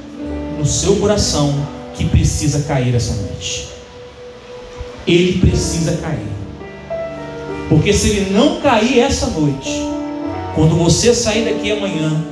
no 0.59 0.64
seu 0.64 0.97
coração 0.97 1.82
que 1.95 2.05
precisa 2.05 2.62
cair 2.62 2.95
essa 2.95 3.14
noite. 3.14 3.68
Ele 5.07 5.40
precisa 5.40 5.97
cair. 5.97 6.32
Porque 7.68 7.93
se 7.93 8.11
ele 8.11 8.30
não 8.30 8.61
cair 8.61 9.01
essa 9.01 9.26
noite, 9.28 9.82
quando 10.55 10.76
você 10.76 11.14
sair 11.14 11.45
daqui 11.45 11.72
amanhã, 11.72 12.24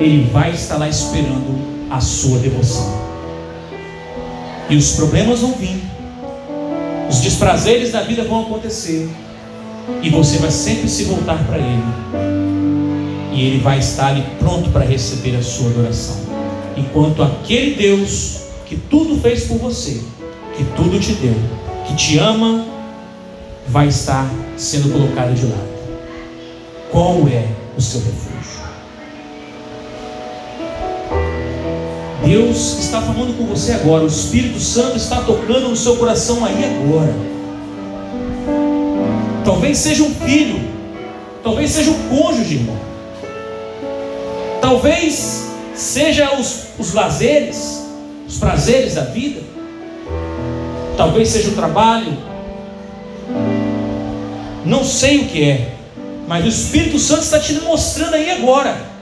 ele 0.00 0.28
vai 0.32 0.52
estar 0.52 0.76
lá 0.76 0.88
esperando 0.88 1.88
a 1.90 2.00
sua 2.00 2.38
devoção. 2.38 3.02
E 4.68 4.76
os 4.76 4.92
problemas 4.92 5.40
vão 5.40 5.52
vir, 5.52 5.80
os 7.08 7.20
desprazeres 7.20 7.92
da 7.92 8.02
vida 8.02 8.24
vão 8.24 8.42
acontecer, 8.42 9.08
e 10.02 10.10
você 10.10 10.38
vai 10.38 10.50
sempre 10.50 10.88
se 10.88 11.04
voltar 11.04 11.38
para 11.46 11.58
Ele, 11.58 11.82
e 13.32 13.42
Ele 13.46 13.58
vai 13.60 13.78
estar 13.78 14.08
ali 14.08 14.24
pronto 14.38 14.70
para 14.70 14.84
receber 14.84 15.36
a 15.36 15.42
sua 15.42 15.70
adoração 15.70 16.24
enquanto 16.76 17.22
aquele 17.22 17.74
Deus 17.74 18.43
que 18.66 18.76
tudo 18.76 19.20
fez 19.20 19.44
por 19.44 19.58
você, 19.58 20.00
que 20.56 20.64
tudo 20.76 20.98
te 20.98 21.12
deu, 21.14 21.34
que 21.86 21.94
te 21.94 22.18
ama, 22.18 22.66
vai 23.68 23.88
estar 23.88 24.30
sendo 24.56 24.92
colocado 24.92 25.34
de 25.34 25.46
lado. 25.46 25.74
Qual 26.90 27.28
é 27.28 27.48
o 27.76 27.80
seu 27.80 28.00
refúgio? 28.00 28.34
Deus 32.24 32.78
está 32.78 33.02
falando 33.02 33.36
com 33.36 33.44
você 33.44 33.72
agora, 33.72 34.04
o 34.04 34.06
Espírito 34.06 34.58
Santo 34.58 34.96
está 34.96 35.20
tocando 35.20 35.68
no 35.68 35.76
seu 35.76 35.96
coração 35.96 36.44
aí 36.44 36.64
agora. 36.64 37.14
Talvez 39.44 39.76
seja 39.78 40.02
um 40.02 40.14
filho, 40.14 40.60
talvez 41.42 41.70
seja 41.70 41.90
um 41.90 42.08
cônjuge, 42.08 42.54
irmão. 42.54 42.78
Talvez 44.60 45.48
seja 45.74 46.34
os, 46.38 46.68
os 46.78 46.94
lazeres, 46.94 47.83
os 48.26 48.38
prazeres 48.38 48.94
da 48.94 49.02
vida, 49.02 49.40
talvez 50.96 51.28
seja 51.28 51.50
o 51.50 51.54
trabalho, 51.54 52.16
não 54.64 54.84
sei 54.84 55.18
o 55.18 55.24
que 55.26 55.44
é, 55.44 55.74
mas 56.26 56.44
o 56.44 56.48
Espírito 56.48 56.98
Santo 56.98 57.22
está 57.22 57.38
te 57.38 57.52
mostrando 57.60 58.14
aí 58.14 58.30
agora. 58.30 58.94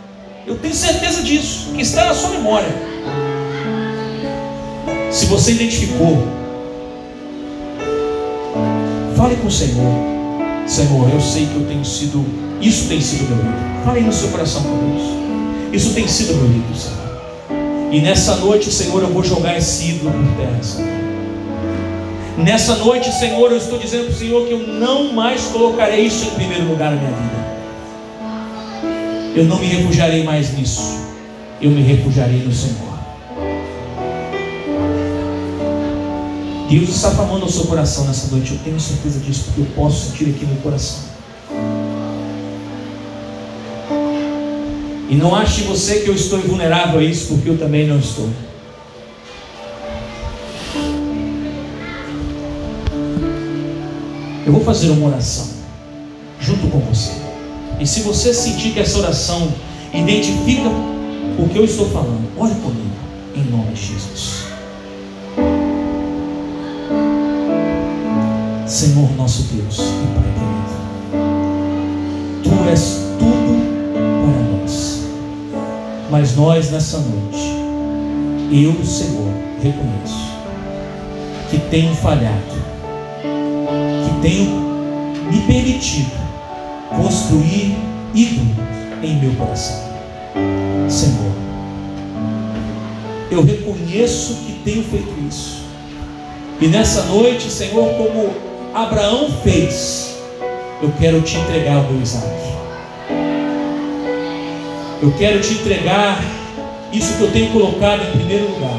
Eu 0.47 0.59
tenho 0.59 0.75
certeza 0.75 1.23
disso, 1.23 1.71
que 1.75 1.83
está 1.83 2.05
na 2.07 2.15
sua 2.15 2.31
memória. 2.31 2.69
Se 5.11 5.27
você 5.27 5.53
identificou, 5.53 6.27
fale 9.17 9.37
com 9.37 9.47
o 9.47 9.51
Senhor. 9.51 10.13
Senhor, 10.67 11.11
eu 11.13 11.21
sei 11.21 11.47
que 11.47 11.55
eu 11.55 11.67
tenho 11.67 11.85
sido, 11.85 12.25
isso 12.61 12.89
tem 12.89 13.01
sido 13.01 13.29
meu 13.29 13.37
livro. 13.37 13.85
Fale 13.85 14.01
no 14.01 14.13
seu 14.13 14.29
coração 14.31 14.63
com 14.63 14.79
Deus. 14.79 15.03
Isso 15.73 15.95
tem 15.95 16.09
sido 16.09 16.35
meu 16.35 16.49
livro, 16.49 16.75
Senhor. 16.75 17.02
E 17.93 18.01
nessa 18.01 18.37
noite, 18.37 18.73
Senhor, 18.73 19.03
eu 19.03 19.09
vou 19.11 19.23
jogar 19.23 19.55
esse 19.59 19.91
ídolo 19.91 20.13
por 20.13 20.37
terra, 20.39 20.63
Senhor. 20.63 20.91
Nessa 22.39 22.77
noite, 22.77 23.13
Senhor, 23.13 23.51
eu 23.51 23.59
estou 23.59 23.79
dizendo 23.79 24.07
para 24.07 24.15
o 24.15 24.19
Senhor 24.19 24.47
que 24.47 24.55
eu 24.55 24.67
não 24.67 25.13
mais 25.13 25.43
colocarei 25.49 26.07
isso 26.07 26.25
em 26.25 26.31
primeiro 26.31 26.71
lugar 26.71 26.93
na 26.93 26.97
minha 26.97 27.11
vida. 27.11 27.43
Eu 29.37 29.45
não 29.45 29.59
me 29.59 29.67
refugiarei 29.67 30.25
mais 30.25 30.57
nisso. 30.57 30.81
Eu 31.61 31.71
me 31.71 31.83
refugiarei 31.83 32.39
no 32.39 32.51
Senhor. 32.51 32.99
Deus 36.71 36.89
está 36.89 37.11
falando 37.11 37.43
ao 37.43 37.49
seu 37.51 37.67
coração 37.67 38.07
nessa 38.07 38.35
noite. 38.35 38.53
Eu 38.53 38.59
tenho 38.65 38.81
certeza 38.81 39.21
disso, 39.21 39.45
porque 39.45 39.61
eu 39.61 39.67
posso 39.77 40.07
sentir 40.07 40.31
aqui 40.31 40.47
no 40.47 40.57
coração. 40.63 41.12
E 45.13 45.15
não 45.15 45.35
ache 45.35 45.61
você 45.65 46.01
que 46.01 46.09
eu 46.09 46.15
estou 46.15 46.39
invulnerável 46.39 46.99
a 46.99 47.05
isso, 47.05 47.35
porque 47.35 47.51
eu 47.51 47.59
também 47.59 47.87
não 47.87 47.99
estou. 47.99 48.31
Eu 54.47 54.53
vou 54.53 54.65
fazer 54.65 54.89
uma 54.89 55.09
oração 55.09 55.49
junto 56.41 56.67
com 56.69 56.79
você. 56.79 57.13
E 57.79 57.87
se 57.87 58.01
você 58.01 58.33
sentir 58.33 58.73
que 58.73 58.81
essa 58.81 59.01
oração 59.01 59.53
identifica 59.93 60.71
o 61.39 61.47
que 61.47 61.59
eu 61.59 61.67
estou 61.67 61.91
falando, 61.91 62.27
ore 62.39 62.55
comigo, 62.55 62.97
em 63.37 63.45
nome 63.51 63.75
de 63.75 63.83
Jesus. 63.83 64.45
Senhor 68.67 69.15
nosso 69.15 69.43
Deus 69.43 69.79
e 69.79 70.07
Pai 70.15 70.25
querido, 70.39 70.73
Tu 72.43 72.71
és 72.71 73.02
Mas 76.23 76.37
nós 76.37 76.71
nessa 76.71 76.99
noite, 76.99 77.37
eu, 78.53 78.87
Senhor, 78.87 79.27
reconheço 79.61 80.31
que 81.51 81.59
tenho 81.69 81.93
falhado, 81.97 82.63
que 84.05 84.21
tenho 84.23 84.49
me 85.29 85.41
permitido 85.41 86.13
construir 86.91 87.77
ídolos 88.15 88.57
em 89.03 89.17
meu 89.17 89.35
coração. 89.35 89.83
Senhor, 90.89 91.33
eu 93.29 93.43
reconheço 93.43 94.35
que 94.47 94.61
tenho 94.65 94.85
feito 94.85 95.13
isso. 95.29 95.65
E 96.61 96.69
nessa 96.69 97.03
noite, 97.07 97.51
Senhor, 97.51 97.95
como 97.95 98.33
Abraão 98.73 99.29
fez, 99.43 100.19
eu 100.81 100.93
quero 101.01 101.21
te 101.23 101.37
entregar 101.37 101.79
o 101.79 101.93
meu 101.93 102.01
Isaac. 102.01 102.52
Eu 105.03 105.13
quero 105.19 105.41
te 105.41 105.55
entregar 105.55 106.23
isso 106.93 107.19
que 107.19 107.23
eu 107.23 107.31
tenho 107.33 107.53
colocado 107.53 108.03
em 108.03 108.11
primeiro 108.13 108.49
lugar. 108.53 108.71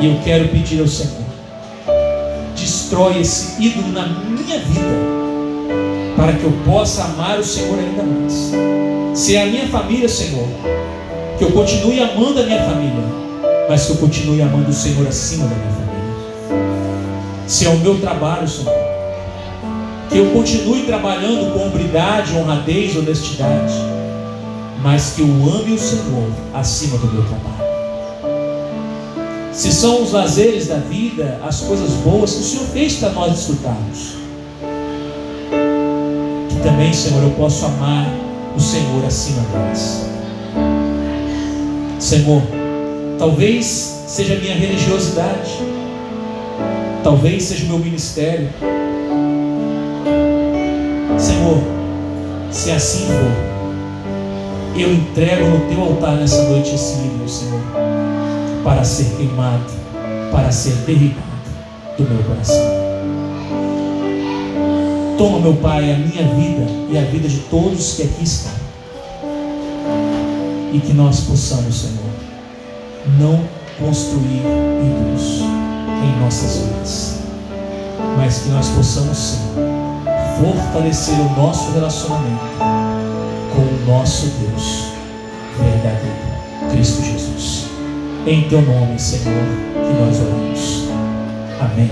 E 0.00 0.06
eu 0.06 0.18
quero 0.24 0.48
pedir 0.48 0.80
ao 0.80 0.88
Senhor: 0.88 1.22
destrói 2.56 3.20
esse 3.20 3.62
ídolo 3.62 3.88
na 3.92 4.06
minha 4.06 4.58
vida, 4.58 4.96
para 6.16 6.32
que 6.32 6.44
eu 6.44 6.52
possa 6.64 7.04
amar 7.04 7.38
o 7.38 7.44
Senhor 7.44 7.78
ainda 7.78 8.02
mais. 8.02 8.52
Se 9.14 9.36
é 9.36 9.42
a 9.42 9.46
minha 9.46 9.68
família, 9.68 10.08
Senhor, 10.08 10.48
que 11.36 11.44
eu 11.44 11.52
continue 11.52 12.00
amando 12.00 12.40
a 12.40 12.44
minha 12.44 12.62
família, 12.62 13.04
mas 13.68 13.84
que 13.84 13.92
eu 13.92 13.96
continue 13.96 14.40
amando 14.40 14.70
o 14.70 14.72
Senhor 14.72 15.06
acima 15.06 15.46
da 15.46 15.54
minha 15.54 15.70
família 15.70 15.78
se 17.48 17.64
é 17.64 17.70
o 17.70 17.78
meu 17.78 17.98
trabalho, 17.98 18.46
Senhor. 18.46 18.74
Que 20.10 20.18
eu 20.18 20.26
continue 20.32 20.82
trabalhando 20.82 21.52
com 21.52 21.66
hombridade, 21.66 22.36
honradez, 22.36 22.94
honestidade, 22.94 23.72
mas 24.82 25.14
que 25.14 25.22
eu 25.22 25.26
ame 25.26 25.72
o 25.72 25.78
Senhor 25.78 26.30
acima 26.54 26.98
do 26.98 27.06
meu 27.06 27.22
trabalho. 27.24 27.68
Se 29.52 29.72
são 29.72 30.02
os 30.02 30.12
lazeres 30.12 30.68
da 30.68 30.76
vida, 30.76 31.40
as 31.42 31.60
coisas 31.60 31.90
boas 32.04 32.32
que 32.32 32.40
o 32.40 32.44
Senhor 32.44 32.66
fez 32.66 32.94
para 32.96 33.10
nós 33.10 33.32
desfrutarmos, 33.32 34.14
que 36.48 36.60
também, 36.62 36.92
Senhor, 36.92 37.22
eu 37.22 37.30
posso 37.30 37.66
amar 37.66 38.06
o 38.56 38.60
Senhor 38.60 39.04
acima 39.04 39.42
delas. 39.52 40.04
Senhor, 41.98 42.42
talvez 43.18 44.04
seja 44.06 44.36
minha 44.36 44.54
religiosidade, 44.54 45.58
Talvez 47.02 47.44
seja 47.44 47.64
o 47.64 47.68
meu 47.68 47.78
ministério. 47.78 48.50
Senhor, 51.18 51.58
se 52.50 52.70
assim 52.70 53.06
for, 53.06 53.47
eu 54.82 54.94
entrego 54.94 55.44
no 55.46 55.68
teu 55.68 55.82
altar 55.82 56.16
nessa 56.16 56.42
noite 56.44 56.74
esse 56.74 57.00
livro, 57.00 57.28
Senhor, 57.28 57.60
para 58.62 58.84
ser 58.84 59.16
queimado, 59.16 59.72
para 60.30 60.52
ser 60.52 60.72
derribado 60.86 61.26
do 61.96 62.04
meu 62.04 62.22
coração. 62.22 62.78
Toma, 65.16 65.40
meu 65.40 65.54
Pai, 65.54 65.92
a 65.92 65.98
minha 65.98 66.22
vida 66.34 66.70
e 66.90 66.96
a 66.96 67.02
vida 67.02 67.28
de 67.28 67.38
todos 67.50 67.94
que 67.94 68.02
aqui 68.02 68.22
estão. 68.22 68.52
E 70.72 70.78
que 70.78 70.92
nós 70.92 71.20
possamos, 71.20 71.74
Senhor, 71.74 72.12
não 73.18 73.40
construir 73.80 74.42
ídolos 74.84 75.40
em 76.04 76.20
nossas 76.20 76.58
vidas, 76.58 77.18
mas 78.16 78.38
que 78.38 78.48
nós 78.50 78.68
possamos 78.68 79.16
sim 79.16 79.38
fortalecer 80.38 81.18
o 81.18 81.36
nosso 81.36 81.72
relacionamento 81.72 82.87
nosso 83.88 84.26
Deus 84.26 84.84
verdadeiro, 85.56 86.70
Cristo 86.70 87.02
Jesus. 87.02 87.64
Em 88.26 88.46
teu 88.48 88.60
nome, 88.60 88.98
Senhor, 88.98 89.42
que 89.72 89.94
nós 89.98 90.20
oramos. 90.20 90.88
Amém. 91.58 91.90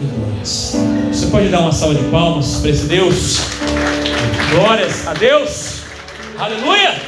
E 0.00 0.04
glórias. 0.04 0.76
Você 1.12 1.26
pode 1.28 1.48
dar 1.48 1.60
uma 1.60 1.72
salva 1.72 1.94
de 1.94 2.04
palmas 2.10 2.56
para 2.56 2.70
esse 2.70 2.86
Deus? 2.86 3.38
Glórias 4.50 5.06
a 5.06 5.14
Deus. 5.14 5.82
Aleluia. 6.36 7.07